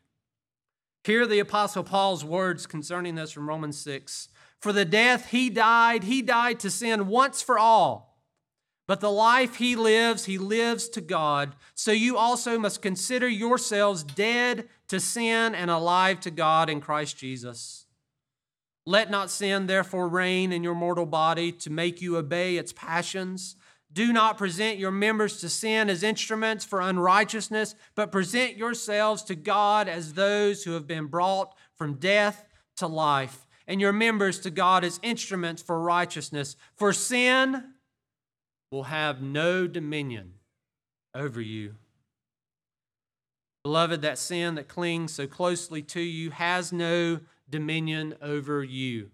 Hear 1.04 1.28
the 1.28 1.39
Apostle 1.39 1.84
Paul's 1.84 2.24
words 2.24 2.66
concerning 2.66 3.16
this 3.16 3.32
from 3.32 3.50
Romans 3.50 3.78
6. 3.80 4.30
For 4.60 4.72
the 4.72 4.86
death 4.86 5.32
he 5.32 5.50
died, 5.50 6.06
he 6.06 6.22
died 6.22 6.60
to 6.62 6.70
sin 6.70 7.08
once 7.08 7.42
for 7.42 7.60
all. 7.60 8.13
But 8.88 9.00
the 9.00 9.12
life 9.12 9.56
he 9.56 9.76
lives, 9.76 10.26
he 10.26 10.38
lives 10.38 10.89
to 10.89 11.02
God. 11.02 11.56
So 11.74 11.92
you 11.92 12.18
also 12.18 12.60
must 12.60 12.82
consider 12.82 13.28
yourselves 13.28 14.04
dead 14.04 14.68
to 14.89 15.00
sin 15.00 15.56
and 15.56 15.70
alive 15.70 16.20
to 16.22 16.32
God 16.32 16.70
in 16.70 16.82
Christ 16.82 17.18
Jesus. 17.18 17.86
Let 18.86 19.10
not 19.10 19.30
sin 19.30 19.68
therefore 19.68 20.10
reign 20.10 20.52
in 20.52 20.63
your 20.63 20.76
mortal 20.76 21.06
body 21.06 21.52
to 21.54 21.70
make 21.70 22.02
you 22.02 22.18
obey 22.18 22.58
its 22.58 22.74
passions. 22.74 23.56
Do 23.93 24.12
not 24.12 24.39
present 24.39 24.79
your 24.79 24.91
members 24.91 25.39
to 25.41 25.49
sin 25.49 25.88
as 25.88 26.01
instruments 26.01 26.65
for 26.65 26.82
unrighteousness, 26.82 27.75
but 27.93 28.12
present 28.12 28.58
yourselves 28.58 29.21
to 29.23 29.36
God 29.36 29.88
as 29.88 30.13
those 30.13 30.63
who 30.63 30.71
have 30.71 30.88
been 30.88 31.06
brought 31.06 31.56
from 31.77 31.95
death 31.95 32.45
to 32.77 32.88
life, 32.88 33.45
and 33.67 33.79
your 33.79 33.93
members 33.93 34.39
to 34.41 34.49
God 34.49 34.84
as 34.84 34.99
instruments 35.03 35.62
for 35.62 35.79
righteousness. 35.79 36.56
For 36.75 36.91
sin 36.91 37.63
will 38.71 38.84
have 38.84 39.21
no 39.21 39.67
dominion 39.67 40.34
over 41.13 41.39
you. 41.39 41.75
Beloved, 43.63 44.01
that 44.01 44.17
sin 44.17 44.56
that 44.56 44.67
clings 44.67 45.13
so 45.13 45.27
closely 45.27 45.84
to 45.84 46.01
you 46.01 46.32
has 46.32 46.73
no 46.73 47.19
dominion 47.49 48.15
over 48.21 48.63
you. 48.63 49.12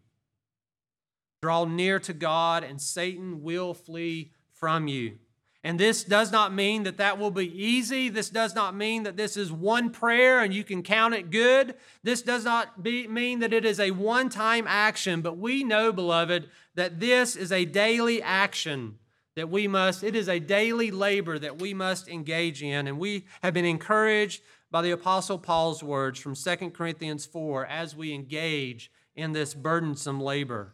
Draw 1.41 1.65
near 1.65 1.99
to 1.99 2.13
God, 2.13 2.63
and 2.63 2.81
Satan 2.81 3.43
will 3.43 3.73
flee 3.73 4.31
from 4.59 4.87
you. 4.87 5.17
And 5.63 5.77
this 5.77 6.05
does 6.05 6.31
not 6.31 6.53
mean 6.53 6.83
that 6.83 6.97
that 6.97 7.19
will 7.19 7.31
be 7.31 7.51
easy. 7.51 8.07
This 8.07 8.29
does 8.29 8.55
not 8.55 8.75
mean 8.75 9.03
that 9.03 9.17
this 9.17 9.35
is 9.35 9.51
one 9.51 9.89
prayer 9.89 10.39
and 10.39 10.53
you 10.53 10.63
can 10.63 10.83
count 10.83 11.13
it 11.13 11.31
good. 11.31 11.75
This 12.01 12.21
does 12.21 12.45
not 12.45 12.81
be, 12.81 13.07
mean 13.07 13.39
that 13.39 13.51
it 13.51 13.65
is 13.65 13.79
a 13.79 13.91
one 13.91 14.29
time 14.29 14.65
action, 14.67 15.21
but 15.21 15.37
we 15.37 15.65
know, 15.65 15.91
beloved, 15.91 16.49
that 16.75 17.01
this 17.01 17.35
is 17.35 17.51
a 17.51 17.65
daily 17.65 18.21
action 18.21 18.99
that 19.35 19.49
we 19.49 19.67
must, 19.67 20.03
it 20.03 20.15
is 20.15 20.29
a 20.29 20.39
daily 20.39 20.91
labor 20.91 21.37
that 21.37 21.59
we 21.59 21.73
must 21.73 22.07
engage 22.07 22.63
in. 22.63 22.87
And 22.87 22.97
we 22.97 23.25
have 23.43 23.53
been 23.53 23.65
encouraged 23.65 24.41
by 24.71 24.81
the 24.81 24.91
Apostle 24.91 25.39
Paul's 25.39 25.83
words 25.83 26.19
from 26.19 26.35
2 26.35 26.71
Corinthians 26.71 27.25
4 27.25 27.65
as 27.65 27.95
we 27.95 28.13
engage 28.13 28.91
in 29.15 29.33
this 29.33 29.53
burdensome 29.53 30.21
labor. 30.21 30.73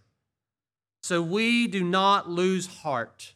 So 1.02 1.22
we 1.22 1.68
do 1.68 1.84
not 1.84 2.30
lose 2.30 2.68
heart. 2.68 3.34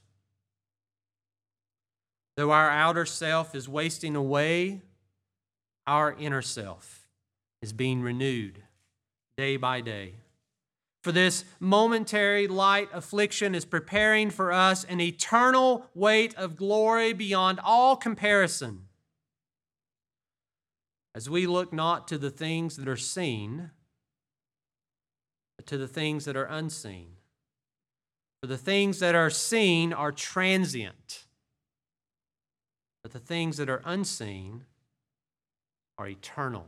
Though 2.39 2.52
our 2.52 2.69
outer 2.69 3.06
self 3.06 3.54
is 3.54 3.67
wasting 3.67 4.15
away, 4.15 4.80
our 5.86 6.13
inner 6.13 6.41
self 6.41 7.06
is 7.62 7.73
being 7.73 8.02
renewed 8.02 8.63
day 9.36 9.58
by 9.58 9.82
day. 9.82 10.13
For 11.04 11.12
this 11.12 11.43
momentary 11.60 12.47
light 12.47 12.88
affliction 12.93 13.54
is 13.54 13.65
preparing 13.65 14.30
for 14.30 14.54
us 14.54 14.86
an 14.86 15.02
eternal 15.02 15.88
weight 15.93 16.34
of 16.36 16.56
glory 16.56 17.12
beyond 17.12 17.60
all 17.62 17.97
comparison. 17.97 18.86
As 21.13 21.30
we 21.30 21.45
look 21.45 21.73
not 21.73 22.08
to 22.08 22.17
the 22.17 22.32
things 22.32 22.78
that 22.78 22.88
are 22.88 22.95
seen, 22.95 23.71
but 25.58 25.67
to 25.67 25.78
the 25.78 25.89
things 25.89 26.23
that 26.23 26.38
are 26.38 26.45
unseen. 26.45 27.17
For 28.39 28.47
the 28.47 28.58
things 28.58 28.99
that 28.99 29.13
are 29.13 29.30
seen 29.30 29.91
are 29.91 30.13
transient 30.13 31.25
but 33.10 33.19
the 33.19 33.28
things 33.28 33.58
that 33.58 33.69
are 33.69 33.82
unseen 33.86 34.65
are 35.98 36.08
eternal. 36.08 36.67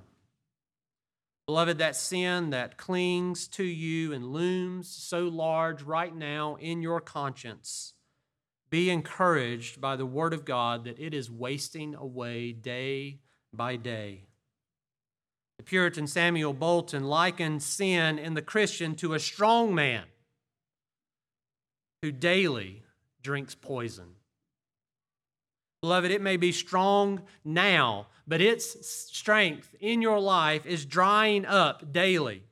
Beloved, 1.45 1.77
that 1.77 1.95
sin 1.95 2.49
that 2.49 2.77
clings 2.77 3.47
to 3.49 3.63
you 3.63 4.11
and 4.11 4.31
looms 4.31 4.87
so 4.87 5.27
large 5.27 5.83
right 5.83 6.15
now 6.15 6.55
in 6.55 6.81
your 6.81 6.99
conscience, 6.99 7.93
be 8.71 8.89
encouraged 8.89 9.79
by 9.79 9.95
the 9.95 10.05
Word 10.05 10.33
of 10.33 10.45
God 10.45 10.85
that 10.85 10.99
it 10.99 11.13
is 11.13 11.29
wasting 11.29 11.93
away 11.93 12.53
day 12.53 13.19
by 13.53 13.75
day. 13.75 14.25
The 15.59 15.63
Puritan 15.63 16.07
Samuel 16.07 16.53
Bolton 16.53 17.03
likened 17.03 17.61
sin 17.61 18.17
in 18.17 18.33
the 18.33 18.41
Christian 18.41 18.95
to 18.95 19.13
a 19.13 19.19
strong 19.19 19.75
man 19.75 20.05
who 22.01 22.11
daily 22.11 22.81
drinks 23.21 23.53
poison. 23.53 24.15
Beloved, 25.81 26.11
it 26.11 26.21
may 26.21 26.37
be 26.37 26.51
strong 26.51 27.23
now, 27.43 28.07
but 28.27 28.39
its 28.39 28.87
strength 29.11 29.73
in 29.79 29.99
your 30.01 30.19
life 30.19 30.65
is 30.65 30.85
drying 30.85 31.43
up 31.45 31.91
daily. 31.91 32.43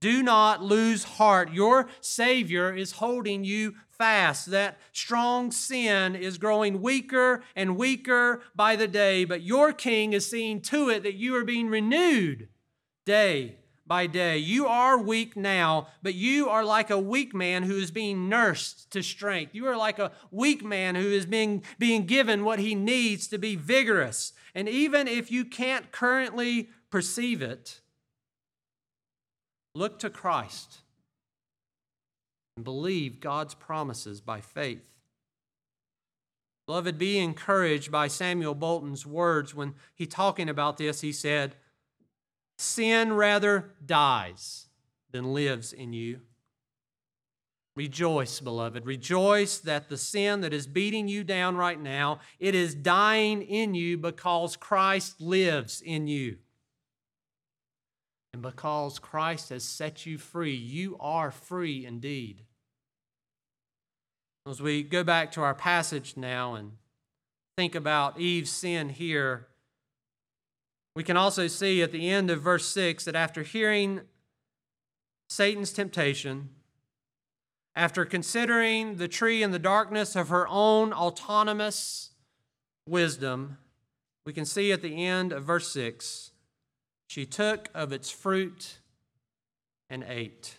Do 0.00 0.22
not 0.22 0.62
lose 0.62 1.02
heart. 1.02 1.52
Your 1.52 1.88
Savior 2.00 2.72
is 2.72 2.92
holding 2.92 3.42
you 3.42 3.74
fast. 3.88 4.46
That 4.52 4.78
strong 4.92 5.50
sin 5.50 6.14
is 6.14 6.38
growing 6.38 6.80
weaker 6.80 7.42
and 7.56 7.76
weaker 7.76 8.42
by 8.54 8.76
the 8.76 8.86
day, 8.86 9.24
but 9.24 9.42
your 9.42 9.72
King 9.72 10.12
is 10.12 10.30
seeing 10.30 10.60
to 10.62 10.88
it 10.88 11.02
that 11.02 11.14
you 11.14 11.34
are 11.34 11.44
being 11.44 11.68
renewed 11.68 12.48
day 13.04 13.56
by 13.86 14.06
day. 14.06 14.38
You 14.38 14.66
are 14.66 14.98
weak 14.98 15.36
now, 15.36 15.88
but 16.02 16.14
you 16.14 16.48
are 16.48 16.64
like 16.64 16.90
a 16.90 16.98
weak 16.98 17.34
man 17.34 17.62
who 17.62 17.76
is 17.76 17.90
being 17.90 18.28
nursed 18.28 18.90
to 18.92 19.02
strength. 19.02 19.54
You 19.54 19.66
are 19.66 19.76
like 19.76 19.98
a 19.98 20.12
weak 20.30 20.64
man 20.64 20.94
who 20.94 21.06
is 21.06 21.26
being, 21.26 21.62
being 21.78 22.06
given 22.06 22.44
what 22.44 22.58
he 22.58 22.74
needs 22.74 23.28
to 23.28 23.38
be 23.38 23.56
vigorous. 23.56 24.32
And 24.54 24.68
even 24.68 25.06
if 25.06 25.30
you 25.30 25.44
can't 25.44 25.92
currently 25.92 26.70
perceive 26.90 27.42
it, 27.42 27.80
Look 29.76 29.98
to 29.98 30.08
Christ 30.08 30.78
and 32.56 32.64
believe 32.64 33.20
God's 33.20 33.52
promises 33.52 34.22
by 34.22 34.40
faith. 34.40 34.88
Beloved, 36.66 36.96
be 36.96 37.18
encouraged 37.18 37.92
by 37.92 38.08
Samuel 38.08 38.54
Bolton's 38.54 39.04
words 39.04 39.54
when 39.54 39.74
he 39.94 40.06
talking 40.06 40.48
about 40.48 40.78
this. 40.78 41.02
He 41.02 41.12
said, 41.12 41.56
Sin 42.58 43.12
rather 43.12 43.74
dies 43.84 44.68
than 45.10 45.34
lives 45.34 45.72
in 45.72 45.92
you. 45.92 46.20
Rejoice, 47.76 48.40
beloved. 48.40 48.86
Rejoice 48.86 49.58
that 49.58 49.90
the 49.90 49.98
sin 49.98 50.40
that 50.40 50.54
is 50.54 50.66
beating 50.66 51.08
you 51.08 51.22
down 51.22 51.56
right 51.56 51.78
now, 51.78 52.20
it 52.40 52.54
is 52.54 52.74
dying 52.74 53.42
in 53.42 53.74
you 53.74 53.98
because 53.98 54.56
Christ 54.56 55.20
lives 55.20 55.82
in 55.82 56.06
you. 56.08 56.38
And 58.32 58.40
because 58.40 58.98
Christ 58.98 59.50
has 59.50 59.62
set 59.62 60.06
you 60.06 60.16
free, 60.16 60.54
you 60.54 60.96
are 61.00 61.30
free 61.30 61.84
indeed. 61.84 62.42
As 64.48 64.62
we 64.62 64.82
go 64.82 65.04
back 65.04 65.32
to 65.32 65.42
our 65.42 65.54
passage 65.54 66.16
now 66.16 66.54
and 66.54 66.72
think 67.58 67.74
about 67.74 68.20
Eve's 68.20 68.50
sin 68.50 68.90
here, 68.90 69.48
we 70.96 71.04
can 71.04 71.16
also 71.18 71.46
see 71.46 71.82
at 71.82 71.92
the 71.92 72.08
end 72.08 72.30
of 72.30 72.40
verse 72.40 72.66
6 72.68 73.04
that 73.04 73.14
after 73.14 73.42
hearing 73.42 74.00
Satan's 75.28 75.70
temptation, 75.70 76.48
after 77.74 78.06
considering 78.06 78.96
the 78.96 79.06
tree 79.06 79.42
in 79.42 79.50
the 79.50 79.58
darkness 79.58 80.16
of 80.16 80.30
her 80.30 80.48
own 80.48 80.94
autonomous 80.94 82.12
wisdom, 82.88 83.58
we 84.24 84.32
can 84.32 84.46
see 84.46 84.72
at 84.72 84.80
the 84.80 85.04
end 85.04 85.32
of 85.32 85.44
verse 85.44 85.70
6 85.70 86.30
she 87.08 87.26
took 87.26 87.68
of 87.74 87.92
its 87.92 88.10
fruit 88.10 88.78
and 89.90 90.02
ate. 90.08 90.56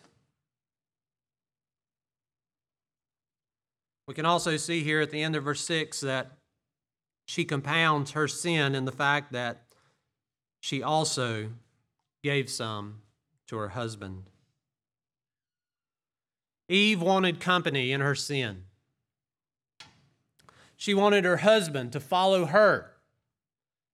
We 4.08 4.14
can 4.14 4.26
also 4.26 4.56
see 4.58 4.84
here 4.84 5.02
at 5.02 5.10
the 5.10 5.24
end 5.24 5.36
of 5.36 5.44
verse 5.44 5.66
6 5.66 6.02
that 6.02 6.34
she 7.28 7.44
compounds 7.44 8.12
her 8.12 8.28
sin 8.28 8.76
in 8.76 8.86
the 8.86 8.92
fact 8.92 9.32
that 9.32 9.67
she 10.68 10.84
also 10.84 11.48
gave 12.22 12.50
some 12.50 13.00
to 13.48 13.56
her 13.56 13.70
husband. 13.70 14.30
Eve 16.68 17.02
wanted 17.02 17.40
company 17.40 17.94
in 17.94 18.02
her 18.02 18.16
sin. 18.16 18.64
She 20.76 20.94
wanted 20.94 21.24
her 21.24 21.38
husband 21.38 21.94
to 21.94 22.02
follow 22.02 22.48
her. 22.48 22.98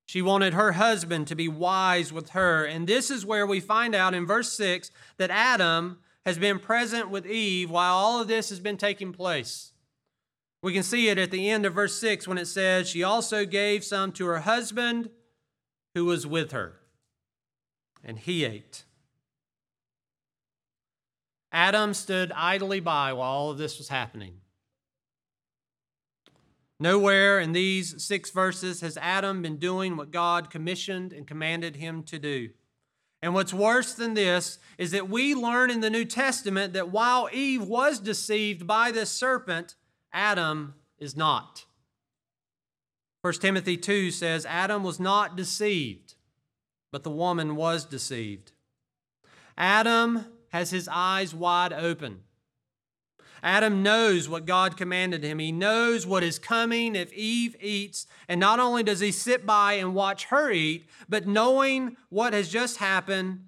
She 0.07 0.23
wanted 0.23 0.55
her 0.55 0.71
husband 0.71 1.27
to 1.27 1.35
be 1.35 1.47
wise 1.47 2.11
with 2.11 2.29
her. 2.29 2.65
And 2.65 2.87
this 2.87 3.11
is 3.11 3.23
where 3.23 3.45
we 3.45 3.59
find 3.59 3.93
out 3.93 4.15
in 4.15 4.25
verse 4.25 4.51
6 4.53 4.89
that 5.17 5.29
Adam 5.29 5.99
has 6.25 6.39
been 6.39 6.57
present 6.57 7.11
with 7.11 7.27
Eve 7.27 7.69
while 7.69 7.93
all 7.93 8.19
of 8.19 8.27
this 8.27 8.49
has 8.49 8.59
been 8.59 8.77
taking 8.77 9.13
place. 9.13 9.73
We 10.63 10.73
can 10.73 10.81
see 10.81 11.09
it 11.09 11.19
at 11.19 11.29
the 11.29 11.51
end 11.51 11.67
of 11.67 11.75
verse 11.75 11.99
6 11.99 12.27
when 12.27 12.39
it 12.39 12.47
says, 12.47 12.89
She 12.89 13.03
also 13.03 13.45
gave 13.45 13.83
some 13.83 14.11
to 14.13 14.25
her 14.25 14.39
husband 14.39 15.11
who 15.93 16.05
was 16.05 16.25
with 16.25 16.51
her, 16.51 16.79
and 18.03 18.19
he 18.19 18.43
ate. 18.45 18.83
Adam 21.51 21.93
stood 21.93 22.31
idly 22.31 22.79
by 22.79 23.13
while 23.13 23.29
all 23.29 23.51
of 23.51 23.57
this 23.57 23.77
was 23.77 23.89
happening. 23.89 24.35
Nowhere 26.79 27.39
in 27.39 27.53
these 27.53 28.03
six 28.03 28.31
verses 28.31 28.81
has 28.81 28.97
Adam 28.97 29.41
been 29.41 29.57
doing 29.57 29.95
what 29.95 30.11
God 30.11 30.49
commissioned 30.49 31.13
and 31.13 31.27
commanded 31.27 31.75
him 31.75 32.03
to 32.03 32.17
do. 32.17 32.49
And 33.21 33.33
what's 33.33 33.53
worse 33.53 33.93
than 33.93 34.15
this 34.15 34.57
is 34.77 34.91
that 34.91 35.07
we 35.07 35.33
learn 35.33 35.69
in 35.69 35.79
the 35.79 35.89
New 35.89 36.03
Testament 36.03 36.73
that 36.73 36.89
while 36.89 37.29
Eve 37.31 37.63
was 37.63 37.99
deceived 37.99 38.67
by 38.67 38.91
this 38.91 39.09
serpent, 39.09 39.75
Adam 40.11 40.73
is 40.97 41.15
not. 41.15 41.65
1 43.23 43.33
Timothy 43.35 43.77
2 43.77 44.11
says, 44.11 44.45
Adam 44.45 44.83
was 44.83 44.99
not 44.99 45.37
deceived, 45.37 46.15
but 46.91 47.03
the 47.03 47.09
woman 47.09 47.55
was 47.55 47.85
deceived. 47.85 48.51
Adam 49.57 50.25
has 50.49 50.71
his 50.71 50.89
eyes 50.91 51.33
wide 51.33 51.71
open. 51.71 52.19
Adam 53.41 53.81
knows 53.81 54.27
what 54.27 54.45
God 54.45 54.75
commanded 54.75 55.23
him. 55.23 55.39
He 55.39 55.53
knows 55.53 56.05
what 56.05 56.21
is 56.21 56.37
coming 56.37 56.97
if 56.97 57.13
Eve 57.13 57.55
eats. 57.61 58.07
And 58.27 58.41
not 58.41 58.59
only 58.59 58.83
does 58.83 58.99
he 58.99 59.13
sit 59.13 59.45
by 59.45 59.73
and 59.73 59.95
watch 59.95 60.25
her 60.25 60.51
eat, 60.51 60.89
but 61.07 61.25
knowing 61.25 61.95
what 62.09 62.33
has 62.33 62.49
just 62.49 62.77
happened 62.77 63.45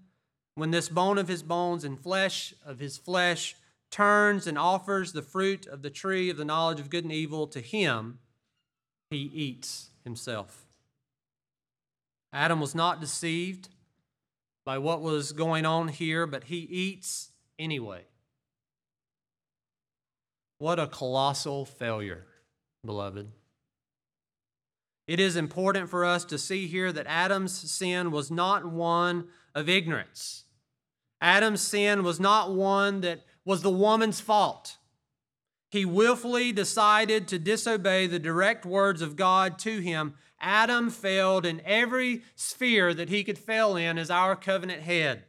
when 0.56 0.72
this 0.72 0.88
bone 0.88 1.18
of 1.18 1.28
his 1.28 1.44
bones 1.44 1.84
and 1.84 2.00
flesh 2.00 2.54
of 2.66 2.80
his 2.80 2.98
flesh 2.98 3.58
turns 3.92 4.48
and 4.48 4.58
offers 4.58 5.12
the 5.12 5.22
fruit 5.22 5.68
of 5.68 5.82
the 5.82 5.90
tree 5.90 6.30
of 6.30 6.38
the 6.38 6.46
knowledge 6.46 6.80
of 6.80 6.90
good 6.90 7.04
and 7.04 7.14
evil 7.14 7.46
to 7.48 7.60
him, 7.60 8.20
he 9.10 9.18
eats 9.18 9.90
himself. 10.04 10.66
Adam 12.34 12.60
was 12.60 12.76
not 12.76 13.00
deceived 13.00 13.70
by 14.66 14.78
what 14.78 15.02
was 15.02 15.32
going 15.32 15.66
on 15.66 15.88
here, 15.88 16.26
but 16.26 16.46
he 16.46 16.58
eats 16.58 17.32
anyway. 17.58 18.02
What 20.58 20.80
a 20.80 20.88
colossal 20.88 21.66
failure, 21.66 22.26
beloved. 22.84 23.32
It 25.08 25.20
is 25.20 25.36
important 25.36 25.90
for 25.90 26.04
us 26.04 26.26
to 26.26 26.38
see 26.38 26.68
here 26.68 26.92
that 26.92 27.06
Adam's 27.08 27.54
sin 27.72 28.10
was 28.12 28.32
not 28.32 28.66
one 28.66 29.28
of 29.54 29.70
ignorance. 29.70 30.46
Adam's 31.22 31.62
sin 31.62 32.04
was 32.04 32.20
not 32.20 32.54
one 32.54 33.02
that 33.02 33.22
was 33.46 33.62
the 33.62 33.70
woman's 33.70 34.20
fault. 34.20 34.78
He 35.76 35.84
willfully 35.84 36.54
decided 36.54 37.28
to 37.28 37.38
disobey 37.38 38.08
the 38.08 38.18
direct 38.18 38.66
words 38.66 39.02
of 39.02 39.18
God 39.18 39.60
to 39.60 39.80
him 39.80 40.14
Adam 40.40 40.90
failed 40.90 41.46
in 41.46 41.62
every 41.66 42.22
sphere 42.34 42.94
that 42.94 43.10
he 43.10 43.26
could 43.26 43.38
fail 43.38 43.76
in 43.76 43.98
as 43.98 44.10
our 44.10 44.38
covenant 44.38 44.84
head. 44.84 45.26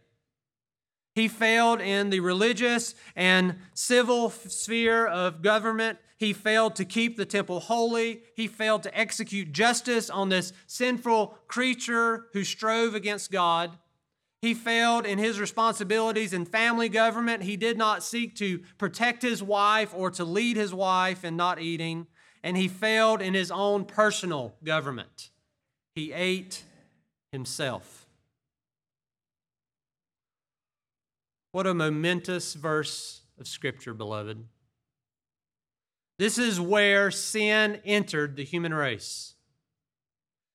He 1.17 1.27
failed 1.27 1.81
in 1.81 2.11
the 2.11 2.21
religious 2.21 2.95
and 3.17 3.57
civil 3.75 4.31
sphere 4.31 5.05
of 5.09 5.43
government. 5.43 5.99
He 6.17 6.33
failed 6.33 6.77
to 6.77 6.85
keep 6.85 7.17
the 7.17 7.27
temple 7.27 7.59
holy. 7.59 8.23
He 8.37 8.47
failed 8.47 8.85
to 8.85 8.97
execute 8.97 9.51
justice 9.51 10.09
on 10.09 10.29
this 10.29 10.53
sinful 10.69 11.39
creature 11.49 12.27
who 12.35 12.45
strove 12.45 12.95
against 12.95 13.33
God. 13.33 13.77
He 14.42 14.55
failed 14.55 15.07
in 15.07 15.18
his 15.18 15.40
responsibilities 15.40 16.33
in 16.33 16.44
family 16.44 16.88
government. 16.88 17.42
He 17.42 17.57
did 17.57 17.79
not 17.79 18.05
seek 18.05 18.37
to 18.37 18.61
protect 18.79 19.22
his 19.22 19.42
wife 19.42 19.92
or 19.94 20.11
to 20.12 20.25
lead 20.25 20.57
his 20.57 20.72
wife 20.75 21.25
in 21.25 21.37
not 21.37 21.61
eating 21.61 22.07
and 22.46 22.57
he 22.57 22.68
failed 22.68 23.20
in 23.20 23.35
his 23.35 23.51
own 23.51 23.85
personal 23.85 24.55
government. 24.62 25.31
He 25.96 26.12
ate 26.12 26.62
himself. 27.33 28.07
What 31.51 31.66
a 31.66 31.75
momentous 31.75 32.55
verse 32.55 33.22
of 33.40 33.49
Scripture, 33.49 33.94
beloved. 33.94 34.44
This 36.20 36.38
is 36.38 36.61
where 36.61 37.11
sin 37.11 37.81
entered 37.85 38.37
the 38.37 38.44
human 38.44 38.72
race. 38.72 39.35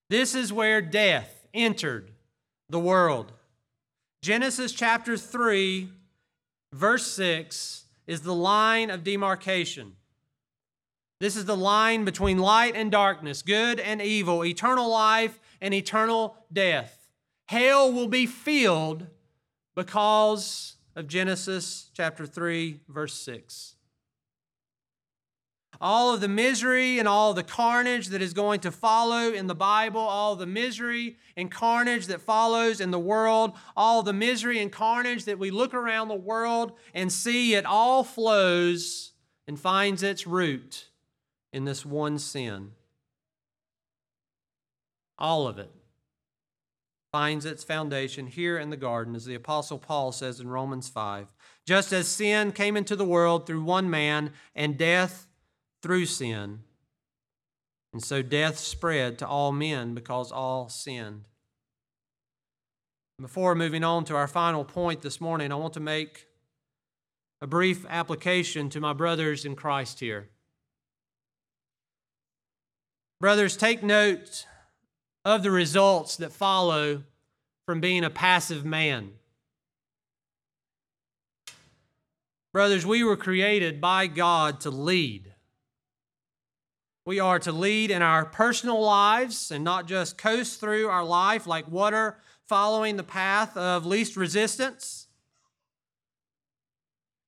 This 0.09 0.33
is 0.33 0.53
where 0.53 0.81
death 0.81 1.45
entered 1.53 2.11
the 2.69 2.79
world. 2.79 3.33
Genesis 4.21 4.71
chapter 4.71 5.17
3, 5.17 5.89
verse 6.73 7.07
6 7.07 7.85
is 8.05 8.21
the 8.21 8.35
line 8.35 8.91
of 8.91 9.03
demarcation. 9.03 9.93
This 11.19 11.35
is 11.35 11.45
the 11.45 11.57
line 11.57 12.05
between 12.05 12.37
light 12.37 12.75
and 12.75 12.91
darkness, 12.91 13.41
good 13.41 13.79
and 13.79 13.99
evil, 13.99 14.45
eternal 14.45 14.91
life 14.91 15.39
and 15.59 15.73
eternal 15.73 16.35
death. 16.53 17.09
Hell 17.47 17.91
will 17.91 18.07
be 18.07 18.27
filled 18.27 19.07
because 19.73 20.75
of 20.95 21.07
Genesis 21.07 21.89
chapter 21.95 22.27
3, 22.27 22.79
verse 22.89 23.15
6. 23.15 23.73
All 25.83 26.13
of 26.13 26.21
the 26.21 26.27
misery 26.27 26.99
and 26.99 27.07
all 27.07 27.33
the 27.33 27.41
carnage 27.41 28.09
that 28.09 28.21
is 28.21 28.33
going 28.33 28.59
to 28.59 28.71
follow 28.71 29.31
in 29.31 29.47
the 29.47 29.55
Bible, 29.55 29.99
all 29.99 30.35
the 30.35 30.45
misery 30.45 31.17
and 31.35 31.49
carnage 31.49 32.05
that 32.05 32.21
follows 32.21 32.79
in 32.79 32.91
the 32.91 32.99
world, 32.99 33.53
all 33.75 34.03
the 34.03 34.13
misery 34.13 34.59
and 34.59 34.71
carnage 34.71 35.25
that 35.25 35.39
we 35.39 35.49
look 35.49 35.73
around 35.73 36.07
the 36.07 36.13
world 36.13 36.73
and 36.93 37.11
see, 37.11 37.55
it 37.55 37.65
all 37.65 38.03
flows 38.03 39.13
and 39.47 39.59
finds 39.59 40.03
its 40.03 40.27
root 40.27 40.89
in 41.51 41.65
this 41.65 41.83
one 41.83 42.19
sin. 42.19 42.73
All 45.17 45.47
of 45.47 45.57
it 45.57 45.71
finds 47.11 47.43
its 47.43 47.63
foundation 47.63 48.27
here 48.27 48.57
in 48.57 48.69
the 48.69 48.77
garden, 48.77 49.15
as 49.15 49.25
the 49.25 49.35
Apostle 49.35 49.79
Paul 49.79 50.11
says 50.11 50.39
in 50.39 50.47
Romans 50.47 50.89
5. 50.89 51.27
Just 51.65 51.91
as 51.91 52.07
sin 52.07 52.51
came 52.51 52.77
into 52.77 52.95
the 52.95 53.03
world 53.03 53.45
through 53.45 53.63
one 53.63 53.89
man, 53.89 54.31
and 54.55 54.77
death 54.77 55.27
through 55.81 56.05
sin. 56.05 56.59
And 57.93 58.03
so 58.03 58.21
death 58.21 58.57
spread 58.57 59.19
to 59.19 59.27
all 59.27 59.51
men 59.51 59.93
because 59.93 60.31
all 60.31 60.69
sinned. 60.69 61.25
Before 63.19 63.53
moving 63.53 63.83
on 63.83 64.05
to 64.05 64.15
our 64.15 64.27
final 64.27 64.63
point 64.63 65.01
this 65.01 65.21
morning, 65.21 65.51
I 65.51 65.55
want 65.55 65.73
to 65.73 65.79
make 65.79 66.25
a 67.41 67.47
brief 67.47 67.85
application 67.89 68.69
to 68.69 68.79
my 68.79 68.93
brothers 68.93 69.45
in 69.45 69.55
Christ 69.55 69.99
here. 69.99 70.29
Brothers, 73.19 73.57
take 73.57 73.83
note 73.83 74.47
of 75.23 75.43
the 75.43 75.51
results 75.51 76.17
that 76.17 76.31
follow 76.31 77.03
from 77.65 77.79
being 77.79 78.03
a 78.03 78.09
passive 78.09 78.65
man. 78.65 79.11
Brothers, 82.53 82.85
we 82.85 83.03
were 83.03 83.17
created 83.17 83.79
by 83.79 84.07
God 84.07 84.59
to 84.61 84.71
lead. 84.71 85.30
We 87.11 87.19
are 87.19 87.39
to 87.39 87.51
lead 87.51 87.91
in 87.91 88.01
our 88.01 88.23
personal 88.23 88.81
lives 88.81 89.51
and 89.51 89.65
not 89.65 89.85
just 89.85 90.17
coast 90.17 90.61
through 90.61 90.87
our 90.87 91.03
life 91.03 91.45
like 91.45 91.67
water 91.69 92.17
following 92.47 92.95
the 92.95 93.03
path 93.03 93.57
of 93.57 93.85
least 93.85 94.15
resistance. 94.15 95.07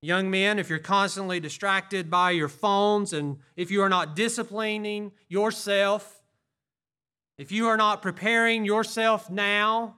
Young 0.02 0.32
men, 0.32 0.58
if 0.58 0.70
you're 0.70 0.80
constantly 0.80 1.42
distracted 1.42 2.10
by 2.10 2.32
your 2.32 2.48
phones 2.48 3.12
and 3.12 3.40
if 3.58 3.72
you 3.72 3.82
are 3.82 3.90
not 3.90 4.16
disciplining 4.16 5.12
yourself, 5.28 6.24
if 7.38 7.52
you 7.52 7.68
are 7.68 7.76
not 7.76 8.02
preparing 8.02 8.64
yourself 8.64 9.30
now 9.30 9.98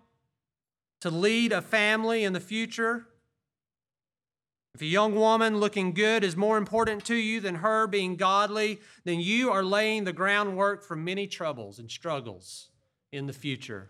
to 1.01 1.11
lead 1.11 1.51
a 1.51 1.61
family 1.61 2.23
in 2.23 2.33
the 2.33 2.39
future, 2.39 3.05
if 4.75 4.81
a 4.81 4.85
young 4.85 5.15
woman 5.15 5.61
looking 5.61 5.93
good 5.93 6.21
is 6.21 6.35
more 6.35 6.57
important 6.57 7.05
to 7.05 7.15
you 7.15 7.39
than 7.39 7.55
her 7.55 7.87
being 7.87 8.17
godly, 8.17 8.81
then 9.05 9.21
you 9.21 9.49
are 9.49 9.63
laying 9.63 10.03
the 10.03 10.11
groundwork 10.11 10.83
for 10.83 10.97
many 10.97 11.27
troubles 11.27 11.79
and 11.79 11.89
struggles 11.89 12.71
in 13.09 13.25
the 13.25 13.31
future. 13.31 13.87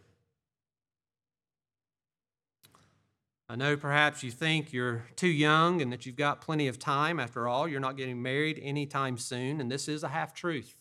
I 3.50 3.56
know 3.56 3.76
perhaps 3.76 4.22
you 4.22 4.30
think 4.30 4.74
you're 4.74 5.08
too 5.16 5.28
young 5.28 5.82
and 5.82 5.92
that 5.92 6.06
you've 6.06 6.16
got 6.16 6.40
plenty 6.40 6.68
of 6.68 6.78
time. 6.78 7.20
After 7.20 7.48
all, 7.48 7.68
you're 7.68 7.80
not 7.80 7.98
getting 7.98 8.22
married 8.22 8.60
anytime 8.62 9.18
soon, 9.18 9.60
and 9.60 9.72
this 9.72 9.88
is 9.88 10.04
a 10.04 10.10
half 10.10 10.36
truth. 10.36 10.78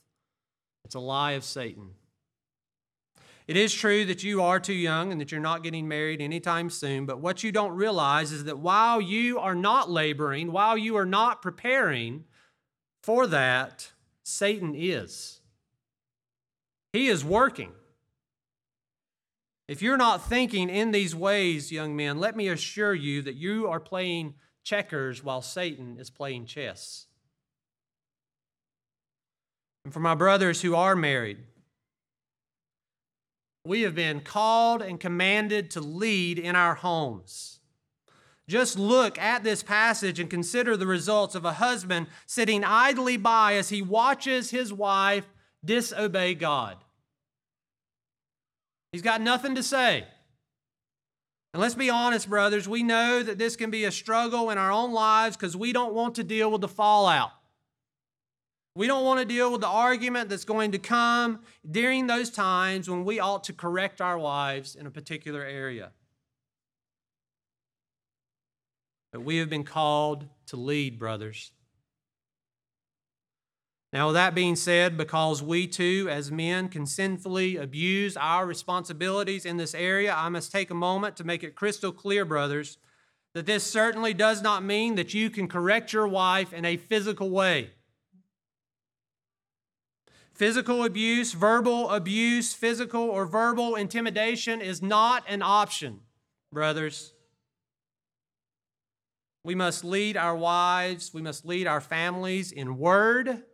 It's 0.85 0.95
a 0.95 1.01
lie 1.01 1.33
of 1.33 1.45
Satan. 1.45 1.93
It 3.47 3.57
is 3.59 3.75
true 3.75 4.07
that 4.07 4.25
you 4.25 4.41
are 4.41 4.59
too 4.59 4.73
young 4.73 5.13
and 5.13 5.21
that 5.21 5.31
you're 5.31 5.41
not 5.41 5.63
getting 5.63 5.87
married 5.87 6.23
anytime 6.23 6.71
soon, 6.71 7.05
but 7.05 7.21
what 7.21 7.45
you 7.45 7.53
don't 7.53 7.73
realize 7.73 8.33
is 8.33 8.45
that 8.45 8.59
while 8.59 9.01
you 9.01 9.39
are 9.39 9.55
not 9.55 9.91
laboring, 9.91 10.51
while 10.51 10.79
you 10.79 10.97
are 10.97 11.05
not 11.05 11.43
preparing 11.43 12.25
for 13.03 13.27
that, 13.27 13.93
Satan 14.23 14.75
is. 14.75 15.41
He 16.95 17.09
is 17.09 17.23
working. 17.23 17.73
If 19.69 19.83
you're 19.83 19.99
not 19.99 20.27
thinking 20.27 20.71
in 20.71 20.91
these 20.91 21.15
ways, 21.15 21.71
young 21.71 21.95
men, 21.97 22.19
let 22.19 22.37
me 22.37 22.49
assure 22.49 22.95
you 22.95 23.21
that 23.23 23.35
you 23.35 23.69
are 23.69 23.81
playing 23.81 24.35
checkers 24.63 25.23
while 25.23 25.43
Satan 25.43 25.99
is 25.99 26.09
playing 26.09 26.47
chess. 26.47 27.07
And 29.85 29.93
for 29.93 30.01
my 30.01 30.15
brothers 30.15 30.63
who 30.63 30.75
are 30.75 30.97
married, 30.97 31.39
we 33.65 33.83
have 33.83 33.95
been 33.95 34.21
called 34.21 34.83
and 34.83 35.01
commanded 35.01 35.71
to 35.71 35.81
lead 35.81 36.39
in 36.39 36.55
our 36.55 36.75
homes. 36.75 37.61
Just 38.47 38.79
look 38.79 39.19
at 39.19 39.43
this 39.43 39.63
passage 39.63 40.21
and 40.21 40.29
consider 40.29 40.77
the 40.77 40.87
results 40.87 41.35
of 41.35 41.47
a 41.47 41.55
husband 41.55 42.09
sitting 42.27 42.63
idly 42.63 43.17
by 43.17 43.55
as 43.55 43.71
he 43.71 43.81
watches 43.81 44.51
his 44.51 44.71
wife 44.71 45.25
disobey 45.65 46.35
God. 46.35 46.77
He's 48.93 49.01
got 49.01 49.23
nothing 49.23 49.55
to 49.55 49.63
say. 49.63 50.07
And 51.55 51.61
let's 51.61 51.75
be 51.75 51.89
honest, 51.89 52.29
brothers, 52.29 52.69
we 52.69 52.83
know 52.83 53.23
that 53.23 53.39
this 53.39 53.57
can 53.57 53.71
be 53.71 53.85
a 53.85 53.93
struggle 53.93 54.51
in 54.51 54.59
our 54.59 54.71
own 54.71 54.93
lives 54.93 55.37
because 55.37 55.57
we 55.57 55.73
don't 55.73 55.95
want 55.95 56.17
to 56.17 56.25
deal 56.25 56.51
with 56.51 56.61
the 56.61 56.69
fallout. 56.69 57.31
We 58.77 58.89
don't 58.89 59.05
want 59.05 59.21
to 59.21 59.25
deal 59.25 59.53
with 59.53 59.61
the 59.61 59.69
argument 59.69 60.29
that's 60.29 60.45
going 60.45 60.73
to 60.73 60.79
come 60.79 61.41
during 61.71 62.09
those 62.09 62.29
times 62.29 62.91
when 62.91 63.05
we 63.05 63.21
ought 63.21 63.45
to 63.45 63.53
correct 63.53 64.01
our 64.01 64.19
wives 64.19 64.75
in 64.75 64.87
a 64.87 64.91
particular 64.91 65.45
area. 65.45 65.93
But 69.13 69.23
we 69.23 69.37
have 69.37 69.49
been 69.49 69.63
called 69.63 70.27
to 70.47 70.57
lead, 70.57 70.99
brothers. 70.99 71.53
Now, 73.93 74.09
with 74.09 74.15
that 74.15 74.35
being 74.35 74.57
said, 74.57 74.97
because 74.97 75.41
we 75.41 75.69
too, 75.69 76.09
as 76.11 76.33
men, 76.33 76.69
can 76.69 76.85
sinfully 76.85 77.57
abuse 77.57 78.17
our 78.17 78.45
responsibilities 78.45 79.47
in 79.47 79.57
this 79.57 79.73
area, 79.73 80.13
I 80.13 80.29
must 80.31 80.51
take 80.51 80.73
a 80.73 80.75
moment 80.75 81.17
to 81.19 81.23
make 81.23 81.45
it 81.45 81.55
crystal 81.55 81.93
clear, 81.93 82.25
brothers, 82.25 82.79
that 83.35 83.47
this 83.47 83.63
certainly 83.63 84.13
does 84.13 84.43
not 84.43 84.65
mean 84.65 84.97
that 84.97 85.15
you 85.15 85.31
can 85.31 85.47
correct 85.47 85.93
your 85.93 86.09
wife 86.09 86.53
in 86.53 86.65
a 86.65 86.77
physical 86.77 87.31
way. 87.31 87.71
Physical 90.35 90.85
abuse, 90.85 91.33
verbal 91.33 91.91
abuse, 91.91 92.53
physical 92.53 93.03
or 93.03 93.25
verbal 93.25 93.77
intimidation 93.77 94.61
is 94.61 94.83
not 94.83 95.25
an 95.29 95.43
option, 95.43 96.01
brothers. 96.53 97.13
We 99.45 99.55
must 99.55 99.85
lead 99.85 100.17
our 100.17 100.35
wives, 100.35 101.15
we 101.15 101.23
must 101.23 101.45
lead 101.45 101.67
our 101.67 101.81
families 101.81 102.51
in 102.51 102.79
word 102.79 103.45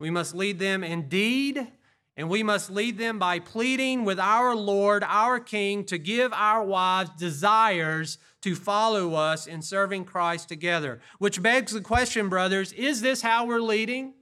we 0.00 0.10
must 0.10 0.34
lead 0.34 0.58
them 0.58 0.82
in 0.82 1.08
deed, 1.08 1.68
and 2.16 2.30
we 2.30 2.42
must 2.42 2.70
lead 2.70 2.96
them 2.96 3.18
by 3.18 3.38
pleading 3.38 4.04
with 4.04 4.18
our 4.18 4.56
Lord, 4.56 5.04
our 5.06 5.38
King, 5.38 5.84
to 5.84 5.98
give 5.98 6.32
our 6.32 6.64
wives 6.64 7.10
desires 7.18 8.16
to 8.40 8.56
follow 8.56 9.14
us 9.14 9.46
in 9.46 9.60
serving 9.60 10.06
Christ 10.06 10.48
together. 10.48 11.02
Which 11.18 11.42
begs 11.42 11.72
the 11.72 11.82
question, 11.82 12.30
brothers 12.30 12.72
is 12.72 13.02
this 13.02 13.20
how 13.20 13.44
we're 13.44 13.60
leading? 13.60 14.14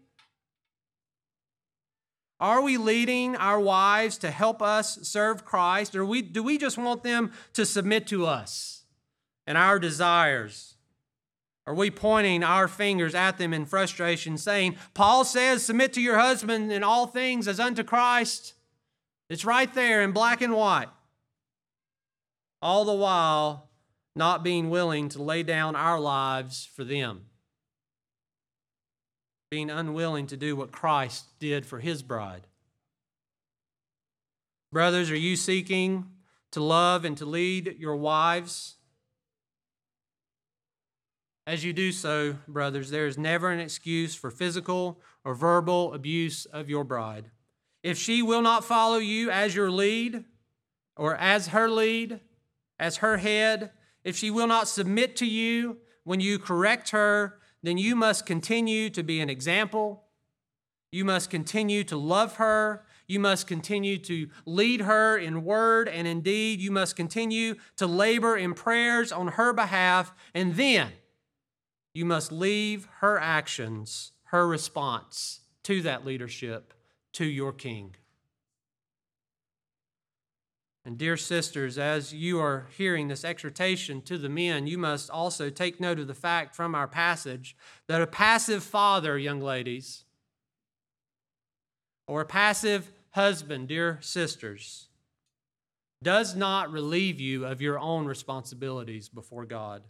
Are 2.40 2.62
we 2.62 2.76
leading 2.76 3.34
our 3.36 3.58
wives 3.58 4.18
to 4.18 4.30
help 4.30 4.62
us 4.62 4.98
serve 5.02 5.44
Christ, 5.44 5.96
or 5.96 6.04
we, 6.04 6.22
do 6.22 6.42
we 6.42 6.56
just 6.56 6.78
want 6.78 7.02
them 7.02 7.32
to 7.54 7.66
submit 7.66 8.06
to 8.08 8.26
us 8.26 8.84
and 9.46 9.58
our 9.58 9.78
desires? 9.78 10.76
Are 11.66 11.74
we 11.74 11.90
pointing 11.90 12.44
our 12.44 12.68
fingers 12.68 13.14
at 13.14 13.38
them 13.38 13.52
in 13.52 13.66
frustration, 13.66 14.38
saying, 14.38 14.76
Paul 14.94 15.24
says, 15.24 15.64
submit 15.64 15.92
to 15.94 16.00
your 16.00 16.18
husband 16.18 16.72
in 16.72 16.82
all 16.84 17.06
things 17.06 17.48
as 17.48 17.58
unto 17.58 17.82
Christ? 17.82 18.54
It's 19.28 19.44
right 19.44 19.72
there 19.74 20.02
in 20.02 20.12
black 20.12 20.40
and 20.40 20.54
white. 20.54 20.88
All 22.62 22.84
the 22.84 22.94
while, 22.94 23.68
not 24.16 24.42
being 24.42 24.70
willing 24.70 25.08
to 25.10 25.22
lay 25.22 25.42
down 25.42 25.76
our 25.76 26.00
lives 26.00 26.68
for 26.74 26.84
them, 26.84 27.26
being 29.50 29.70
unwilling 29.70 30.26
to 30.26 30.36
do 30.36 30.54
what 30.54 30.72
Christ 30.72 31.26
did 31.38 31.64
for 31.64 31.80
his 31.80 32.02
bride. 32.02 32.46
Brothers, 34.72 35.10
are 35.10 35.16
you 35.16 35.36
seeking 35.36 36.10
to 36.50 36.62
love 36.62 37.04
and 37.04 37.16
to 37.18 37.24
lead 37.24 37.76
your 37.78 37.96
wives? 37.96 38.76
As 41.46 41.64
you 41.64 41.72
do 41.72 41.92
so, 41.92 42.36
brothers, 42.46 42.90
there 42.90 43.06
is 43.06 43.16
never 43.16 43.50
an 43.50 43.60
excuse 43.60 44.14
for 44.14 44.30
physical 44.30 45.00
or 45.24 45.34
verbal 45.34 45.94
abuse 45.94 46.44
of 46.44 46.68
your 46.68 46.84
bride. 46.84 47.30
If 47.82 47.96
she 47.96 48.20
will 48.20 48.42
not 48.42 48.64
follow 48.64 48.98
you 48.98 49.30
as 49.30 49.54
your 49.54 49.70
lead, 49.70 50.24
or 50.94 51.16
as 51.16 51.48
her 51.48 51.70
lead, 51.70 52.20
as 52.78 52.98
her 52.98 53.16
head, 53.16 53.70
if 54.04 54.16
she 54.16 54.30
will 54.30 54.46
not 54.46 54.68
submit 54.68 55.16
to 55.16 55.26
you 55.26 55.78
when 56.04 56.20
you 56.20 56.38
correct 56.38 56.90
her, 56.90 57.38
then 57.62 57.78
you 57.78 57.96
must 57.96 58.26
continue 58.26 58.90
to 58.90 59.02
be 59.02 59.20
an 59.20 59.30
example. 59.30 60.04
You 60.92 61.04
must 61.04 61.30
continue 61.30 61.84
to 61.84 61.96
love 61.96 62.36
her. 62.36 62.84
You 63.06 63.20
must 63.20 63.46
continue 63.46 63.98
to 63.98 64.28
lead 64.46 64.82
her 64.82 65.16
in 65.16 65.44
word 65.44 65.88
and 65.88 66.06
in 66.06 66.20
deed. 66.20 66.60
You 66.60 66.70
must 66.70 66.94
continue 66.94 67.56
to 67.76 67.86
labor 67.86 68.36
in 68.36 68.54
prayers 68.54 69.12
on 69.12 69.28
her 69.28 69.52
behalf. 69.52 70.14
And 70.34 70.54
then, 70.56 70.92
you 71.94 72.04
must 72.04 72.30
leave 72.30 72.86
her 73.00 73.18
actions, 73.18 74.12
her 74.24 74.46
response 74.46 75.40
to 75.64 75.82
that 75.82 76.04
leadership, 76.04 76.74
to 77.14 77.24
your 77.24 77.52
king. 77.52 77.96
And, 80.88 80.96
dear 80.96 81.18
sisters, 81.18 81.76
as 81.76 82.14
you 82.14 82.40
are 82.40 82.66
hearing 82.78 83.08
this 83.08 83.22
exhortation 83.22 84.00
to 84.00 84.16
the 84.16 84.30
men, 84.30 84.66
you 84.66 84.78
must 84.78 85.10
also 85.10 85.50
take 85.50 85.78
note 85.78 85.98
of 85.98 86.06
the 86.06 86.14
fact 86.14 86.56
from 86.56 86.74
our 86.74 86.88
passage 86.88 87.54
that 87.88 88.00
a 88.00 88.06
passive 88.06 88.62
father, 88.62 89.18
young 89.18 89.42
ladies, 89.42 90.04
or 92.06 92.22
a 92.22 92.24
passive 92.24 92.90
husband, 93.10 93.68
dear 93.68 93.98
sisters, 94.00 94.88
does 96.02 96.34
not 96.34 96.72
relieve 96.72 97.20
you 97.20 97.44
of 97.44 97.60
your 97.60 97.78
own 97.78 98.06
responsibilities 98.06 99.10
before 99.10 99.44
God. 99.44 99.82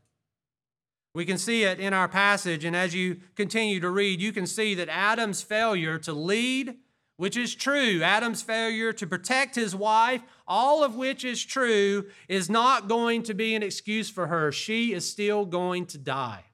We 1.14 1.24
can 1.24 1.38
see 1.38 1.62
it 1.62 1.78
in 1.78 1.92
our 1.92 2.08
passage, 2.08 2.64
and 2.64 2.74
as 2.74 2.92
you 2.92 3.20
continue 3.36 3.78
to 3.78 3.90
read, 3.90 4.20
you 4.20 4.32
can 4.32 4.48
see 4.48 4.74
that 4.74 4.88
Adam's 4.88 5.42
failure 5.42 5.96
to 5.98 6.12
lead 6.12 6.74
which 7.18 7.36
is 7.36 7.56
true, 7.56 8.00
Adam's 8.00 8.42
failure 8.42 8.92
to 8.92 9.06
protect 9.06 9.56
his 9.56 9.74
wife, 9.74 10.22
all 10.46 10.84
of 10.84 10.94
which 10.94 11.24
is 11.24 11.44
true, 11.44 12.06
is 12.28 12.48
not 12.48 12.88
going 12.88 13.24
to 13.24 13.34
be 13.34 13.56
an 13.56 13.62
excuse 13.62 14.08
for 14.08 14.28
her. 14.28 14.52
She 14.52 14.92
is 14.92 15.10
still 15.10 15.44
going 15.44 15.86
to 15.86 15.98
die. 15.98 16.44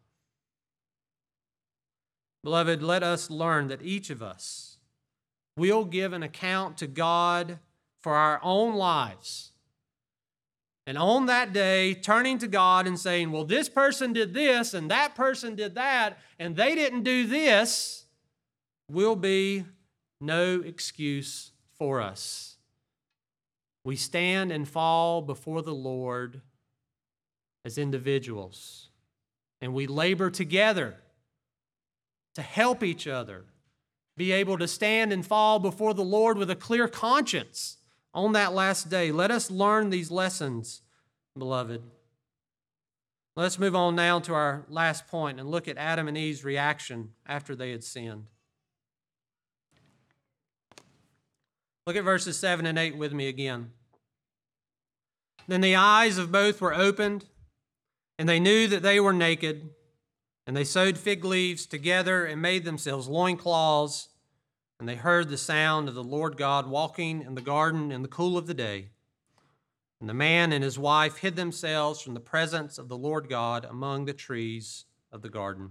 Beloved, 2.42 2.82
let 2.82 3.02
us 3.02 3.30
learn 3.30 3.68
that 3.68 3.82
each 3.82 4.08
of 4.08 4.22
us 4.22 4.78
will 5.54 5.84
give 5.84 6.14
an 6.14 6.22
account 6.22 6.78
to 6.78 6.86
God 6.86 7.58
for 8.02 8.14
our 8.14 8.40
own 8.42 8.74
lives. 8.74 9.52
And 10.86 10.96
on 10.96 11.26
that 11.26 11.52
day, 11.52 11.92
turning 11.92 12.38
to 12.38 12.48
God 12.48 12.86
and 12.86 12.98
saying, 12.98 13.32
Well, 13.32 13.44
this 13.44 13.68
person 13.68 14.14
did 14.14 14.32
this 14.32 14.72
and 14.72 14.90
that 14.90 15.14
person 15.14 15.56
did 15.56 15.74
that, 15.74 16.18
and 16.38 16.56
they 16.56 16.74
didn't 16.74 17.02
do 17.02 17.26
this, 17.26 18.06
will 18.88 19.16
be 19.16 19.64
no 20.24 20.60
excuse 20.60 21.52
for 21.76 22.00
us. 22.00 22.56
We 23.84 23.96
stand 23.96 24.50
and 24.50 24.68
fall 24.68 25.22
before 25.22 25.62
the 25.62 25.74
Lord 25.74 26.40
as 27.64 27.78
individuals, 27.78 28.88
and 29.60 29.74
we 29.74 29.86
labor 29.86 30.30
together 30.30 30.96
to 32.34 32.42
help 32.42 32.82
each 32.82 33.06
other 33.06 33.44
be 34.16 34.32
able 34.32 34.58
to 34.58 34.68
stand 34.68 35.12
and 35.12 35.26
fall 35.26 35.58
before 35.58 35.94
the 35.94 36.04
Lord 36.04 36.38
with 36.38 36.50
a 36.50 36.56
clear 36.56 36.88
conscience 36.88 37.78
on 38.12 38.32
that 38.32 38.52
last 38.52 38.88
day. 38.88 39.10
Let 39.10 39.30
us 39.30 39.50
learn 39.50 39.90
these 39.90 40.10
lessons, 40.10 40.82
beloved. 41.36 41.82
Let's 43.36 43.58
move 43.58 43.74
on 43.74 43.96
now 43.96 44.20
to 44.20 44.34
our 44.34 44.64
last 44.68 45.08
point 45.08 45.40
and 45.40 45.50
look 45.50 45.66
at 45.66 45.76
Adam 45.76 46.06
and 46.06 46.16
Eve's 46.16 46.44
reaction 46.44 47.10
after 47.26 47.56
they 47.56 47.72
had 47.72 47.82
sinned. 47.82 48.26
Look 51.86 51.96
at 51.96 52.04
verses 52.04 52.38
7 52.38 52.64
and 52.64 52.78
8 52.78 52.96
with 52.96 53.12
me 53.12 53.28
again. 53.28 53.70
Then 55.46 55.60
the 55.60 55.76
eyes 55.76 56.16
of 56.16 56.32
both 56.32 56.60
were 56.60 56.72
opened, 56.72 57.26
and 58.18 58.26
they 58.28 58.40
knew 58.40 58.66
that 58.68 58.82
they 58.82 58.98
were 59.00 59.12
naked. 59.12 59.70
And 60.46 60.56
they 60.56 60.64
sewed 60.64 60.98
fig 60.98 61.24
leaves 61.24 61.66
together 61.66 62.26
and 62.26 62.40
made 62.40 62.64
themselves 62.64 63.08
loincloths. 63.08 64.08
And 64.78 64.88
they 64.88 64.96
heard 64.96 65.28
the 65.28 65.38
sound 65.38 65.88
of 65.88 65.94
the 65.94 66.04
Lord 66.04 66.36
God 66.36 66.66
walking 66.66 67.22
in 67.22 67.34
the 67.34 67.40
garden 67.40 67.90
in 67.90 68.02
the 68.02 68.08
cool 68.08 68.36
of 68.36 68.46
the 68.46 68.54
day. 68.54 68.88
And 70.00 70.08
the 70.08 70.14
man 70.14 70.52
and 70.52 70.62
his 70.62 70.78
wife 70.78 71.18
hid 71.18 71.36
themselves 71.36 72.00
from 72.02 72.12
the 72.12 72.20
presence 72.20 72.76
of 72.76 72.88
the 72.88 72.96
Lord 72.96 73.28
God 73.28 73.64
among 73.64 74.04
the 74.04 74.12
trees 74.12 74.84
of 75.10 75.22
the 75.22 75.30
garden. 75.30 75.70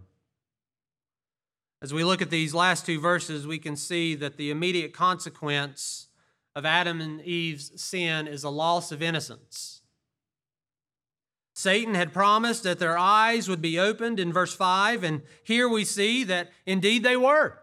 As 1.84 1.93
we 1.93 2.05
look 2.05 2.21
at 2.21 2.29
these 2.29 2.53
last 2.53 2.86
two 2.86 3.01
verses, 3.01 3.45
we 3.45 3.59
can 3.59 3.75
see 3.75 4.15
that 4.15 4.38
the 4.38 4.49
immediate 4.49 4.93
consequence 4.93 6.07
of 6.55 6.65
Adam 6.65 7.01
and 7.01 7.19
Eve's 7.19 7.81
sin 7.81 8.25
is 8.25 8.45
a 8.45 8.49
loss 8.49 8.93
of 8.93 9.01
innocence. 9.01 9.81
Satan 11.53 11.93
had 11.93 12.13
promised 12.13 12.63
that 12.63 12.79
their 12.79 12.97
eyes 12.97 13.49
would 13.49 13.61
be 13.61 13.77
opened 13.77 14.17
in 14.17 14.31
verse 14.31 14.55
5, 14.55 15.03
and 15.03 15.23
here 15.43 15.67
we 15.67 15.84
see 15.84 16.23
that 16.23 16.51
indeed 16.65 17.03
they 17.03 17.17
were. 17.17 17.59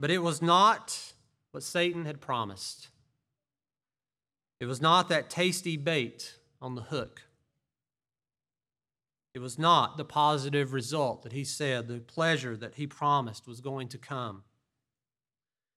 But 0.00 0.10
it 0.10 0.22
was 0.22 0.40
not 0.40 1.12
what 1.50 1.62
Satan 1.62 2.06
had 2.06 2.22
promised. 2.22 2.88
It 4.58 4.64
was 4.64 4.80
not 4.80 5.10
that 5.10 5.28
tasty 5.28 5.76
bait 5.76 6.38
on 6.62 6.76
the 6.76 6.82
hook. 6.82 7.24
It 9.34 9.38
was 9.38 9.58
not 9.58 9.96
the 9.96 10.04
positive 10.04 10.72
result 10.72 11.22
that 11.22 11.32
he 11.32 11.44
said, 11.44 11.86
the 11.86 12.00
pleasure 12.00 12.56
that 12.56 12.74
he 12.74 12.86
promised 12.86 13.46
was 13.46 13.60
going 13.60 13.88
to 13.88 13.98
come. 13.98 14.42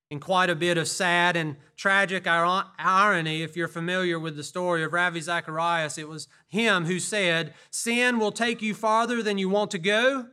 In 0.10 0.20
quite 0.20 0.49
a 0.49 0.56
bit 0.56 0.78
of 0.78 0.88
sad 0.88 1.36
and 1.36 1.58
tragic 1.76 2.28
irony, 2.28 3.41
if 3.41 3.56
you're 3.56 3.68
familiar 3.68 4.20
with 4.20 4.36
the 4.36 4.43
story 4.43 4.84
of 4.84 4.93
Ravi 4.93 5.22
Zacharias, 5.22 5.97
it 5.97 6.08
was 6.08 6.28
him 6.47 6.86
who 6.86 6.99
said, 6.99 7.54
Sin 7.72 8.20
will 8.20 8.32
take 8.32 8.62
you 8.62 8.74
farther 8.74 9.24
than 9.24 9.38
you 9.38 9.49
want 9.49 9.72
to 9.72 9.80
go, 9.80 10.28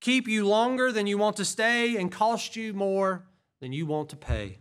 keep 0.00 0.26
you 0.26 0.46
longer 0.46 0.90
than 0.90 1.06
you 1.06 1.18
want 1.18 1.36
to 1.36 1.44
stay, 1.44 1.96
and 1.96 2.10
cost 2.10 2.56
you 2.56 2.72
more 2.72 3.26
than 3.60 3.72
you 3.72 3.86
want 3.86 4.08
to 4.10 4.16
pay. 4.16 4.58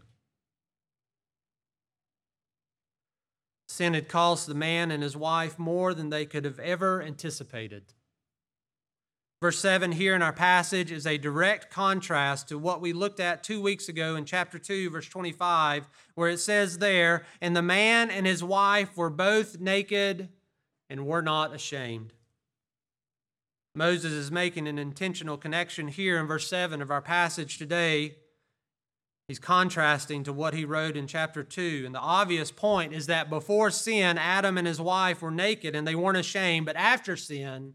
Sin 3.75 3.93
had 3.93 4.07
cost 4.07 4.47
the 4.47 4.53
man 4.53 4.89
and 4.89 5.03
his 5.03 5.17
wife 5.17 5.59
more 5.59 5.93
than 5.93 6.09
they 6.09 6.25
could 6.25 6.45
have 6.45 6.59
ever 6.59 7.01
anticipated. 7.01 7.83
Verse 9.41 9.59
7 9.59 9.91
here 9.91 10.15
in 10.15 10.21
our 10.21 10.31
passage 10.31 10.93
is 10.93 11.05
a 11.05 11.17
direct 11.17 11.69
contrast 11.69 12.47
to 12.47 12.57
what 12.57 12.79
we 12.79 12.93
looked 12.93 13.19
at 13.19 13.43
two 13.43 13.61
weeks 13.61 13.89
ago 13.89 14.15
in 14.15 14.23
chapter 14.23 14.57
2, 14.57 14.91
verse 14.91 15.09
25, 15.09 15.89
where 16.13 16.29
it 16.29 16.39
says 16.39 16.77
there, 16.77 17.25
And 17.41 17.53
the 17.53 17.61
man 17.61 18.09
and 18.09 18.25
his 18.25 18.41
wife 18.41 18.95
were 18.95 19.09
both 19.09 19.59
naked 19.59 20.29
and 20.89 21.05
were 21.05 21.21
not 21.21 21.53
ashamed. 21.53 22.13
Moses 23.75 24.13
is 24.13 24.31
making 24.31 24.69
an 24.69 24.79
intentional 24.79 25.35
connection 25.35 25.89
here 25.89 26.17
in 26.17 26.27
verse 26.27 26.47
7 26.47 26.81
of 26.81 26.91
our 26.91 27.01
passage 27.01 27.57
today 27.57 28.15
He's 29.27 29.39
contrasting 29.39 30.23
to 30.25 30.33
what 30.33 30.53
he 30.53 30.65
wrote 30.65 30.95
in 30.95 31.07
chapter 31.07 31.43
2. 31.43 31.83
And 31.85 31.95
the 31.95 31.99
obvious 31.99 32.51
point 32.51 32.93
is 32.93 33.07
that 33.07 33.29
before 33.29 33.71
sin, 33.71 34.19
Adam 34.19 34.57
and 34.57 34.67
his 34.67 34.79
wife 34.79 35.21
were 35.21 35.31
naked 35.31 35.75
and 35.75 35.87
they 35.87 35.95
weren't 35.95 36.17
ashamed, 36.17 36.67
but 36.67 36.75
after 36.75 37.15
sin, 37.15 37.73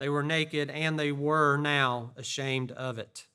they 0.00 0.08
were 0.08 0.22
naked 0.22 0.70
and 0.70 0.98
they 0.98 1.12
were 1.12 1.58
now 1.58 2.12
ashamed 2.16 2.72
of 2.72 2.98
it. 2.98 3.26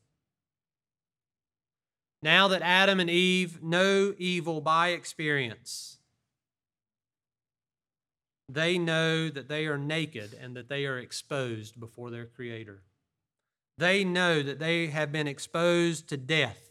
Now 2.24 2.48
that 2.50 2.64
Adam 2.64 3.00
and 3.00 3.10
Eve 3.10 3.62
know 3.62 4.14
evil 4.18 4.60
by 4.60 4.90
experience, 4.90 5.98
they 8.50 8.80
know 8.80 9.30
that 9.30 9.48
they 9.48 9.68
are 9.68 9.78
naked 9.78 10.36
and 10.42 10.56
that 10.56 10.70
they 10.70 10.88
are 10.88 10.98
exposed 10.98 11.80
before 11.80 12.10
their 12.10 12.26
Creator. 12.26 12.82
They 13.78 14.04
know 14.04 14.42
that 14.42 14.60
they 14.60 14.88
have 14.88 15.12
been 15.12 15.28
exposed 15.28 16.10
to 16.10 16.18
death 16.18 16.69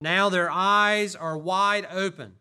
now 0.00 0.28
their 0.28 0.50
eyes 0.50 1.14
are 1.14 1.36
wide 1.36 1.86
open. 1.90 2.34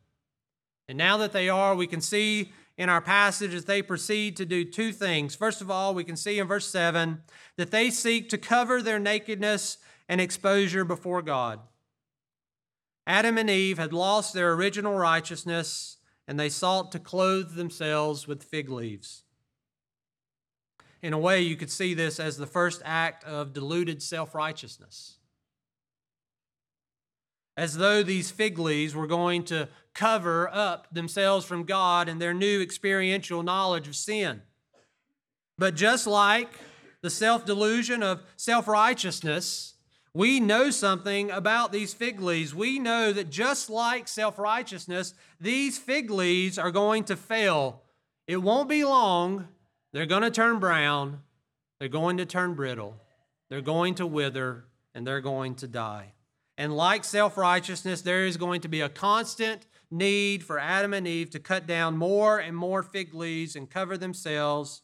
And 0.88 0.98
now 0.98 1.18
that 1.18 1.34
they 1.34 1.50
are, 1.50 1.76
we 1.76 1.88
can 1.88 2.02
see 2.02 2.52
in 2.78 2.90
our 2.90 3.02
passage 3.02 3.54
as 3.54 3.66
they 3.66 3.82
proceed 3.82 4.38
to 4.38 4.46
do 4.46 4.64
two 4.64 4.94
things. 4.94 5.36
First 5.36 5.62
of 5.62 5.70
all, 5.70 5.94
we 5.94 6.06
can 6.06 6.16
see 6.16 6.40
in 6.40 6.48
verse 6.48 6.68
7 6.68 7.22
that 7.58 7.72
they 7.72 7.90
seek 7.92 8.30
to 8.30 8.38
cover 8.38 8.82
their 8.82 9.00
nakedness 9.00 9.78
and 10.08 10.22
exposure 10.22 10.86
before 10.86 11.22
God. 11.22 11.60
Adam 13.06 13.38
and 13.38 13.50
Eve 13.50 13.78
had 13.78 13.92
lost 13.92 14.34
their 14.34 14.54
original 14.54 14.96
righteousness 14.96 15.98
and 16.28 16.40
they 16.40 16.50
sought 16.50 16.92
to 16.94 17.00
clothe 17.00 17.56
themselves 17.56 18.28
with 18.28 18.44
fig 18.44 18.70
leaves. 18.70 19.24
In 21.02 21.12
a 21.12 21.20
way, 21.20 21.42
you 21.42 21.56
could 21.56 21.72
see 21.72 21.94
this 21.94 22.20
as 22.20 22.38
the 22.38 22.46
first 22.46 22.82
act 22.86 23.24
of 23.26 23.54
deluded 23.54 24.02
self 24.02 24.34
righteousness 24.34 25.19
as 27.60 27.76
though 27.76 28.02
these 28.02 28.32
fig 28.32 28.58
leaves 28.58 28.96
were 28.96 29.06
going 29.06 29.44
to 29.44 29.68
cover 29.94 30.50
up 30.54 30.88
themselves 30.94 31.46
from 31.46 31.66
God 31.66 32.08
and 32.08 32.22
their 32.22 32.34
new 32.34 32.62
experiential 32.62 33.44
knowledge 33.44 33.86
of 33.86 33.98
sin. 33.98 34.42
But 35.58 35.76
just 35.76 36.08
like 36.08 36.48
the 37.02 37.10
self 37.10 37.46
delusion 37.46 38.02
of 38.02 38.24
self 38.38 38.66
righteousness, 38.66 39.74
we 40.14 40.40
know 40.40 40.70
something 40.70 41.32
about 41.32 41.74
these 41.74 41.94
fig 41.94 42.22
leaves. 42.22 42.56
We 42.56 42.80
know 42.80 43.12
that 43.12 43.30
just 43.30 43.70
like 43.70 44.08
self 44.08 44.40
righteousness, 44.40 45.14
these 45.42 45.78
fig 45.78 46.10
leaves 46.10 46.58
are 46.58 46.72
going 46.72 47.04
to 47.06 47.18
fail. 47.18 47.82
It 48.26 48.38
won't 48.38 48.70
be 48.70 48.86
long. 48.86 49.50
They're 49.92 50.06
going 50.06 50.22
to 50.22 50.32
turn 50.32 50.60
brown. 50.60 51.24
They're 51.78 51.90
going 51.90 52.18
to 52.18 52.26
turn 52.26 52.54
brittle. 52.54 52.96
They're 53.50 53.60
going 53.60 53.96
to 53.96 54.08
wither 54.08 54.64
and 54.96 55.06
they're 55.06 55.20
going 55.20 55.56
to 55.56 55.68
die. 55.68 56.14
And 56.60 56.76
like 56.76 57.06
self 57.06 57.38
righteousness, 57.38 58.02
there 58.02 58.26
is 58.26 58.36
going 58.36 58.60
to 58.62 58.68
be 58.68 58.82
a 58.82 58.90
constant 58.90 59.66
need 59.90 60.44
for 60.44 60.60
Adam 60.60 60.94
and 60.94 61.08
Eve 61.08 61.30
to 61.30 61.40
cut 61.40 61.66
down 61.66 61.98
more 61.98 62.38
and 62.38 62.56
more 62.56 62.84
fig 62.84 63.14
leaves 63.14 63.56
and 63.56 63.70
cover 63.70 63.98
themselves 63.98 64.82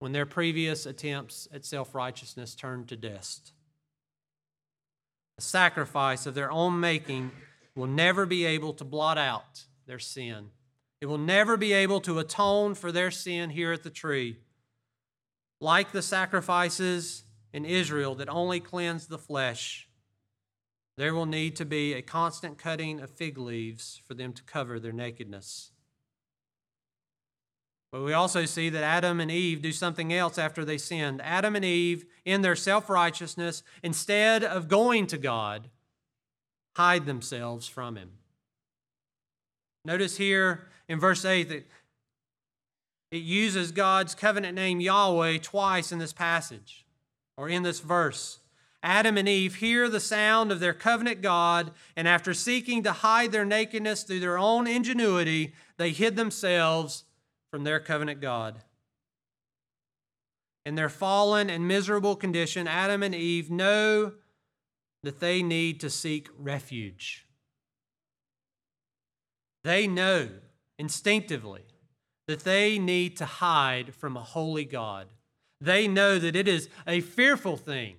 when 0.00 0.10
their 0.10 0.26
previous 0.26 0.84
attempts 0.84 1.46
at 1.54 1.64
self 1.64 1.94
righteousness 1.94 2.56
turned 2.56 2.88
to 2.88 2.96
dust. 2.96 3.52
A 5.38 5.42
sacrifice 5.42 6.26
of 6.26 6.34
their 6.34 6.50
own 6.50 6.80
making 6.80 7.30
will 7.76 7.86
never 7.86 8.26
be 8.26 8.44
able 8.44 8.72
to 8.74 8.84
blot 8.84 9.16
out 9.16 9.66
their 9.86 10.00
sin. 10.00 10.50
It 11.00 11.06
will 11.06 11.18
never 11.18 11.56
be 11.56 11.72
able 11.72 12.00
to 12.00 12.18
atone 12.18 12.74
for 12.74 12.90
their 12.90 13.12
sin 13.12 13.50
here 13.50 13.72
at 13.72 13.84
the 13.84 13.90
tree. 13.90 14.38
Like 15.60 15.92
the 15.92 16.02
sacrifices 16.02 17.22
in 17.52 17.64
Israel 17.64 18.16
that 18.16 18.28
only 18.28 18.58
cleanse 18.58 19.06
the 19.06 19.18
flesh, 19.18 19.88
there 20.96 21.14
will 21.14 21.26
need 21.26 21.56
to 21.56 21.64
be 21.64 21.92
a 21.92 22.02
constant 22.02 22.58
cutting 22.58 23.00
of 23.00 23.10
fig 23.10 23.36
leaves 23.36 24.00
for 24.06 24.14
them 24.14 24.32
to 24.32 24.42
cover 24.44 24.78
their 24.78 24.92
nakedness. 24.92 25.72
But 27.90 28.02
we 28.02 28.12
also 28.12 28.44
see 28.44 28.70
that 28.70 28.82
Adam 28.82 29.20
and 29.20 29.30
Eve 29.30 29.62
do 29.62 29.70
something 29.70 30.12
else 30.12 30.36
after 30.36 30.64
they 30.64 30.78
sinned. 30.78 31.20
Adam 31.22 31.54
and 31.54 31.64
Eve, 31.64 32.04
in 32.24 32.42
their 32.42 32.56
self 32.56 32.90
righteousness, 32.90 33.62
instead 33.82 34.42
of 34.42 34.66
going 34.66 35.06
to 35.06 35.18
God, 35.18 35.70
hide 36.76 37.06
themselves 37.06 37.68
from 37.68 37.96
Him. 37.96 38.10
Notice 39.84 40.16
here 40.16 40.66
in 40.88 40.98
verse 40.98 41.24
8 41.24 41.48
that 41.50 41.66
it 43.12 43.22
uses 43.22 43.70
God's 43.70 44.14
covenant 44.14 44.56
name 44.56 44.80
Yahweh 44.80 45.38
twice 45.38 45.92
in 45.92 46.00
this 46.00 46.12
passage 46.12 46.84
or 47.36 47.48
in 47.48 47.62
this 47.62 47.78
verse. 47.78 48.40
Adam 48.84 49.16
and 49.16 49.26
Eve 49.26 49.56
hear 49.56 49.88
the 49.88 49.98
sound 49.98 50.52
of 50.52 50.60
their 50.60 50.74
covenant 50.74 51.22
God, 51.22 51.70
and 51.96 52.06
after 52.06 52.34
seeking 52.34 52.82
to 52.82 52.92
hide 52.92 53.32
their 53.32 53.46
nakedness 53.46 54.02
through 54.02 54.20
their 54.20 54.36
own 54.36 54.66
ingenuity, 54.66 55.54
they 55.78 55.90
hid 55.90 56.16
themselves 56.16 57.04
from 57.50 57.64
their 57.64 57.80
covenant 57.80 58.20
God. 58.20 58.60
In 60.66 60.74
their 60.74 60.90
fallen 60.90 61.48
and 61.48 61.66
miserable 61.66 62.14
condition, 62.14 62.68
Adam 62.68 63.02
and 63.02 63.14
Eve 63.14 63.50
know 63.50 64.12
that 65.02 65.18
they 65.18 65.42
need 65.42 65.80
to 65.80 65.88
seek 65.88 66.28
refuge. 66.38 67.26
They 69.64 69.86
know 69.86 70.28
instinctively 70.78 71.64
that 72.28 72.44
they 72.44 72.78
need 72.78 73.16
to 73.16 73.24
hide 73.24 73.94
from 73.94 74.14
a 74.16 74.22
holy 74.22 74.66
God. 74.66 75.08
They 75.58 75.88
know 75.88 76.18
that 76.18 76.36
it 76.36 76.46
is 76.46 76.68
a 76.86 77.00
fearful 77.00 77.56
thing 77.56 77.96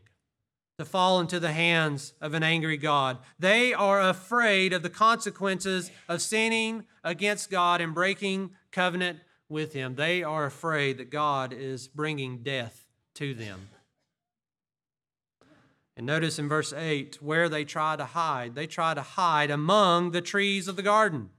to 0.78 0.86
fall 0.86 1.20
into 1.20 1.40
the 1.40 1.54
hands 1.54 2.14
of 2.20 2.34
an 2.34 2.44
angry 2.44 2.78
God. 2.78 3.18
They 3.40 3.74
are 3.74 4.02
afraid 4.02 4.74
of 4.74 4.84
the 4.84 4.90
consequences 4.90 5.90
of 6.10 6.22
sinning 6.22 6.86
against 7.04 7.50
God 7.50 7.80
and 7.80 7.94
breaking 7.94 8.52
covenant 8.72 9.20
with 9.48 9.74
him. 9.74 9.96
They 9.96 10.22
are 10.22 10.46
afraid 10.46 10.98
that 10.98 11.10
God 11.10 11.54
is 11.54 11.88
bringing 11.88 12.44
death 12.44 12.86
to 13.16 13.34
them. 13.34 13.70
And 15.98 16.06
notice 16.06 16.40
in 16.40 16.50
verse 16.50 16.74
8 16.74 17.22
where 17.22 17.48
they 17.48 17.64
try 17.64 17.96
to 17.96 18.04
hide. 18.04 18.56
They 18.56 18.68
try 18.68 18.94
to 18.94 19.02
hide 19.02 19.50
among 19.50 20.12
the 20.12 20.22
trees 20.22 20.68
of 20.68 20.76
the 20.76 20.84
garden. 20.84 21.30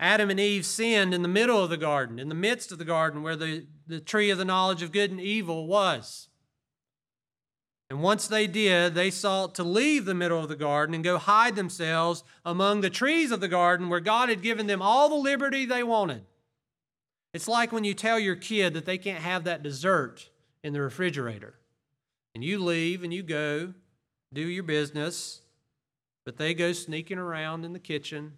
Adam 0.00 0.28
and 0.28 0.40
Eve 0.40 0.66
sinned 0.66 1.14
in 1.14 1.22
the 1.22 1.28
middle 1.28 1.62
of 1.62 1.70
the 1.70 1.76
garden, 1.76 2.18
in 2.18 2.28
the 2.28 2.34
midst 2.34 2.70
of 2.72 2.78
the 2.78 2.84
garden 2.84 3.22
where 3.22 3.36
the, 3.36 3.66
the 3.86 4.00
tree 4.00 4.30
of 4.30 4.36
the 4.36 4.44
knowledge 4.44 4.82
of 4.82 4.92
good 4.92 5.10
and 5.10 5.20
evil 5.20 5.66
was. 5.66 6.25
And 7.88 8.02
once 8.02 8.26
they 8.26 8.46
did, 8.46 8.94
they 8.94 9.10
sought 9.10 9.54
to 9.56 9.62
leave 9.62 10.04
the 10.04 10.14
middle 10.14 10.40
of 10.40 10.48
the 10.48 10.56
garden 10.56 10.94
and 10.94 11.04
go 11.04 11.18
hide 11.18 11.54
themselves 11.54 12.24
among 12.44 12.80
the 12.80 12.90
trees 12.90 13.30
of 13.30 13.40
the 13.40 13.48
garden 13.48 13.88
where 13.88 14.00
God 14.00 14.28
had 14.28 14.42
given 14.42 14.66
them 14.66 14.82
all 14.82 15.08
the 15.08 15.14
liberty 15.14 15.64
they 15.64 15.84
wanted. 15.84 16.22
It's 17.32 17.46
like 17.46 17.70
when 17.70 17.84
you 17.84 17.94
tell 17.94 18.18
your 18.18 18.34
kid 18.34 18.74
that 18.74 18.86
they 18.86 18.98
can't 18.98 19.22
have 19.22 19.44
that 19.44 19.62
dessert 19.62 20.30
in 20.64 20.72
the 20.72 20.80
refrigerator. 20.80 21.54
And 22.34 22.42
you 22.42 22.58
leave 22.58 23.04
and 23.04 23.14
you 23.14 23.22
go 23.22 23.72
do 24.32 24.42
your 24.42 24.64
business, 24.64 25.42
but 26.24 26.38
they 26.38 26.54
go 26.54 26.72
sneaking 26.72 27.18
around 27.18 27.64
in 27.64 27.72
the 27.72 27.78
kitchen. 27.78 28.32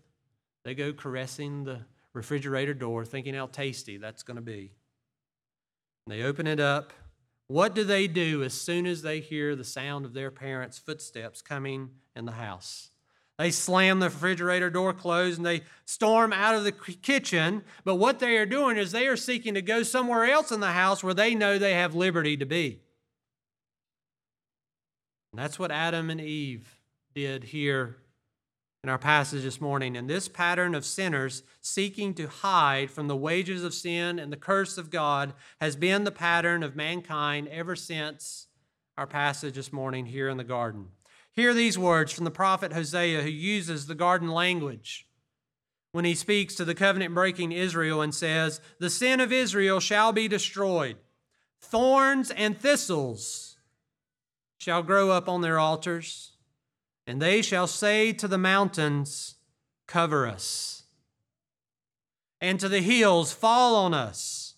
They 0.64 0.74
go 0.74 0.92
caressing 0.92 1.64
the 1.64 1.86
refrigerator 2.12 2.74
door, 2.74 3.04
thinking 3.04 3.34
how 3.34 3.46
tasty 3.46 3.96
that's 3.96 4.22
going 4.22 4.36
to 4.36 4.42
be. 4.42 4.72
And 6.06 6.14
they 6.14 6.22
open 6.22 6.46
it 6.46 6.60
up 6.60 6.92
what 7.48 7.74
do 7.74 7.82
they 7.82 8.06
do 8.06 8.42
as 8.42 8.52
soon 8.52 8.86
as 8.86 9.02
they 9.02 9.20
hear 9.20 9.56
the 9.56 9.64
sound 9.64 10.04
of 10.04 10.12
their 10.12 10.30
parents' 10.30 10.78
footsteps 10.78 11.42
coming 11.42 11.90
in 12.14 12.26
the 12.26 12.32
house? 12.32 12.90
They 13.38 13.50
slam 13.50 14.00
the 14.00 14.06
refrigerator 14.06 14.68
door 14.68 14.92
closed 14.92 15.38
and 15.38 15.46
they 15.46 15.62
storm 15.84 16.32
out 16.32 16.56
of 16.56 16.64
the 16.64 16.72
kitchen. 16.72 17.62
But 17.84 17.94
what 17.94 18.18
they 18.18 18.36
are 18.36 18.46
doing 18.46 18.76
is 18.76 18.92
they 18.92 19.06
are 19.06 19.16
seeking 19.16 19.54
to 19.54 19.62
go 19.62 19.82
somewhere 19.82 20.24
else 20.24 20.50
in 20.50 20.60
the 20.60 20.72
house 20.72 21.02
where 21.02 21.14
they 21.14 21.34
know 21.34 21.56
they 21.56 21.74
have 21.74 21.94
liberty 21.94 22.36
to 22.36 22.44
be. 22.44 22.80
And 25.32 25.40
that's 25.40 25.58
what 25.58 25.70
Adam 25.70 26.10
and 26.10 26.20
Eve 26.20 26.80
did 27.14 27.44
here 27.44 27.96
in 28.84 28.88
our 28.88 28.98
passage 28.98 29.42
this 29.42 29.60
morning. 29.60 29.96
And 29.96 30.08
this 30.08 30.28
pattern 30.28 30.74
of 30.74 30.84
sinners 30.84 31.42
seeking 31.60 32.14
to 32.14 32.28
hide 32.28 32.90
from 32.90 33.08
the 33.08 33.16
wages 33.16 33.64
of 33.64 33.74
sin 33.74 34.18
and 34.18 34.32
the 34.32 34.36
curse 34.36 34.78
of 34.78 34.90
God 34.90 35.34
has 35.60 35.74
been 35.74 36.04
the 36.04 36.12
pattern 36.12 36.62
of 36.62 36.76
mankind 36.76 37.48
ever 37.48 37.74
since 37.74 38.46
our 38.96 39.06
passage 39.06 39.54
this 39.54 39.72
morning 39.72 40.06
here 40.06 40.28
in 40.28 40.36
the 40.36 40.44
garden. 40.44 40.88
Hear 41.32 41.54
these 41.54 41.78
words 41.78 42.12
from 42.12 42.24
the 42.24 42.30
prophet 42.30 42.72
Hosea, 42.72 43.22
who 43.22 43.28
uses 43.28 43.86
the 43.86 43.94
garden 43.94 44.28
language 44.28 45.06
when 45.92 46.04
he 46.04 46.14
speaks 46.14 46.54
to 46.56 46.64
the 46.64 46.74
covenant 46.74 47.14
breaking 47.14 47.52
Israel 47.52 48.00
and 48.00 48.14
says, 48.14 48.60
The 48.78 48.90
sin 48.90 49.20
of 49.20 49.32
Israel 49.32 49.80
shall 49.80 50.12
be 50.12 50.28
destroyed, 50.28 50.96
thorns 51.60 52.30
and 52.30 52.58
thistles 52.58 53.56
shall 54.58 54.82
grow 54.82 55.10
up 55.10 55.28
on 55.28 55.40
their 55.40 55.58
altars 55.58 56.32
and 57.08 57.22
they 57.22 57.40
shall 57.40 57.66
say 57.66 58.12
to 58.12 58.28
the 58.28 58.36
mountains, 58.36 59.36
Cover 59.86 60.26
us, 60.26 60.82
and 62.38 62.60
to 62.60 62.68
the 62.68 62.82
hills, 62.82 63.32
Fall 63.32 63.76
on 63.76 63.94
us. 63.94 64.56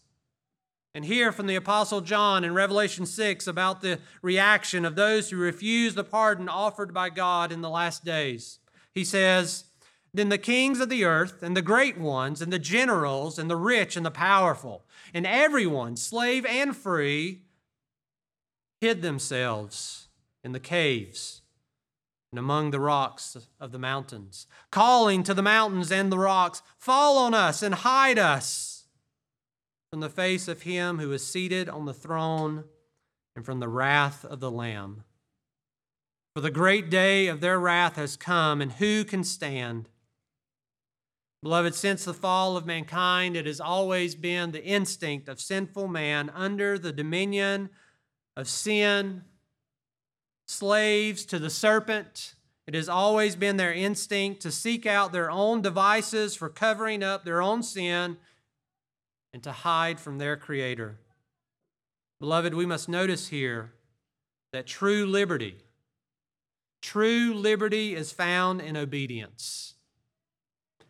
And 0.93 1.05
hear 1.05 1.31
from 1.31 1.47
the 1.47 1.55
Apostle 1.55 2.01
John 2.01 2.43
in 2.43 2.53
Revelation 2.53 3.07
6 3.07 3.47
about 3.47 3.81
the 3.81 4.01
reaction 4.21 4.85
of 4.85 4.97
those 4.97 5.31
who 5.31 5.37
refuse 5.37 5.95
the 5.95 6.03
pardon 6.03 6.49
offered 6.49 6.93
by 6.93 7.09
God 7.09 7.53
in 7.53 7.61
the 7.61 7.71
last 7.71 8.05
days. 8.05 8.59
He 8.93 9.05
says, 9.05 9.67
Then 10.13 10.29
the 10.29 10.37
kings 10.37 10.81
of 10.81 10.89
the 10.89 11.05
earth, 11.05 11.45
and 11.45 11.57
the 11.57 11.63
great 11.63 11.99
ones, 11.99 12.43
and 12.43 12.53
the 12.53 12.59
generals, 12.59 13.39
and 13.39 13.49
the 13.49 13.55
rich, 13.55 13.97
and 13.97 14.05
the 14.05 14.11
powerful, 14.11 14.83
and 15.15 15.25
everyone, 15.25 15.97
slave 15.97 16.45
and 16.45 16.77
free, 16.77 17.43
hid 18.81 19.03
themselves 19.03 20.09
in 20.43 20.51
the 20.51 20.59
caves 20.59 21.40
and 22.33 22.39
among 22.39 22.71
the 22.71 22.81
rocks 22.81 23.37
of 23.59 23.73
the 23.73 23.79
mountains, 23.79 24.47
calling 24.71 25.23
to 25.25 25.35
the 25.35 25.43
mountains 25.43 25.91
and 25.91 26.13
the 26.13 26.19
rocks, 26.19 26.63
Fall 26.79 27.19
on 27.19 27.35
us 27.35 27.63
and 27.63 27.75
hide 27.75 28.19
us 28.19 28.85
from 29.91 30.01
the 30.01 30.09
face 30.09 30.47
of 30.47 30.63
him 30.63 30.99
who 30.99 31.13
is 31.13 31.27
seated 31.27 31.69
on 31.69 31.87
the 31.87 31.95
throne 31.95 32.65
and 33.35 33.45
from 33.45 33.59
the 33.59 33.69
wrath 33.69 34.25
of 34.25 34.39
the 34.39 34.51
Lamb. 34.51 35.03
For 36.35 36.41
the 36.41 36.51
great 36.51 36.89
day 36.89 37.27
of 37.27 37.41
their 37.41 37.59
wrath 37.59 37.97
has 37.97 38.17
come, 38.17 38.61
and 38.61 38.73
who 38.73 39.05
can 39.05 39.25
stand? 39.25 39.89
Beloved, 41.43 41.75
since 41.75 42.05
the 42.05 42.15
fall 42.15 42.57
of 42.57 42.67
mankind, 42.67 43.37
it 43.37 43.47
has 43.47 43.61
always 43.61 44.15
been 44.15 44.53
the 44.53 44.63
instinct 44.63 45.29
of 45.29 45.41
sinful 45.41 45.89
man 45.89 46.31
under 46.31 46.79
the 46.79 46.93
dominion 46.93 47.71
of 48.37 48.49
sin 48.49 49.25
slaves 50.61 51.25
to 51.25 51.39
the 51.39 51.49
serpent. 51.49 52.35
It 52.67 52.75
has 52.75 52.87
always 52.87 53.35
been 53.35 53.57
their 53.57 53.73
instinct 53.73 54.43
to 54.43 54.51
seek 54.51 54.85
out 54.85 55.11
their 55.11 55.31
own 55.31 55.63
devices 55.63 56.35
for 56.35 56.51
covering 56.51 57.03
up 57.03 57.25
their 57.25 57.41
own 57.41 57.63
sin 57.63 58.19
and 59.33 59.43
to 59.43 59.53
hide 59.53 59.99
from 59.99 60.19
their 60.19 60.37
Creator. 60.37 60.99
Beloved, 62.21 62.53
we 62.53 62.67
must 62.67 62.91
notice 62.91 63.29
here 63.29 63.73
that 64.53 64.67
true 64.67 65.07
liberty, 65.07 65.57
true 66.83 67.33
liberty 67.33 67.95
is 67.95 68.13
found 68.13 68.61
in 68.61 68.77
obedience. 68.77 69.77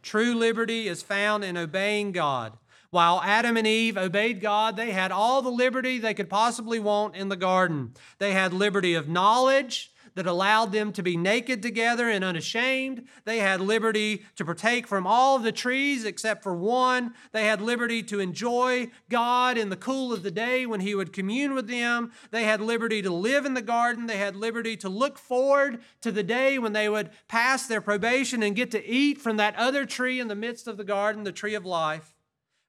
True 0.02 0.34
liberty 0.34 0.88
is 0.88 1.04
found 1.04 1.44
in 1.44 1.56
obeying 1.56 2.10
God. 2.10 2.58
While 2.90 3.20
Adam 3.22 3.56
and 3.56 3.66
Eve 3.66 3.96
obeyed 3.96 4.40
God, 4.40 4.76
they 4.76 4.90
had 4.90 5.12
all 5.12 5.42
the 5.42 5.50
liberty 5.50 5.98
they 5.98 6.14
could 6.14 6.28
possibly 6.28 6.80
want 6.80 7.14
in 7.14 7.28
the 7.28 7.36
garden. 7.36 7.94
They 8.18 8.32
had 8.32 8.52
liberty 8.52 8.94
of 8.94 9.08
knowledge 9.08 9.92
that 10.14 10.26
allowed 10.26 10.72
them 10.72 10.92
to 10.92 11.02
be 11.02 11.16
naked 11.16 11.62
together 11.62 12.08
and 12.08 12.24
unashamed. 12.24 13.06
They 13.24 13.38
had 13.38 13.60
liberty 13.60 14.24
to 14.34 14.44
partake 14.44 14.88
from 14.88 15.06
all 15.06 15.36
of 15.36 15.44
the 15.44 15.52
trees 15.52 16.04
except 16.04 16.42
for 16.42 16.52
one. 16.52 17.14
They 17.30 17.46
had 17.46 17.60
liberty 17.60 18.02
to 18.04 18.18
enjoy 18.18 18.90
God 19.08 19.56
in 19.56 19.68
the 19.68 19.76
cool 19.76 20.12
of 20.12 20.24
the 20.24 20.32
day 20.32 20.66
when 20.66 20.80
He 20.80 20.96
would 20.96 21.12
commune 21.12 21.54
with 21.54 21.68
them. 21.68 22.10
They 22.32 22.42
had 22.42 22.60
liberty 22.60 23.02
to 23.02 23.10
live 23.10 23.46
in 23.46 23.54
the 23.54 23.62
garden. 23.62 24.06
They 24.06 24.18
had 24.18 24.34
liberty 24.34 24.76
to 24.78 24.88
look 24.88 25.16
forward 25.16 25.80
to 26.00 26.10
the 26.10 26.24
day 26.24 26.58
when 26.58 26.72
they 26.72 26.88
would 26.88 27.10
pass 27.28 27.68
their 27.68 27.80
probation 27.80 28.42
and 28.42 28.56
get 28.56 28.72
to 28.72 28.84
eat 28.84 29.20
from 29.20 29.36
that 29.36 29.54
other 29.54 29.86
tree 29.86 30.18
in 30.18 30.26
the 30.26 30.34
midst 30.34 30.66
of 30.66 30.76
the 30.76 30.84
garden, 30.84 31.22
the 31.22 31.32
tree 31.32 31.54
of 31.54 31.64
life. 31.64 32.12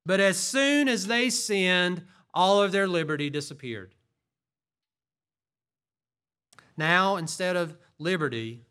But 0.06 0.20
as 0.20 0.38
soon 0.38 0.88
as 0.88 1.08
they 1.08 1.30
sinned, 1.30 2.04
all 2.34 2.62
of 2.62 2.72
their 2.72 2.88
liberty 2.88 3.30
disappeared. 3.30 3.94
Now, 6.78 7.18
instead 7.18 7.56
of 7.56 7.78
liberty, 8.00 8.66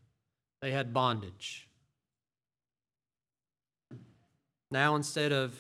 they 0.60 0.72
had 0.72 0.92
bondage. 0.92 1.68
Now, 4.70 4.96
instead 4.96 5.32
of 5.32 5.56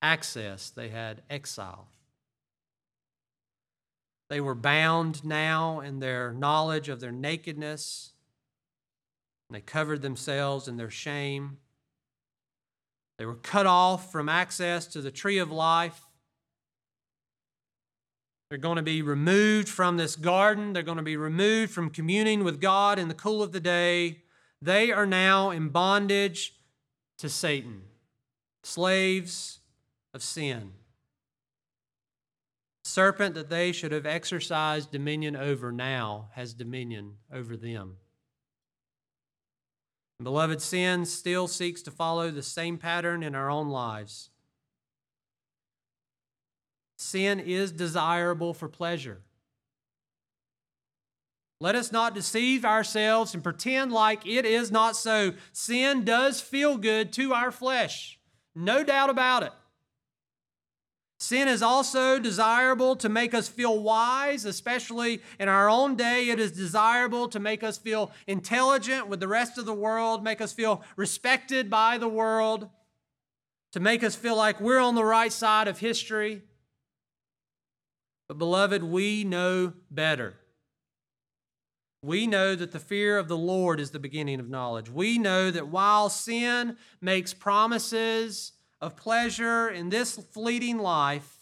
access, 0.00 0.70
they 0.70 0.88
had 0.88 1.22
exile. 1.28 1.88
They 4.30 4.40
were 4.40 4.54
bound 4.54 5.24
now 5.24 5.80
in 5.80 6.00
their 6.00 6.32
knowledge 6.32 6.88
of 6.88 7.00
their 7.00 7.12
nakedness. 7.12 8.12
They 9.50 9.60
covered 9.60 10.02
themselves 10.02 10.66
in 10.66 10.76
their 10.76 10.90
shame. 10.90 11.58
They 13.18 13.26
were 13.26 13.36
cut 13.36 13.66
off 13.66 14.10
from 14.10 14.28
access 14.28 14.86
to 14.88 15.00
the 15.00 15.10
tree 15.10 15.38
of 15.38 15.50
life. 15.50 16.00
They're 18.48 18.58
going 18.58 18.76
to 18.76 18.82
be 18.82 19.02
removed 19.02 19.68
from 19.68 19.96
this 19.96 20.16
garden. 20.16 20.72
They're 20.72 20.82
going 20.82 20.98
to 20.98 21.02
be 21.02 21.16
removed 21.16 21.72
from 21.72 21.90
communing 21.90 22.44
with 22.44 22.60
God 22.60 22.98
in 22.98 23.08
the 23.08 23.14
cool 23.14 23.42
of 23.42 23.52
the 23.52 23.60
day. 23.60 24.22
They 24.60 24.92
are 24.92 25.06
now 25.06 25.50
in 25.50 25.68
bondage 25.68 26.54
to 27.18 27.28
Satan, 27.28 27.82
slaves 28.62 29.60
of 30.12 30.22
sin. 30.22 30.72
Serpent 32.84 33.34
that 33.34 33.48
they 33.48 33.72
should 33.72 33.92
have 33.92 34.06
exercised 34.06 34.90
dominion 34.90 35.36
over 35.36 35.72
now 35.72 36.28
has 36.32 36.52
dominion 36.52 37.16
over 37.32 37.56
them. 37.56 37.96
Beloved, 40.22 40.60
sin 40.62 41.04
still 41.04 41.48
seeks 41.48 41.82
to 41.82 41.90
follow 41.90 42.30
the 42.30 42.42
same 42.42 42.78
pattern 42.78 43.22
in 43.22 43.34
our 43.34 43.50
own 43.50 43.68
lives. 43.68 44.30
Sin 46.96 47.40
is 47.40 47.72
desirable 47.72 48.54
for 48.54 48.68
pleasure. 48.68 49.22
Let 51.60 51.74
us 51.76 51.92
not 51.92 52.14
deceive 52.14 52.64
ourselves 52.64 53.34
and 53.34 53.42
pretend 53.42 53.92
like 53.92 54.26
it 54.26 54.44
is 54.44 54.70
not 54.70 54.96
so. 54.96 55.34
Sin 55.52 56.04
does 56.04 56.40
feel 56.40 56.76
good 56.76 57.12
to 57.14 57.32
our 57.32 57.50
flesh, 57.50 58.18
no 58.54 58.84
doubt 58.84 59.10
about 59.10 59.42
it. 59.44 59.52
Sin 61.24 61.48
is 61.48 61.62
also 61.62 62.18
desirable 62.18 62.96
to 62.96 63.08
make 63.08 63.32
us 63.32 63.48
feel 63.48 63.80
wise, 63.80 64.44
especially 64.44 65.22
in 65.40 65.48
our 65.48 65.70
own 65.70 65.96
day. 65.96 66.28
It 66.28 66.38
is 66.38 66.52
desirable 66.52 67.28
to 67.28 67.40
make 67.40 67.64
us 67.64 67.78
feel 67.78 68.12
intelligent 68.26 69.08
with 69.08 69.20
the 69.20 69.26
rest 69.26 69.56
of 69.56 69.64
the 69.64 69.72
world, 69.72 70.22
make 70.22 70.42
us 70.42 70.52
feel 70.52 70.82
respected 70.96 71.70
by 71.70 71.96
the 71.96 72.08
world, 72.08 72.68
to 73.72 73.80
make 73.80 74.04
us 74.04 74.14
feel 74.14 74.36
like 74.36 74.60
we're 74.60 74.78
on 74.78 74.96
the 74.96 75.04
right 75.04 75.32
side 75.32 75.66
of 75.66 75.78
history. 75.78 76.42
But, 78.28 78.36
beloved, 78.36 78.82
we 78.82 79.24
know 79.24 79.72
better. 79.90 80.34
We 82.02 82.26
know 82.26 82.54
that 82.54 82.72
the 82.72 82.78
fear 82.78 83.16
of 83.16 83.28
the 83.28 83.38
Lord 83.38 83.80
is 83.80 83.92
the 83.92 83.98
beginning 83.98 84.40
of 84.40 84.50
knowledge. 84.50 84.90
We 84.90 85.16
know 85.16 85.50
that 85.50 85.68
while 85.68 86.10
sin 86.10 86.76
makes 87.00 87.32
promises 87.32 88.52
of 88.80 88.96
pleasure 88.96 89.68
in 89.68 89.90
this 89.90 90.16
fleeting 90.16 90.78
life, 90.78 91.38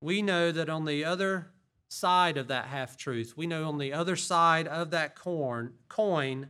we 0.00 0.22
know 0.22 0.52
that 0.52 0.68
on 0.68 0.84
the 0.84 1.04
other 1.04 1.52
side 1.88 2.36
of 2.36 2.48
that 2.48 2.66
half 2.66 2.96
truth, 2.96 3.34
we 3.36 3.46
know 3.46 3.68
on 3.68 3.78
the 3.78 3.92
other 3.92 4.16
side 4.16 4.66
of 4.66 4.90
that 4.90 5.14
corn, 5.14 5.74
coin 5.88 6.48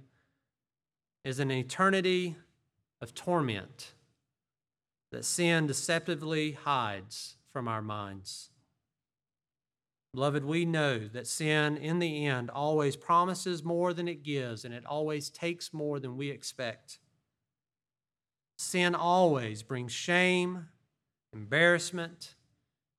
is 1.25 1.39
an 1.39 1.51
eternity 1.51 2.37
of 3.01 3.15
torment 3.15 3.93
that 5.11 5.25
sin 5.25 5.67
deceptively 5.67 6.53
hides 6.53 7.37
from 7.53 7.69
our 7.69 7.83
minds. 7.83 8.51
Beloved, 10.13 10.45
we 10.45 10.65
know 10.65 11.09
that 11.09 11.27
sin 11.27 11.77
in 11.77 11.99
the 11.99 12.27
end 12.27 12.51
always 12.51 12.97
promises 12.97 13.65
more 13.65 13.93
than 13.93 14.07
it 14.07 14.23
gives, 14.23 14.65
and 14.65 14.73
it 14.73 14.87
always 14.87 15.29
takes 15.29 15.73
more 15.73 15.99
than 15.99 16.17
we 16.17 16.31
expect. 16.31 17.01
Sin 18.65 18.95
always 18.95 19.63
brings 19.63 19.93
shame, 19.93 20.69
embarrassment. 21.35 22.35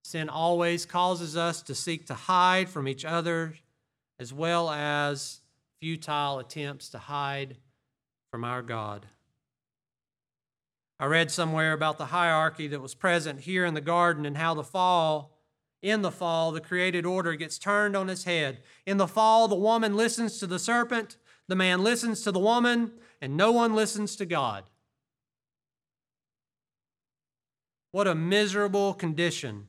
Sin 0.04 0.30
always 0.30 0.86
causes 0.86 1.36
us 1.36 1.64
to 1.64 1.74
seek 1.74 2.06
to 2.06 2.14
hide 2.14 2.70
from 2.70 2.88
each 2.88 3.04
other, 3.04 3.56
as 4.20 4.32
well 4.32 4.70
as 4.70 5.42
futile 5.82 6.38
attempts 6.38 6.90
to 6.90 7.00
hide 7.00 7.58
from 8.30 8.44
our 8.44 8.62
God. 8.62 9.08
I 11.00 11.08
read 11.08 11.32
somewhere 11.32 11.74
about 11.74 11.98
the 11.98 12.06
hierarchy 12.06 12.68
that 12.68 12.82
was 12.82 12.94
present 12.94 13.42
here 13.42 13.66
in 13.66 13.74
the 13.74 13.82
garden 13.82 14.26
and 14.26 14.38
how 14.38 14.54
the 14.54 14.64
fall 14.64 15.32
in 15.82 16.04
the 16.04 16.12
fall, 16.12 16.52
the 16.52 16.62
created 16.62 17.06
order 17.06 17.36
gets 17.36 17.58
turned 17.58 17.96
on 17.96 18.10
its 18.10 18.24
head. 18.24 18.60
In 18.86 18.98
the 18.98 19.08
fall, 19.08 19.48
the 19.48 19.56
woman 19.56 19.96
listens 19.96 20.40
to 20.40 20.48
the 20.48 20.58
serpent, 20.58 21.18
the 21.48 21.56
man 21.56 21.84
listens 21.84 22.22
to 22.22 22.32
the 22.32 22.40
woman, 22.40 22.94
and 23.20 23.36
no 23.36 23.52
one 23.52 23.76
listens 23.76 24.16
to 24.16 24.26
God. 24.26 24.64
What 27.96 28.08
a 28.08 28.14
miserable 28.14 28.94
condition 28.94 29.68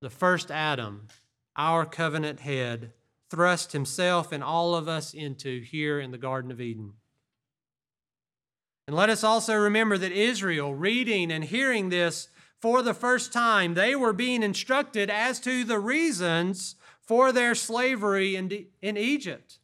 the 0.00 0.08
first 0.08 0.50
Adam, 0.50 1.08
our 1.54 1.84
covenant 1.84 2.40
head, 2.40 2.94
thrust 3.28 3.72
himself 3.72 4.32
and 4.32 4.42
all 4.42 4.74
of 4.74 4.88
us 4.88 5.12
into 5.12 5.60
here 5.60 6.00
in 6.00 6.12
the 6.12 6.16
Garden 6.16 6.50
of 6.50 6.62
Eden. 6.62 6.94
And 8.86 8.96
let 8.96 9.10
us 9.10 9.22
also 9.22 9.54
remember 9.54 9.98
that 9.98 10.12
Israel, 10.12 10.74
reading 10.74 11.30
and 11.30 11.44
hearing 11.44 11.90
this, 11.90 12.30
for 12.58 12.80
the 12.80 12.94
first 12.94 13.34
time, 13.34 13.74
they 13.74 13.94
were 13.94 14.14
being 14.14 14.42
instructed 14.42 15.10
as 15.10 15.38
to 15.40 15.62
the 15.62 15.78
reasons 15.78 16.76
for 17.02 17.32
their 17.32 17.54
slavery 17.54 18.34
in, 18.34 18.64
in 18.80 18.96
Egypt. 18.96 19.58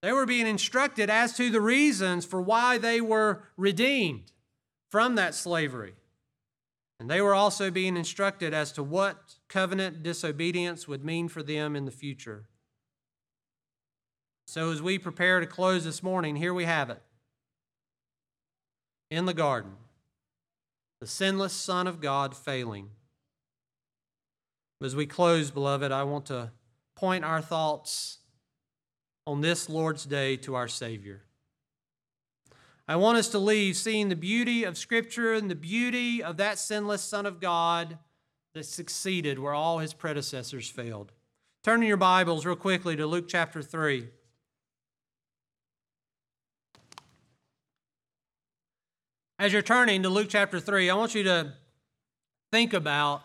They 0.00 0.12
were 0.12 0.24
being 0.24 0.46
instructed 0.46 1.10
as 1.10 1.36
to 1.36 1.50
the 1.50 1.60
reasons 1.60 2.24
for 2.24 2.40
why 2.40 2.78
they 2.78 3.02
were 3.02 3.42
redeemed 3.58 4.32
from 4.88 5.16
that 5.16 5.34
slavery. 5.34 5.96
And 7.04 7.10
they 7.10 7.20
were 7.20 7.34
also 7.34 7.70
being 7.70 7.98
instructed 7.98 8.54
as 8.54 8.72
to 8.72 8.82
what 8.82 9.34
covenant 9.46 10.02
disobedience 10.02 10.88
would 10.88 11.04
mean 11.04 11.28
for 11.28 11.42
them 11.42 11.76
in 11.76 11.84
the 11.84 11.90
future. 11.90 12.46
So, 14.46 14.70
as 14.70 14.80
we 14.80 14.98
prepare 14.98 15.38
to 15.38 15.46
close 15.46 15.84
this 15.84 16.02
morning, 16.02 16.34
here 16.34 16.54
we 16.54 16.64
have 16.64 16.88
it 16.88 17.02
in 19.10 19.26
the 19.26 19.34
garden 19.34 19.72
the 20.98 21.06
sinless 21.06 21.52
Son 21.52 21.86
of 21.86 22.00
God 22.00 22.34
failing. 22.34 22.88
As 24.82 24.96
we 24.96 25.04
close, 25.04 25.50
beloved, 25.50 25.92
I 25.92 26.04
want 26.04 26.24
to 26.26 26.52
point 26.96 27.22
our 27.22 27.42
thoughts 27.42 28.20
on 29.26 29.42
this 29.42 29.68
Lord's 29.68 30.06
Day 30.06 30.38
to 30.38 30.54
our 30.54 30.68
Savior. 30.68 31.24
I 32.86 32.96
want 32.96 33.16
us 33.16 33.28
to 33.28 33.38
leave 33.38 33.76
seeing 33.76 34.10
the 34.10 34.16
beauty 34.16 34.64
of 34.64 34.76
Scripture 34.76 35.32
and 35.32 35.50
the 35.50 35.54
beauty 35.54 36.22
of 36.22 36.36
that 36.36 36.58
sinless 36.58 37.02
Son 37.02 37.24
of 37.24 37.40
God 37.40 37.96
that 38.52 38.66
succeeded 38.66 39.38
where 39.38 39.54
all 39.54 39.78
his 39.78 39.94
predecessors 39.94 40.68
failed. 40.68 41.10
Turn 41.62 41.80
in 41.80 41.88
your 41.88 41.96
Bibles 41.96 42.44
real 42.44 42.56
quickly 42.56 42.94
to 42.94 43.06
Luke 43.06 43.24
chapter 43.26 43.62
3. 43.62 44.08
As 49.38 49.54
you're 49.54 49.62
turning 49.62 50.02
to 50.02 50.10
Luke 50.10 50.28
chapter 50.28 50.60
3, 50.60 50.90
I 50.90 50.94
want 50.94 51.14
you 51.14 51.22
to 51.22 51.54
think 52.52 52.74
about 52.74 53.22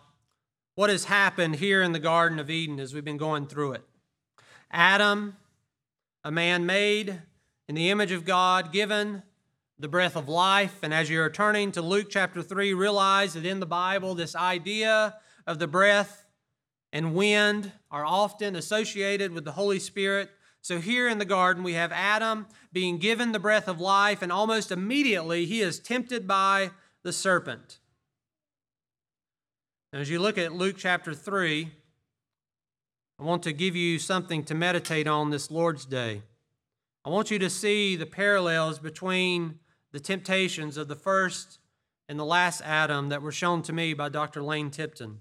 what 0.75 0.89
has 0.89 1.03
happened 1.03 1.57
here 1.57 1.81
in 1.81 1.91
the 1.91 1.99
Garden 1.99 2.39
of 2.39 2.49
Eden 2.49 2.79
as 2.79 2.93
we've 2.93 3.03
been 3.03 3.17
going 3.17 3.45
through 3.45 3.73
it. 3.73 3.83
Adam, 4.71 5.35
a 6.23 6.31
man 6.31 6.65
made 6.65 7.21
in 7.67 7.75
the 7.75 7.89
image 7.89 8.13
of 8.13 8.23
God, 8.23 8.71
given 8.71 9.21
the 9.79 9.87
breath 9.87 10.15
of 10.15 10.27
life. 10.27 10.79
And 10.83 10.93
as 10.93 11.09
you're 11.09 11.29
turning 11.29 11.71
to 11.71 11.81
Luke 11.81 12.07
chapter 12.09 12.43
3, 12.43 12.73
realize 12.73 13.33
that 13.33 13.45
in 13.45 13.59
the 13.59 13.65
Bible, 13.65 14.13
this 14.13 14.35
idea 14.35 15.15
of 15.47 15.57
the 15.57 15.67
breath 15.67 16.25
and 16.91 17.15
wind 17.15 17.71
are 17.89 18.05
often 18.05 18.55
associated 18.55 19.31
with 19.31 19.45
the 19.45 19.53
Holy 19.53 19.79
Spirit. 19.79 20.29
So 20.61 20.79
here 20.79 21.07
in 21.07 21.17
the 21.17 21.25
garden, 21.25 21.63
we 21.63 21.73
have 21.73 21.91
Adam 21.93 22.47
being 22.73 22.97
given 22.97 23.31
the 23.31 23.39
breath 23.39 23.67
of 23.67 23.79
life, 23.79 24.21
and 24.21 24.31
almost 24.31 24.71
immediately 24.71 25.45
he 25.45 25.61
is 25.61 25.79
tempted 25.79 26.27
by 26.27 26.71
the 27.03 27.13
serpent. 27.13 27.79
Now, 29.93 29.99
as 29.99 30.09
you 30.09 30.19
look 30.19 30.37
at 30.37 30.53
Luke 30.53 30.75
chapter 30.77 31.13
3, 31.13 31.71
I 33.17 33.23
want 33.23 33.43
to 33.43 33.53
give 33.53 33.75
you 33.75 33.97
something 33.97 34.43
to 34.45 34.55
meditate 34.55 35.07
on 35.07 35.29
this 35.29 35.49
Lord's 35.49 35.85
Day. 35.85 36.23
I 37.05 37.09
want 37.09 37.31
you 37.31 37.39
to 37.39 37.49
see 37.49 37.95
the 37.95 38.05
parallels 38.05 38.77
between 38.77 39.59
the 39.91 39.99
temptations 39.99 40.77
of 40.77 40.87
the 40.87 40.95
first 40.95 41.59
and 42.07 42.19
the 42.19 42.25
last 42.25 42.61
Adam 42.61 43.09
that 43.09 43.21
were 43.21 43.31
shown 43.31 43.61
to 43.63 43.73
me 43.73 43.93
by 43.93 44.09
Dr. 44.09 44.41
Lane 44.41 44.71
Tipton. 44.71 45.19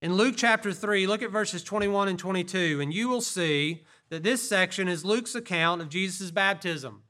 In 0.00 0.14
Luke 0.14 0.34
chapter 0.36 0.72
3, 0.72 1.06
look 1.06 1.22
at 1.22 1.30
verses 1.30 1.64
21 1.64 2.08
and 2.08 2.18
22, 2.18 2.80
and 2.80 2.94
you 2.94 3.08
will 3.08 3.20
see 3.20 3.82
that 4.10 4.22
this 4.22 4.48
section 4.48 4.86
is 4.86 5.04
Luke's 5.04 5.34
account 5.34 5.82
of 5.82 5.88
Jesus' 5.88 6.30
baptism. 6.30 7.02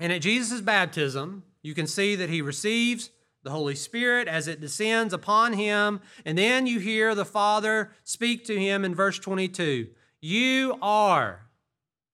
And 0.00 0.12
at 0.12 0.20
Jesus' 0.20 0.60
baptism, 0.60 1.44
you 1.62 1.74
can 1.74 1.86
see 1.86 2.16
that 2.16 2.28
he 2.28 2.42
receives 2.42 3.10
the 3.44 3.50
Holy 3.50 3.76
Spirit 3.76 4.26
as 4.26 4.48
it 4.48 4.60
descends 4.60 5.14
upon 5.14 5.52
him. 5.52 6.00
And 6.24 6.36
then 6.36 6.66
you 6.66 6.80
hear 6.80 7.14
the 7.14 7.24
Father 7.24 7.92
speak 8.02 8.44
to 8.46 8.58
him 8.58 8.84
in 8.84 8.96
verse 8.96 9.18
22 9.20 9.88
You 10.20 10.76
are 10.82 11.46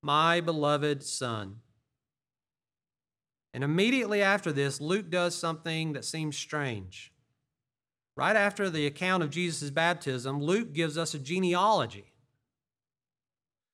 my 0.02 0.40
beloved 0.40 1.02
Son. 1.02 1.56
And 3.54 3.64
immediately 3.64 4.22
after 4.22 4.52
this, 4.52 4.80
Luke 4.80 5.10
does 5.10 5.34
something 5.34 5.94
that 5.94 6.04
seems 6.04 6.36
strange. 6.36 7.12
Right 8.16 8.36
after 8.36 8.68
the 8.68 8.86
account 8.86 9.22
of 9.22 9.30
Jesus' 9.30 9.70
baptism, 9.70 10.40
Luke 10.40 10.72
gives 10.72 10.98
us 10.98 11.14
a 11.14 11.18
genealogy. 11.18 12.12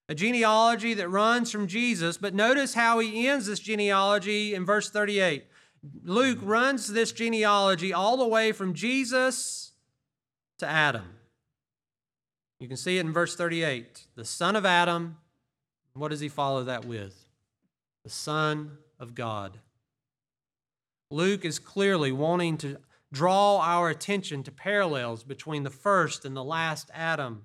a 0.09 0.15
genealogy 0.15 0.95
that 0.95 1.09
runs 1.09 1.51
from 1.51 1.67
Jesus, 1.67 2.19
but 2.19 2.35
notice 2.35 2.75
how 2.75 2.99
he 2.99 3.27
ends 3.27 3.47
this 3.47 3.61
genealogy 3.61 4.55
in 4.55 4.65
verse 4.65 4.91
38. 4.91 5.47
Luke 6.03 6.39
runs 6.43 6.93
this 6.93 7.13
genealogy 7.13 7.93
all 7.93 8.17
the 8.17 8.29
way 8.29 8.53
from 8.53 8.75
Jesus 8.75 9.73
to 10.59 10.67
Adam. 10.67 11.17
You 12.61 12.69
can 12.69 12.77
see 12.77 12.99
it 12.99 13.01
in 13.01 13.13
verse 13.13 13.35
38. 13.35 14.07
The 14.15 14.25
son 14.25 14.57
of 14.57 14.67
Adam, 14.67 15.17
what 15.95 16.11
does 16.11 16.21
he 16.21 16.29
follow 16.29 16.65
that 16.65 16.85
with? 16.85 17.27
The 18.03 18.11
Son 18.11 18.79
of 18.99 19.15
God. 19.15 19.59
Luke 21.11 21.45
is 21.45 21.59
clearly 21.59 22.13
wanting 22.13 22.57
to 22.59 22.79
draw 23.13 23.61
our 23.61 23.89
attention 23.89 24.43
to 24.43 24.51
parallels 24.51 25.23
between 25.23 25.63
the 25.63 25.71
first 25.71 26.25
and 26.25 26.37
the 26.37 26.45
last 26.45 26.91
Adam. 26.93 27.45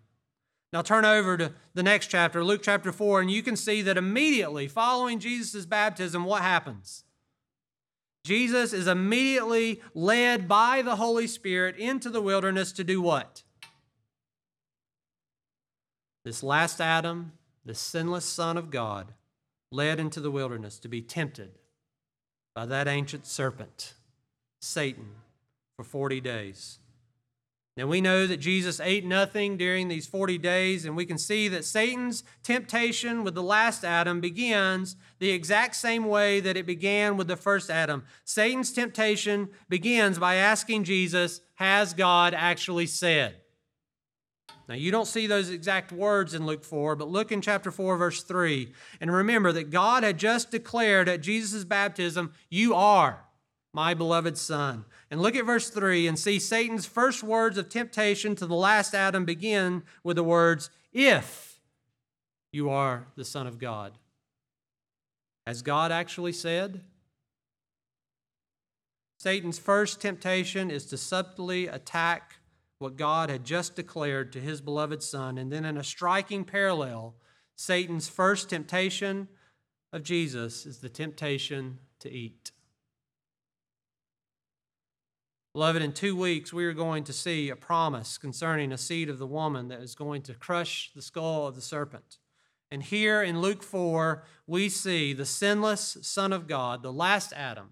Now 0.73 0.81
turn 0.81 1.05
over 1.05 1.37
to 1.37 1.53
the 1.73 1.83
next 1.83 2.07
chapter, 2.07 2.43
Luke 2.43 2.61
chapter 2.63 2.91
4, 2.91 3.21
and 3.21 3.31
you 3.31 3.43
can 3.43 3.55
see 3.55 3.81
that 3.83 3.97
immediately 3.97 4.67
following 4.67 5.19
Jesus' 5.19 5.65
baptism, 5.65 6.25
what 6.25 6.41
happens? 6.41 7.03
Jesus 8.23 8.73
is 8.73 8.87
immediately 8.87 9.81
led 9.93 10.47
by 10.47 10.81
the 10.81 10.97
Holy 10.97 11.27
Spirit 11.27 11.77
into 11.77 12.09
the 12.09 12.21
wilderness 12.21 12.71
to 12.73 12.83
do 12.83 13.01
what? 13.01 13.43
This 16.25 16.43
last 16.43 16.81
Adam, 16.81 17.31
the 17.69 17.75
sinless 17.75 18.25
Son 18.25 18.57
of 18.57 18.71
God, 18.71 19.13
led 19.71 19.99
into 19.99 20.19
the 20.19 20.31
wilderness 20.31 20.79
to 20.79 20.87
be 20.87 21.03
tempted 21.03 21.51
by 22.55 22.65
that 22.65 22.87
ancient 22.87 23.27
serpent, 23.27 23.93
Satan, 24.59 25.11
for 25.75 25.83
40 25.83 26.19
days. 26.19 26.79
Now 27.77 27.85
we 27.85 28.01
know 28.01 28.25
that 28.25 28.37
Jesus 28.37 28.79
ate 28.79 29.05
nothing 29.05 29.55
during 29.55 29.87
these 29.87 30.07
40 30.07 30.39
days, 30.39 30.83
and 30.83 30.95
we 30.95 31.05
can 31.05 31.19
see 31.19 31.47
that 31.47 31.63
Satan's 31.63 32.23
temptation 32.41 33.23
with 33.23 33.35
the 33.35 33.43
last 33.43 33.85
Adam 33.85 34.19
begins 34.19 34.95
the 35.19 35.29
exact 35.29 35.75
same 35.75 36.05
way 36.05 36.39
that 36.39 36.57
it 36.57 36.65
began 36.65 37.17
with 37.17 37.27
the 37.27 37.37
first 37.37 37.69
Adam. 37.69 38.03
Satan's 38.25 38.73
temptation 38.73 39.47
begins 39.69 40.17
by 40.17 40.37
asking 40.37 40.85
Jesus, 40.85 41.41
Has 41.53 41.93
God 41.93 42.33
actually 42.33 42.87
said? 42.87 43.35
Now, 44.69 44.75
you 44.75 44.91
don't 44.91 45.07
see 45.07 45.25
those 45.25 45.49
exact 45.49 45.91
words 45.91 46.35
in 46.35 46.45
Luke 46.45 46.63
4, 46.63 46.95
but 46.95 47.09
look 47.09 47.31
in 47.31 47.41
chapter 47.41 47.71
4, 47.71 47.97
verse 47.97 48.21
3, 48.21 48.71
and 49.01 49.11
remember 49.11 49.51
that 49.51 49.71
God 49.71 50.03
had 50.03 50.19
just 50.19 50.51
declared 50.51 51.09
at 51.09 51.21
Jesus' 51.21 51.63
baptism, 51.63 52.33
You 52.51 52.75
are 52.75 53.25
my 53.73 53.95
beloved 53.95 54.37
Son. 54.37 54.85
And 55.09 55.23
look 55.23 55.35
at 55.35 55.47
verse 55.47 55.71
3 55.71 56.05
and 56.05 56.19
see 56.19 56.37
Satan's 56.37 56.85
first 56.85 57.23
words 57.23 57.57
of 57.57 57.67
temptation 57.67 58.35
to 58.35 58.45
the 58.45 58.55
last 58.55 58.93
Adam 58.93 59.25
begin 59.25 59.81
with 60.03 60.17
the 60.17 60.23
words, 60.23 60.69
If 60.93 61.59
you 62.51 62.69
are 62.69 63.07
the 63.15 63.25
Son 63.25 63.47
of 63.47 63.57
God. 63.57 63.93
Has 65.47 65.63
God 65.63 65.91
actually 65.91 66.33
said? 66.33 66.81
Satan's 69.17 69.57
first 69.57 69.99
temptation 69.99 70.69
is 70.69 70.85
to 70.85 70.97
subtly 70.97 71.65
attack 71.65 72.35
what 72.79 72.95
God 72.95 73.29
had 73.29 73.43
just 73.43 73.75
declared 73.75 74.31
to 74.33 74.39
his 74.39 74.61
beloved 74.61 75.03
Son. 75.03 75.37
And 75.37 75.51
then, 75.51 75.65
in 75.65 75.77
a 75.77 75.83
striking 75.83 76.45
parallel, 76.45 77.15
Satan's 77.55 78.07
first 78.07 78.49
temptation 78.49 79.27
of 79.91 80.01
Jesus 80.01 80.65
is 80.65 80.79
the 80.79 80.89
temptation 80.89 81.79
to 81.99 82.09
eat. 82.11 82.51
Beloved, 85.53 85.81
in 85.81 85.91
two 85.91 86.15
weeks, 86.15 86.53
we 86.53 86.63
are 86.65 86.73
going 86.73 87.03
to 87.03 87.11
see 87.11 87.49
a 87.49 87.55
promise 87.55 88.17
concerning 88.17 88.71
a 88.71 88.77
seed 88.77 89.09
of 89.09 89.19
the 89.19 89.27
woman 89.27 89.67
that 89.67 89.81
is 89.81 89.93
going 89.95 90.21
to 90.21 90.33
crush 90.33 90.91
the 90.95 91.01
skull 91.01 91.47
of 91.47 91.55
the 91.55 91.61
serpent. 91.61 92.17
And 92.71 92.83
here 92.83 93.21
in 93.23 93.41
Luke 93.41 93.63
4, 93.63 94.23
we 94.47 94.69
see 94.69 95.11
the 95.11 95.25
sinless 95.25 95.97
Son 96.01 96.31
of 96.31 96.47
God, 96.47 96.83
the 96.83 96.93
last 96.93 97.33
Adam, 97.33 97.71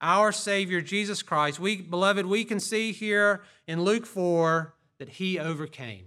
our 0.00 0.32
Savior 0.32 0.80
Jesus 0.80 1.22
Christ. 1.22 1.58
We, 1.58 1.80
beloved, 1.80 2.26
we 2.26 2.44
can 2.44 2.60
see 2.60 2.92
here 2.92 3.42
in 3.66 3.82
Luke 3.82 4.06
4 4.06 4.74
that 4.98 5.08
he 5.10 5.38
overcame. 5.38 6.06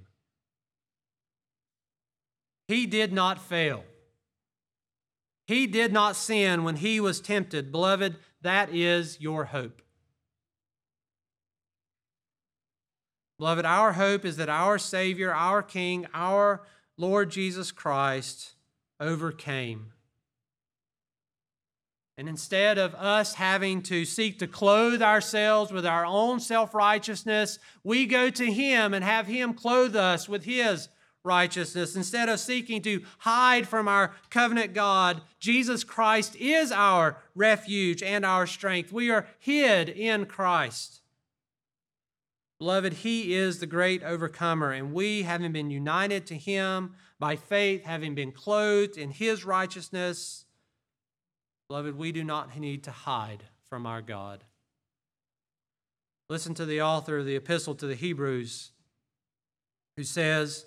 He 2.67 2.85
did 2.85 3.11
not 3.11 3.41
fail. 3.41 3.83
He 5.47 5.65
did 5.65 5.91
not 5.91 6.15
sin 6.15 6.63
when 6.63 6.75
he 6.75 6.99
was 6.99 7.19
tempted. 7.19 7.71
Beloved, 7.71 8.17
that 8.41 8.73
is 8.73 9.19
your 9.19 9.45
hope. 9.45 9.81
Beloved, 13.39 13.65
our 13.65 13.93
hope 13.93 14.25
is 14.25 14.37
that 14.37 14.49
our 14.49 14.77
Savior, 14.77 15.33
our 15.33 15.63
King, 15.63 16.05
our 16.13 16.61
Lord 16.97 17.31
Jesus 17.31 17.71
Christ 17.71 18.53
overcame. 18.99 19.93
And 22.19 22.27
instead 22.27 22.77
of 22.77 22.95
us 22.95 23.35
having 23.35 23.81
to 23.83 24.03
seek 24.03 24.39
to 24.39 24.47
clothe 24.47 25.01
ourselves 25.01 25.71
with 25.71 25.85
our 25.85 26.05
own 26.05 26.41
self 26.41 26.75
righteousness, 26.75 27.59
we 27.81 28.05
go 28.05 28.29
to 28.29 28.51
Him 28.51 28.93
and 28.93 29.05
have 29.05 29.25
Him 29.25 29.53
clothe 29.53 29.95
us 29.95 30.27
with 30.27 30.43
His 30.43 30.89
righteousness. 31.23 31.95
Instead 31.95 32.27
of 32.27 32.41
seeking 32.41 32.81
to 32.81 33.03
hide 33.19 33.69
from 33.69 33.87
our 33.87 34.13
covenant 34.29 34.73
God, 34.73 35.21
Jesus 35.39 35.85
Christ 35.85 36.35
is 36.35 36.73
our 36.73 37.19
refuge 37.35 38.03
and 38.03 38.25
our 38.25 38.45
strength. 38.45 38.91
We 38.91 39.09
are 39.09 39.25
hid 39.39 39.87
in 39.87 40.25
Christ. 40.25 40.99
Beloved, 42.57 42.91
He 42.95 43.33
is 43.33 43.59
the 43.59 43.65
great 43.65 44.03
overcomer, 44.03 44.73
and 44.73 44.91
we, 44.91 45.21
having 45.21 45.53
been 45.53 45.71
united 45.71 46.27
to 46.27 46.35
Him 46.35 46.95
by 47.17 47.37
faith, 47.37 47.85
having 47.85 48.13
been 48.13 48.33
clothed 48.33 48.97
in 48.97 49.11
His 49.11 49.45
righteousness, 49.45 50.43
beloved, 51.69 51.97
we 51.97 52.11
do 52.11 52.23
not 52.23 52.57
need 52.59 52.83
to 52.83 52.91
hide 52.91 53.43
from 53.69 53.85
our 53.85 54.01
God. 54.01 54.43
Listen 56.27 56.53
to 56.55 56.65
the 56.65 56.81
author 56.81 57.19
of 57.19 57.25
the 57.25 57.35
Epistle 57.35 57.75
to 57.75 57.87
the 57.87 57.95
Hebrews, 57.95 58.71
who 59.95 60.03
says, 60.03 60.65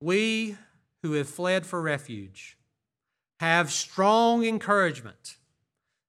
We 0.00 0.56
who 1.02 1.12
have 1.12 1.28
fled 1.28 1.64
for 1.64 1.80
refuge 1.80 2.58
have 3.40 3.70
strong 3.70 4.44
encouragement 4.44 5.36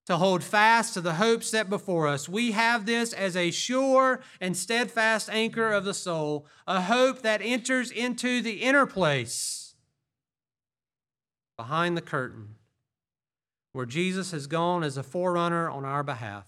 to 0.08 0.18
hold 0.18 0.44
fast 0.44 0.96
to 0.96 1.02
the 1.02 1.14
hope 1.14 1.44
set 1.44 1.70
before 1.70 2.08
us. 2.08 2.28
We 2.28 2.54
have 2.54 2.88
this 2.88 3.14
as 3.14 3.36
a 3.36 3.52
sure 3.52 4.22
and 4.42 4.58
steadfast 4.58 5.30
anchor 5.30 5.72
of 5.72 5.86
the 5.86 5.94
soul, 5.94 6.48
a 6.68 6.82
hope 6.82 7.22
that 7.22 7.42
enters 7.44 7.92
into 7.92 8.42
the 8.42 8.64
inner 8.64 8.88
place 8.88 9.76
behind 11.58 11.96
the 11.96 12.02
curtain, 12.02 12.56
where 13.72 13.86
Jesus 13.86 14.32
has 14.32 14.48
gone 14.48 14.84
as 14.84 14.98
a 14.98 15.04
forerunner 15.04 15.70
on 15.70 15.86
our 15.86 16.04
behalf. 16.04 16.48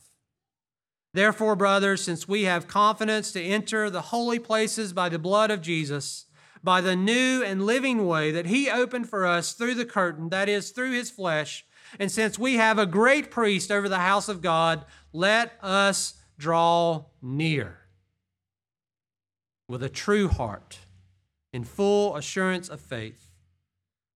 Therefore, 1.14 1.56
brothers, 1.56 2.02
since 2.02 2.28
we 2.28 2.44
have 2.44 2.68
confidence 2.68 3.32
to 3.34 3.42
enter 3.42 3.90
the 3.90 4.02
holy 4.02 4.40
places 4.40 4.94
by 4.94 5.10
the 5.10 5.20
blood 5.20 5.52
of 5.52 5.62
Jesus, 5.62 6.26
by 6.64 6.80
the 6.80 6.96
new 6.96 7.44
and 7.44 7.66
living 7.66 8.08
way 8.08 8.32
that 8.32 8.46
he 8.46 8.70
opened 8.70 9.10
for 9.10 9.26
us 9.26 9.54
through 9.54 9.76
the 9.76 9.86
curtain, 9.86 10.30
that 10.30 10.48
is, 10.48 10.72
through 10.72 10.92
his 10.92 11.10
flesh, 11.10 11.66
and 12.00 12.12
since 12.12 12.40
we 12.40 12.56
have 12.56 12.80
a 12.80 12.86
great 12.86 13.30
priest 13.32 13.72
over 13.72 13.90
the 13.90 13.98
house 13.98 14.30
of 14.30 14.42
God, 14.42 14.86
let 15.12 15.54
us 15.62 16.14
draw 16.38 17.06
near 17.22 17.78
with 19.68 19.84
a 19.84 19.90
true 19.90 20.28
heart, 20.28 20.80
in 21.54 21.64
full 21.64 22.16
assurance 22.16 22.70
of 22.70 22.80
faith, 22.80 23.31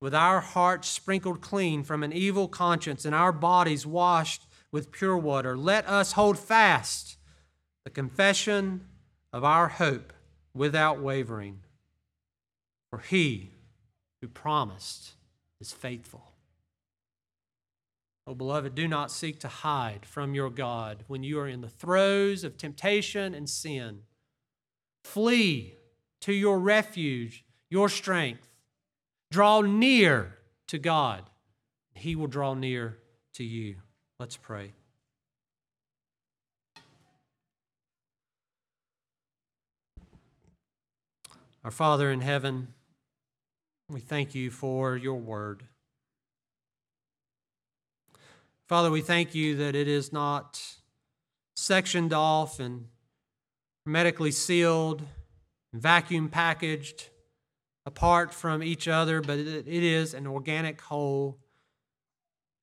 with 0.02 0.14
our 0.14 0.42
hearts 0.42 0.88
sprinkled 0.88 1.42
clean 1.42 1.84
from 1.84 2.04
an 2.04 2.14
evil 2.14 2.48
conscience 2.48 3.06
and 3.06 3.16
our 3.16 3.32
bodies 3.32 3.86
washed 3.86 4.46
with 4.72 4.92
pure 4.92 5.18
water. 5.18 5.58
Let 5.58 5.88
us 5.88 6.14
hold 6.14 6.38
fast 6.38 7.18
the 7.84 7.90
confession 7.90 8.88
of 9.32 9.44
our 9.44 9.68
hope 9.68 10.14
without 10.54 11.02
wavering. 11.02 11.62
For 12.90 13.00
he 13.00 13.52
who 14.22 14.28
promised 14.28 15.14
is 15.60 15.72
faithful. 15.72 16.32
Oh, 18.28 18.34
beloved, 18.34 18.74
do 18.74 18.88
not 18.88 19.12
seek 19.12 19.40
to 19.42 19.48
hide 19.48 20.06
from 20.06 20.34
your 20.34 20.50
God 20.50 21.04
when 21.08 21.22
you 21.24 21.40
are 21.40 21.48
in 21.48 21.62
the 21.62 21.70
throes 21.70 22.44
of 22.44 22.58
temptation 22.58 23.36
and 23.36 23.48
sin. 23.48 24.00
Flee 25.04 25.76
to 26.22 26.34
your 26.34 26.58
refuge, 26.60 27.46
your 27.70 27.88
strength. 27.88 28.48
Draw 29.36 29.64
near 29.64 30.38
to 30.68 30.78
God. 30.78 31.30
He 31.94 32.16
will 32.16 32.28
draw 32.28 32.54
near 32.54 33.00
to 33.34 33.44
you. 33.44 33.76
Let's 34.18 34.38
pray. 34.38 34.72
Our 41.66 41.72
Father 41.72 42.10
in 42.10 42.22
heaven, 42.22 42.70
we 43.90 44.00
thank 44.00 44.36
you 44.36 44.52
for 44.52 44.96
your 44.96 45.20
word. 45.20 45.64
Father, 48.70 48.90
we 48.90 49.02
thank 49.02 49.36
you 49.36 49.58
that 49.58 49.76
it 49.76 49.90
is 49.90 50.14
not 50.14 50.78
sectioned 51.58 52.14
off 52.14 52.62
and 52.62 52.86
hermetically 53.86 54.32
sealed, 54.32 55.02
vacuum 55.74 56.30
packaged, 56.30 57.10
apart 57.86 58.34
from 58.34 58.64
each 58.64 58.88
other, 58.88 59.22
but 59.22 59.38
it 59.38 59.68
is 59.68 60.14
an 60.14 60.26
organic 60.28 60.82
whole. 60.82 61.38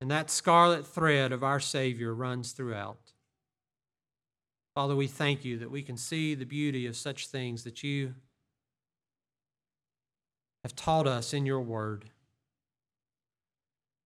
And 0.00 0.10
that 0.10 0.30
scarlet 0.30 0.86
thread 0.86 1.32
of 1.32 1.44
our 1.44 1.60
Savior 1.60 2.12
runs 2.12 2.52
throughout. 2.52 3.12
Father, 4.74 4.96
we 4.96 5.06
thank 5.06 5.44
you 5.44 5.58
that 5.58 5.70
we 5.70 5.82
can 5.82 5.96
see 5.96 6.34
the 6.34 6.46
beauty 6.46 6.86
of 6.86 6.96
such 6.96 7.28
things 7.28 7.62
that 7.64 7.82
you 7.82 8.14
have 10.64 10.74
taught 10.74 11.06
us 11.06 11.34
in 11.34 11.44
your 11.44 11.60
word. 11.60 12.06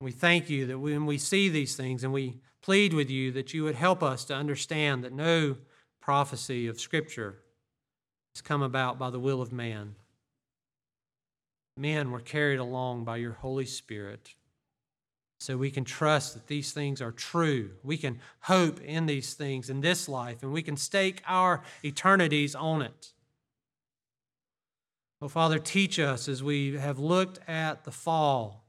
We 0.01 0.11
thank 0.11 0.51
you 0.51 0.67
that 0.67 0.79
when 0.79 1.07
we 1.07 1.19
see 1.19 1.49
these 1.49 1.77
things 1.77 2.05
and 2.05 2.12
we 2.12 2.41
plead 2.62 2.93
with 2.93 3.09
you 3.09 3.31
that 3.33 3.55
you 3.55 3.64
would 3.64 3.77
help 3.77 4.03
us 4.03 4.25
to 4.27 4.35
understand 4.35 5.05
that 5.05 5.12
no 5.12 5.57
prophecy 6.01 6.67
of 6.67 6.81
Scripture 6.81 7.39
has 8.35 8.43
come 8.43 8.62
about 8.62 8.99
by 8.99 9.09
the 9.09 9.21
will 9.21 9.41
of 9.41 9.53
man. 9.53 9.95
Men 11.77 12.11
were 12.11 12.20
carried 12.20 12.59
along 12.59 13.05
by 13.05 13.18
your 13.18 13.33
Holy 13.33 13.66
Spirit. 13.66 14.35
So 15.39 15.59
we 15.59 15.70
can 15.70 15.85
trust 15.85 16.35
that 16.35 16.47
these 16.47 16.72
things 16.72 17.03
are 17.03 17.12
true. 17.12 17.72
We 17.83 17.99
can 17.99 18.20
hope 18.41 18.81
in 18.81 19.07
these 19.07 19.35
things 19.35 19.68
in 19.68 19.83
this 19.83 20.09
life, 20.09 20.43
and 20.43 20.53
we 20.53 20.62
can 20.62 20.77
stake 20.77 21.22
our 21.27 21.62
eternities 21.85 22.55
on 22.55 22.81
it. 22.83 23.12
Oh, 25.20 25.29
Father, 25.29 25.59
teach 25.59 25.99
us 25.99 26.29
as 26.29 26.43
we 26.43 26.77
have 26.77 26.99
looked 26.99 27.39
at 27.49 27.85
the 27.85 27.91
fall 27.91 28.64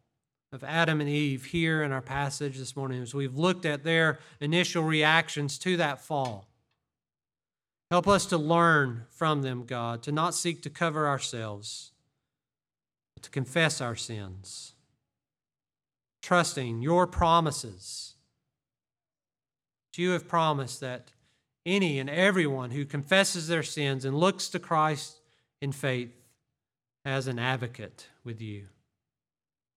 of 0.52 0.64
Adam 0.64 1.02
and 1.02 1.10
Eve 1.10 1.46
here 1.46 1.84
in 1.84 1.92
our 1.92 2.02
passage 2.02 2.58
this 2.58 2.76
morning, 2.76 3.02
as 3.02 3.14
we've 3.14 3.38
looked 3.38 3.66
at 3.66 3.84
their 3.84 4.20
initial 4.40 4.84
reactions 4.84 5.58
to 5.60 5.78
that 5.78 6.02
fall. 6.02 6.48
Help 7.92 8.08
us 8.08 8.26
to 8.26 8.38
learn 8.38 9.06
from 9.10 9.42
them, 9.42 9.66
God, 9.66 10.04
to 10.04 10.12
not 10.12 10.36
seek 10.36 10.62
to 10.64 10.70
cover 10.70 11.08
ourselves, 11.08 11.92
to 13.24 13.30
confess 13.30 13.82
our 13.82 13.96
sins, 13.96 14.74
trusting 16.22 16.82
your 16.82 17.08
promises. 17.08 18.16
You 19.98 20.12
have 20.12 20.28
promised 20.28 20.80
that 20.82 21.12
any 21.66 21.98
and 21.98 22.08
everyone 22.08 22.70
who 22.70 22.86
confesses 22.86 23.48
their 23.48 23.64
sins 23.64 24.06
and 24.06 24.16
looks 24.16 24.48
to 24.50 24.60
Christ 24.60 25.20
in 25.60 25.72
faith 25.72 26.14
has 27.04 27.26
an 27.26 27.40
advocate 27.40 28.08
with 28.24 28.40
you, 28.40 28.68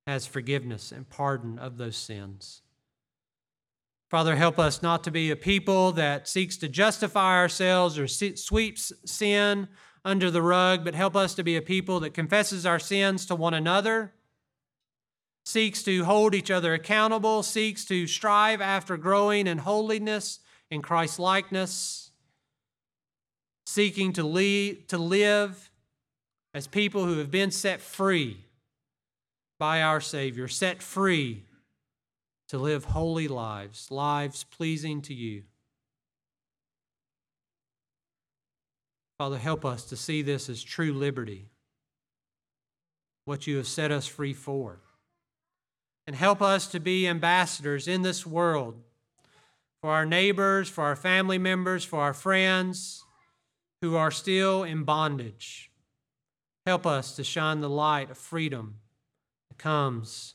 has 0.07 0.27
forgiveness 0.27 0.93
and 0.93 1.09
pardon 1.09 1.59
of 1.59 1.79
those 1.79 1.97
sins. 1.97 2.61
Father, 4.11 4.37
help 4.37 4.59
us 4.59 4.83
not 4.83 5.05
to 5.05 5.11
be 5.11 5.31
a 5.31 5.37
people 5.37 5.93
that 5.93 6.29
seeks 6.29 6.57
to 6.59 6.69
justify 6.69 7.37
ourselves 7.37 7.99
or 7.99 8.07
sweeps 8.07 8.93
sin 9.07 9.69
under 10.05 10.31
the 10.31 10.43
rug, 10.43 10.85
but 10.85 10.95
help 10.95 11.15
us 11.15 11.35
to 11.35 11.43
be 11.43 11.57
a 11.57 11.63
people 11.63 12.01
that 12.01 12.15
confesses 12.15 12.65
our 12.65 12.79
sins 12.79 13.27
to 13.27 13.35
one 13.35 13.55
another, 13.55 14.13
seeks 15.45 15.83
to 15.83 16.05
hold 16.05 16.35
each 16.35 16.51
other 16.51 16.75
accountable, 16.75 17.43
seeks 17.43 17.85
to 17.85 18.07
strive 18.07 18.61
after 18.61 18.97
growing 18.97 19.47
in 19.47 19.59
holiness 19.59 20.41
in 20.71 20.83
Christ 20.83 21.19
likeness, 21.19 22.11
seeking 23.67 24.13
to, 24.15 24.77
to 24.89 24.99
live 24.99 25.71
as 26.55 26.67
people 26.67 27.05
who 27.05 27.19
have 27.19 27.31
been 27.31 27.51
set 27.51 27.81
free 27.81 28.45
by 29.59 29.83
our 29.83 30.01
Savior, 30.01 30.49
set 30.49 30.83
free 30.83 31.45
to 32.49 32.59
live 32.59 32.87
holy 32.87 33.29
lives, 33.29 33.91
lives 33.91 34.45
pleasing 34.45 35.03
to 35.03 35.15
you. 35.15 35.43
Father, 39.21 39.37
help 39.37 39.67
us 39.67 39.85
to 39.85 39.99
see 39.99 40.23
this 40.23 40.49
as 40.49 40.63
true 40.63 40.95
liberty, 40.95 41.51
what 43.27 43.47
you 43.47 43.59
have 43.59 43.67
set 43.67 43.93
us 43.93 44.07
free 44.07 44.33
for. 44.33 44.81
And 46.07 46.17
help 46.17 46.41
us 46.41 46.67
to 46.69 46.81
be 46.81 47.07
ambassadors 47.07 47.87
in 47.87 48.01
this 48.01 48.25
world 48.25 48.81
for 49.83 49.91
our 49.91 50.07
neighbors, 50.07 50.71
for 50.71 50.85
our 50.85 50.97
family 50.97 51.37
members, 51.37 51.85
for 51.85 52.01
our 52.01 52.15
friends 52.15 53.05
who 53.83 53.95
are 53.95 54.11
still 54.11 54.63
in 54.63 54.85
bondage. 54.85 55.71
Help 56.65 56.87
us 56.87 57.15
to 57.17 57.23
shine 57.23 57.61
the 57.61 57.69
light 57.69 58.11
of 58.11 58.17
freedom 58.17 58.77
that 59.51 59.59
comes 59.59 60.33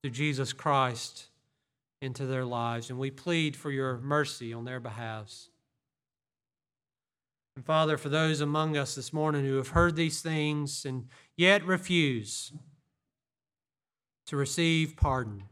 through 0.00 0.12
Jesus 0.12 0.52
Christ 0.52 1.26
into 2.00 2.26
their 2.26 2.44
lives, 2.44 2.88
and 2.88 3.00
we 3.00 3.10
plead 3.10 3.56
for 3.56 3.72
your 3.72 3.98
mercy 3.98 4.52
on 4.52 4.64
their 4.64 4.78
behalves. 4.78 5.48
And 7.54 7.64
Father, 7.64 7.98
for 7.98 8.08
those 8.08 8.40
among 8.40 8.76
us 8.76 8.94
this 8.94 9.12
morning 9.12 9.44
who 9.44 9.56
have 9.56 9.68
heard 9.68 9.94
these 9.94 10.22
things 10.22 10.84
and 10.84 11.08
yet 11.36 11.64
refuse 11.66 12.52
to 14.26 14.36
receive 14.36 14.96
pardon, 14.96 15.44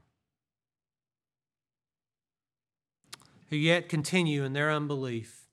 who 3.51 3.57
yet 3.57 3.89
continue 3.89 4.45
in 4.45 4.55
their 4.55 4.71
unbelief, 4.71 5.47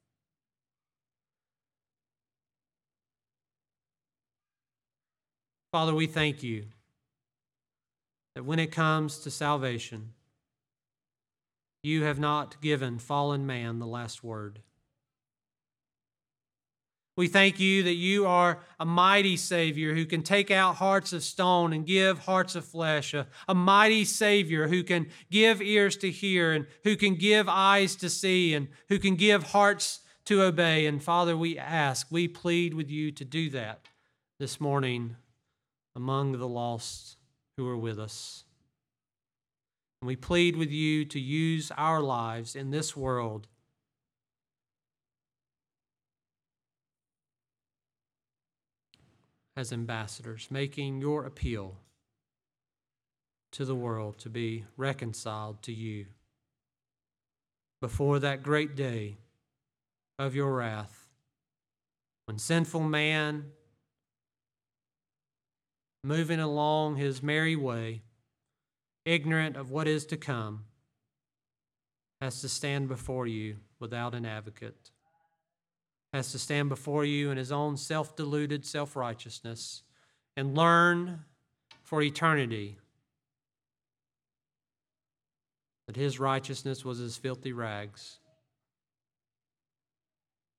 Father, 5.71 5.93
we 5.93 6.07
thank 6.07 6.43
you 6.43 6.67
that 8.35 8.43
when 8.43 8.57
it 8.57 8.71
comes 8.71 9.19
to 9.19 9.29
salvation, 9.29 10.13
you 11.83 12.03
have 12.03 12.19
not 12.19 12.61
given 12.61 12.99
fallen 12.99 13.45
man 13.45 13.79
the 13.79 13.85
last 13.85 14.23
word. 14.23 14.61
We 17.17 17.27
thank 17.27 17.59
you 17.59 17.81
that 17.81 17.95
you 17.95 18.27
are 18.27 18.59
a 18.79 18.85
mighty 18.85 19.37
Savior 19.37 19.95
who 19.95 20.05
can 20.05 20.21
take 20.21 20.51
out 20.51 20.75
hearts 20.75 21.13
of 21.13 21.23
stone 21.23 21.73
and 21.73 21.83
give 21.83 22.19
hearts 22.19 22.53
of 22.53 22.63
flesh, 22.63 23.15
a, 23.15 23.25
a, 23.47 23.55
mighty 23.55 24.05
Savior 24.05 24.67
who 24.67 24.83
can 24.83 25.07
give 25.31 25.59
ears 25.59 25.97
to 25.97 26.11
hear 26.11 26.53
and 26.53 26.67
who 26.83 26.95
can 26.95 27.15
give 27.15 27.49
eyes 27.49 27.95
to 27.97 28.09
see 28.09 28.53
and 28.53 28.67
who 28.89 28.99
can 28.99 29.15
give 29.15 29.45
hearts 29.45 30.01
to 30.25 30.43
obey. 30.43 30.85
And 30.85 31.01
Father, 31.03 31.35
we 31.35 31.57
ask, 31.57 32.05
we 32.11 32.27
plead 32.27 32.75
with 32.75 32.91
you 32.91 33.11
to 33.13 33.25
do 33.25 33.49
that 33.49 33.87
this 34.39 34.61
morning 34.61 35.15
among 35.95 36.33
the 36.33 36.47
lost 36.47 37.17
who 37.57 37.67
are 37.67 37.77
with 37.77 37.97
us. 37.97 38.43
And 40.01 40.07
we 40.07 40.15
plead 40.15 40.55
with 40.55 40.69
you 40.69 41.03
to 41.05 41.19
use 41.19 41.71
our 41.75 41.99
lives 41.99 42.55
in 42.55 42.69
this 42.69 42.95
world 42.95 43.47
as 49.57 49.73
ambassadors, 49.73 50.47
making 50.51 51.01
your 51.01 51.25
appeal 51.25 51.75
to 53.51 53.65
the 53.65 53.75
world 53.75 54.19
to 54.19 54.29
be 54.29 54.63
reconciled 54.77 55.63
to 55.63 55.73
you. 55.73 56.05
Before 57.81 58.19
that 58.19 58.43
great 58.43 58.75
day 58.75 59.17
of 60.19 60.35
your 60.35 60.55
wrath 60.55 61.07
when 62.25 62.37
sinful 62.37 62.81
man 62.81 63.45
moving 66.03 66.39
along 66.39 66.97
his 66.97 67.23
merry 67.23 67.55
way 67.55 68.01
ignorant 69.05 69.55
of 69.55 69.71
what 69.71 69.87
is 69.87 70.05
to 70.05 70.17
come, 70.17 70.65
has 72.21 72.41
to 72.41 72.49
stand 72.49 72.89
before 72.89 73.25
you 73.25 73.55
without 73.79 74.13
an 74.13 74.25
advocate, 74.25 74.91
has 76.17 76.31
to 76.31 76.39
stand 76.39 76.67
before 76.69 77.05
you 77.05 77.31
in 77.31 77.37
his 77.37 77.51
own 77.51 77.77
self 77.77 78.15
deluded 78.15 78.65
self 78.65 78.95
righteousness 78.95 79.83
and 80.35 80.55
learn 80.55 81.23
for 81.83 82.01
eternity 82.01 82.77
that 85.87 85.95
his 85.95 86.19
righteousness 86.19 86.83
was 86.83 86.99
as 86.99 87.15
filthy 87.15 87.53
rags, 87.53 88.19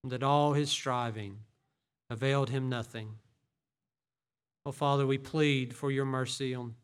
and 0.02 0.10
that 0.10 0.22
all 0.22 0.54
his 0.54 0.70
striving 0.70 1.36
availed 2.08 2.48
him 2.48 2.70
nothing. 2.70 3.10
Oh, 4.64 4.72
Father, 4.72 5.06
we 5.06 5.18
plead 5.18 5.74
for 5.74 5.90
your 5.90 6.06
mercy 6.06 6.54
on 6.54 6.74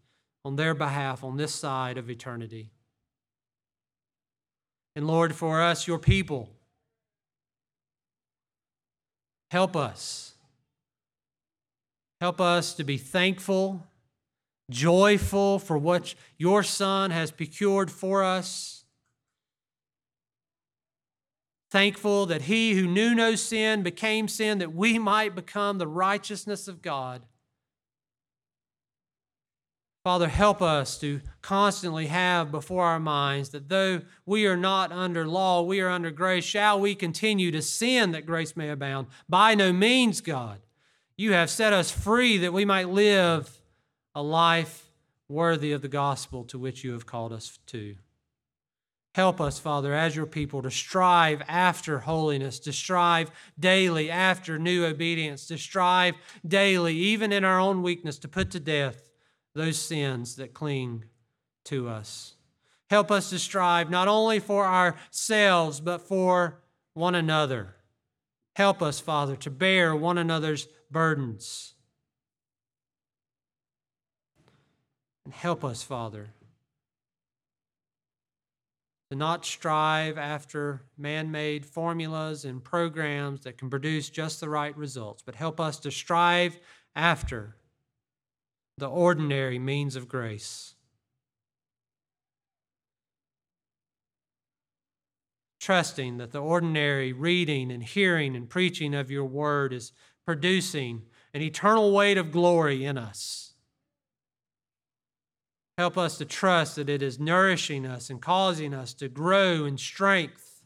on 0.44 0.56
their 0.56 0.74
behalf 0.74 1.24
on 1.24 1.36
this 1.36 1.54
side 1.54 1.96
of 1.96 2.10
eternity. 2.10 2.70
And 4.94 5.06
Lord, 5.06 5.34
for 5.34 5.62
us, 5.62 5.86
your 5.88 5.98
people, 5.98 6.50
help 9.54 9.76
us. 9.76 10.34
Help 12.20 12.40
us 12.40 12.74
to 12.74 12.82
be 12.82 12.96
thankful, 12.96 13.86
joyful 14.68 15.60
for 15.60 15.78
what 15.78 16.16
your 16.36 16.64
Son 16.64 17.12
has 17.12 17.30
procured 17.30 17.88
for 17.88 18.24
us. 18.24 18.84
Thankful 21.70 22.26
that 22.26 22.42
he 22.42 22.72
who 22.72 22.88
knew 22.88 23.14
no 23.14 23.36
sin 23.36 23.84
became 23.84 24.26
sin 24.26 24.58
that 24.58 24.74
we 24.74 24.98
might 24.98 25.36
become 25.36 25.78
the 25.78 25.86
righteousness 25.86 26.66
of 26.66 26.82
God. 26.82 27.22
Father, 30.04 30.28
help 30.28 30.60
us 30.60 30.98
to 30.98 31.22
constantly 31.40 32.08
have 32.08 32.50
before 32.52 32.84
our 32.84 33.00
minds 33.00 33.48
that 33.48 33.70
though 33.70 34.02
we 34.26 34.46
are 34.46 34.56
not 34.56 34.92
under 34.92 35.26
law, 35.26 35.62
we 35.62 35.80
are 35.80 35.88
under 35.88 36.10
grace. 36.10 36.44
Shall 36.44 36.78
we 36.78 36.94
continue 36.94 37.50
to 37.50 37.62
sin 37.62 38.12
that 38.12 38.26
grace 38.26 38.54
may 38.54 38.68
abound? 38.68 39.06
By 39.30 39.54
no 39.54 39.72
means, 39.72 40.20
God. 40.20 40.60
You 41.16 41.32
have 41.32 41.48
set 41.48 41.72
us 41.72 41.90
free 41.90 42.36
that 42.38 42.52
we 42.52 42.66
might 42.66 42.90
live 42.90 43.62
a 44.14 44.22
life 44.22 44.90
worthy 45.26 45.72
of 45.72 45.80
the 45.80 45.88
gospel 45.88 46.44
to 46.44 46.58
which 46.58 46.84
you 46.84 46.92
have 46.92 47.06
called 47.06 47.32
us 47.32 47.58
to. 47.68 47.96
Help 49.14 49.40
us, 49.40 49.58
Father, 49.58 49.94
as 49.94 50.14
your 50.14 50.26
people, 50.26 50.60
to 50.60 50.70
strive 50.70 51.40
after 51.48 52.00
holiness, 52.00 52.58
to 52.58 52.74
strive 52.74 53.30
daily 53.58 54.10
after 54.10 54.58
new 54.58 54.84
obedience, 54.84 55.46
to 55.46 55.56
strive 55.56 56.16
daily, 56.46 56.94
even 56.94 57.32
in 57.32 57.42
our 57.42 57.58
own 57.58 57.82
weakness, 57.82 58.18
to 58.18 58.28
put 58.28 58.50
to 58.50 58.60
death 58.60 59.03
those 59.54 59.78
sins 59.78 60.36
that 60.36 60.54
cling 60.54 61.04
to 61.64 61.88
us. 61.88 62.34
Help 62.90 63.10
us 63.10 63.30
to 63.30 63.38
strive 63.38 63.90
not 63.90 64.08
only 64.08 64.38
for 64.38 64.66
ourselves, 64.66 65.80
but 65.80 66.00
for 66.00 66.60
one 66.92 67.14
another. 67.14 67.76
Help 68.56 68.82
us, 68.82 69.00
Father, 69.00 69.36
to 69.36 69.50
bear 69.50 69.96
one 69.96 70.18
another's 70.18 70.68
burdens. 70.90 71.74
And 75.24 75.32
help 75.32 75.64
us, 75.64 75.82
Father, 75.82 76.34
to 79.10 79.16
not 79.16 79.44
strive 79.44 80.18
after 80.18 80.82
man 80.98 81.30
made 81.30 81.64
formulas 81.64 82.44
and 82.44 82.62
programs 82.62 83.40
that 83.42 83.58
can 83.58 83.70
produce 83.70 84.10
just 84.10 84.40
the 84.40 84.48
right 84.48 84.76
results, 84.76 85.22
but 85.24 85.34
help 85.34 85.58
us 85.58 85.78
to 85.80 85.90
strive 85.90 86.58
after 86.94 87.56
the 88.78 88.88
ordinary 88.88 89.58
means 89.58 89.96
of 89.96 90.08
grace. 90.08 90.74
Trusting 95.60 96.18
that 96.18 96.32
the 96.32 96.42
ordinary 96.42 97.12
reading 97.12 97.70
and 97.70 97.82
hearing 97.82 98.36
and 98.36 98.48
preaching 98.48 98.94
of 98.94 99.10
your 99.10 99.24
word 99.24 99.72
is 99.72 99.92
producing 100.26 101.02
an 101.32 101.40
eternal 101.40 101.92
weight 101.92 102.18
of 102.18 102.30
glory 102.30 102.84
in 102.84 102.98
us. 102.98 103.54
Help 105.78 105.98
us 105.98 106.18
to 106.18 106.24
trust 106.24 106.76
that 106.76 106.88
it 106.88 107.02
is 107.02 107.18
nourishing 107.18 107.84
us 107.86 108.10
and 108.10 108.20
causing 108.20 108.72
us 108.72 108.94
to 108.94 109.08
grow 109.08 109.64
in 109.64 109.76
strength 109.76 110.62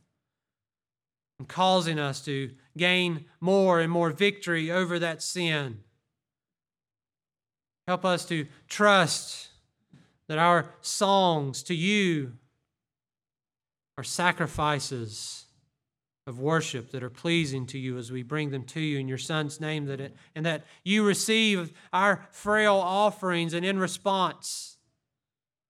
and 1.39 1.49
causing 1.49 1.99
us 1.99 2.23
to 2.25 2.51
gain 2.77 3.25
more 3.41 3.81
and 3.81 3.91
more 3.91 4.11
victory 4.11 4.71
over 4.71 4.99
that 4.99 5.23
sin. 5.23 5.79
Help 7.89 8.05
us 8.05 8.27
to 8.27 8.47
trust 8.69 9.49
that 10.29 10.37
our 10.37 10.75
songs 10.83 11.63
to 11.63 11.75
you 11.75 12.35
are 13.97 14.05
sacrifices 14.05 15.47
of 16.27 16.39
worship 16.39 16.91
that 16.91 17.03
are 17.03 17.09
pleasing 17.09 17.65
to 17.65 17.79
you 17.79 17.97
as 17.97 18.13
we 18.13 18.23
bring 18.23 18.51
them 18.51 18.63
to 18.65 18.81
you 18.81 18.99
in 18.99 19.09
your 19.09 19.17
son's 19.17 19.59
name 19.59 19.87
that 19.87 20.03
it, 20.03 20.15
and 20.35 20.45
that 20.45 20.67
you 20.85 21.03
receive 21.03 21.73
our 21.91 22.29
frail 22.31 22.75
offerings 22.75 23.55
and 23.55 23.65
in 23.65 23.79
response 23.79 24.77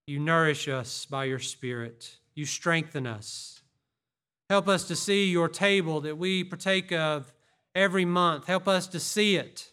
you 0.08 0.18
nourish 0.18 0.66
us 0.66 1.06
by 1.06 1.22
your 1.22 1.38
spirit. 1.38 2.16
You 2.34 2.46
strengthen 2.46 3.06
us. 3.06 3.60
Help 4.50 4.66
us 4.66 4.88
to 4.88 4.96
see 4.96 5.30
your 5.30 5.48
table 5.48 6.00
that 6.00 6.18
we 6.18 6.42
partake 6.42 6.90
of 6.90 7.32
every 7.76 8.04
month. 8.04 8.48
Help 8.48 8.66
us 8.66 8.88
to 8.88 8.98
see 8.98 9.36
it 9.36 9.70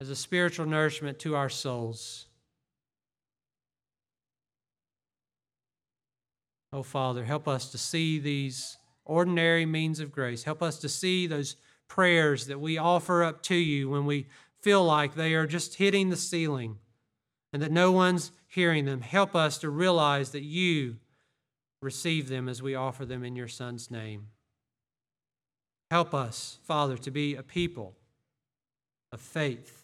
as 0.00 0.10
a 0.10 0.16
spiritual 0.16 0.66
nourishment 0.66 1.18
to 1.18 1.34
our 1.34 1.48
souls 1.48 2.28
Oh, 6.72 6.82
Father, 6.82 7.24
help 7.24 7.48
us 7.48 7.70
to 7.70 7.78
see 7.78 8.18
these 8.18 8.76
ordinary 9.04 9.64
means 9.64 10.00
of 10.00 10.12
grace. 10.12 10.42
Help 10.42 10.62
us 10.62 10.78
to 10.80 10.88
see 10.88 11.26
those 11.26 11.56
prayers 11.88 12.46
that 12.46 12.60
we 12.60 12.76
offer 12.76 13.24
up 13.24 13.42
to 13.44 13.54
you 13.54 13.88
when 13.88 14.04
we 14.04 14.26
feel 14.60 14.84
like 14.84 15.14
they 15.14 15.34
are 15.34 15.46
just 15.46 15.76
hitting 15.76 16.10
the 16.10 16.16
ceiling 16.16 16.78
and 17.52 17.62
that 17.62 17.72
no 17.72 17.90
one's 17.90 18.32
hearing 18.46 18.84
them. 18.84 19.00
Help 19.00 19.34
us 19.34 19.56
to 19.58 19.70
realize 19.70 20.30
that 20.32 20.42
you 20.42 20.96
receive 21.80 22.28
them 22.28 22.48
as 22.48 22.60
we 22.60 22.74
offer 22.74 23.06
them 23.06 23.24
in 23.24 23.34
your 23.34 23.48
Son's 23.48 23.90
name. 23.90 24.26
Help 25.90 26.12
us, 26.12 26.58
Father, 26.64 26.98
to 26.98 27.10
be 27.10 27.34
a 27.34 27.42
people 27.42 27.96
of 29.10 29.20
faith 29.22 29.77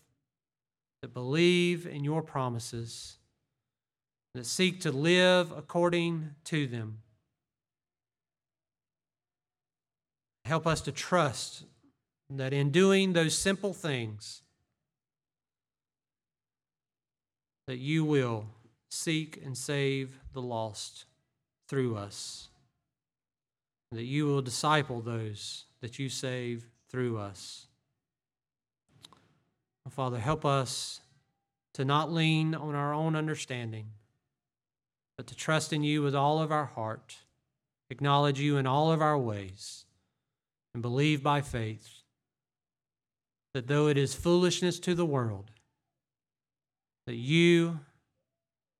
that 1.04 1.12
believe 1.12 1.86
in 1.86 2.02
your 2.02 2.22
promises 2.22 3.18
that 4.34 4.46
seek 4.46 4.80
to 4.80 4.90
live 4.90 5.52
according 5.52 6.30
to 6.44 6.66
them. 6.66 7.02
Help 10.46 10.66
us 10.66 10.80
to 10.80 10.90
trust 10.90 11.64
that 12.30 12.54
in 12.54 12.70
doing 12.70 13.12
those 13.12 13.36
simple 13.36 13.74
things, 13.74 14.40
that 17.66 17.76
you 17.76 18.02
will 18.02 18.46
seek 18.90 19.38
and 19.44 19.58
save 19.58 20.18
the 20.32 20.40
lost 20.40 21.04
through 21.68 21.96
us, 21.96 22.48
that 23.92 24.04
you 24.04 24.24
will 24.24 24.40
disciple 24.40 25.02
those 25.02 25.66
that 25.82 25.98
you 25.98 26.08
save 26.08 26.64
through 26.88 27.18
us. 27.18 27.66
Father, 29.90 30.18
help 30.18 30.44
us 30.44 31.00
to 31.74 31.84
not 31.84 32.10
lean 32.12 32.54
on 32.54 32.74
our 32.74 32.92
own 32.92 33.14
understanding 33.14 33.90
but 35.16 35.26
to 35.28 35.34
trust 35.34 35.72
in 35.72 35.82
you 35.82 36.02
with 36.02 36.14
all 36.14 36.40
of 36.40 36.50
our 36.50 36.64
heart, 36.64 37.16
acknowledge 37.90 38.40
you 38.40 38.56
in 38.56 38.66
all 38.66 38.90
of 38.90 39.00
our 39.00 39.18
ways, 39.18 39.84
and 40.72 40.82
believe 40.82 41.22
by 41.22 41.40
faith 41.40 42.02
that 43.52 43.68
though 43.68 43.86
it 43.86 43.96
is 43.96 44.14
foolishness 44.14 44.80
to 44.80 44.94
the 44.94 45.06
world, 45.06 45.52
that 47.06 47.14
you 47.14 47.78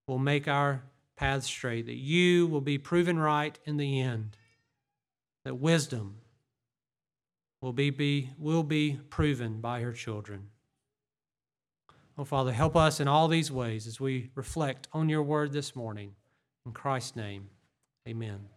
will 0.08 0.18
make 0.18 0.48
our 0.48 0.82
path 1.16 1.44
straight, 1.44 1.86
that 1.86 1.94
you 1.94 2.46
will 2.48 2.60
be 2.60 2.78
proven 2.78 3.18
right 3.18 3.56
in 3.64 3.76
the 3.76 4.00
end, 4.00 4.36
that 5.44 5.54
wisdom 5.54 6.16
will 7.62 7.72
be, 7.72 7.90
be, 7.90 8.30
will 8.36 8.64
be 8.64 8.98
proven 9.08 9.60
by 9.60 9.80
her 9.80 9.92
children. 9.92 10.48
Oh, 12.16 12.24
Father, 12.24 12.52
help 12.52 12.76
us 12.76 13.00
in 13.00 13.08
all 13.08 13.26
these 13.26 13.50
ways 13.50 13.86
as 13.88 14.00
we 14.00 14.30
reflect 14.36 14.86
on 14.92 15.08
your 15.08 15.22
word 15.22 15.52
this 15.52 15.74
morning. 15.74 16.14
In 16.64 16.72
Christ's 16.72 17.16
name, 17.16 17.48
amen. 18.08 18.53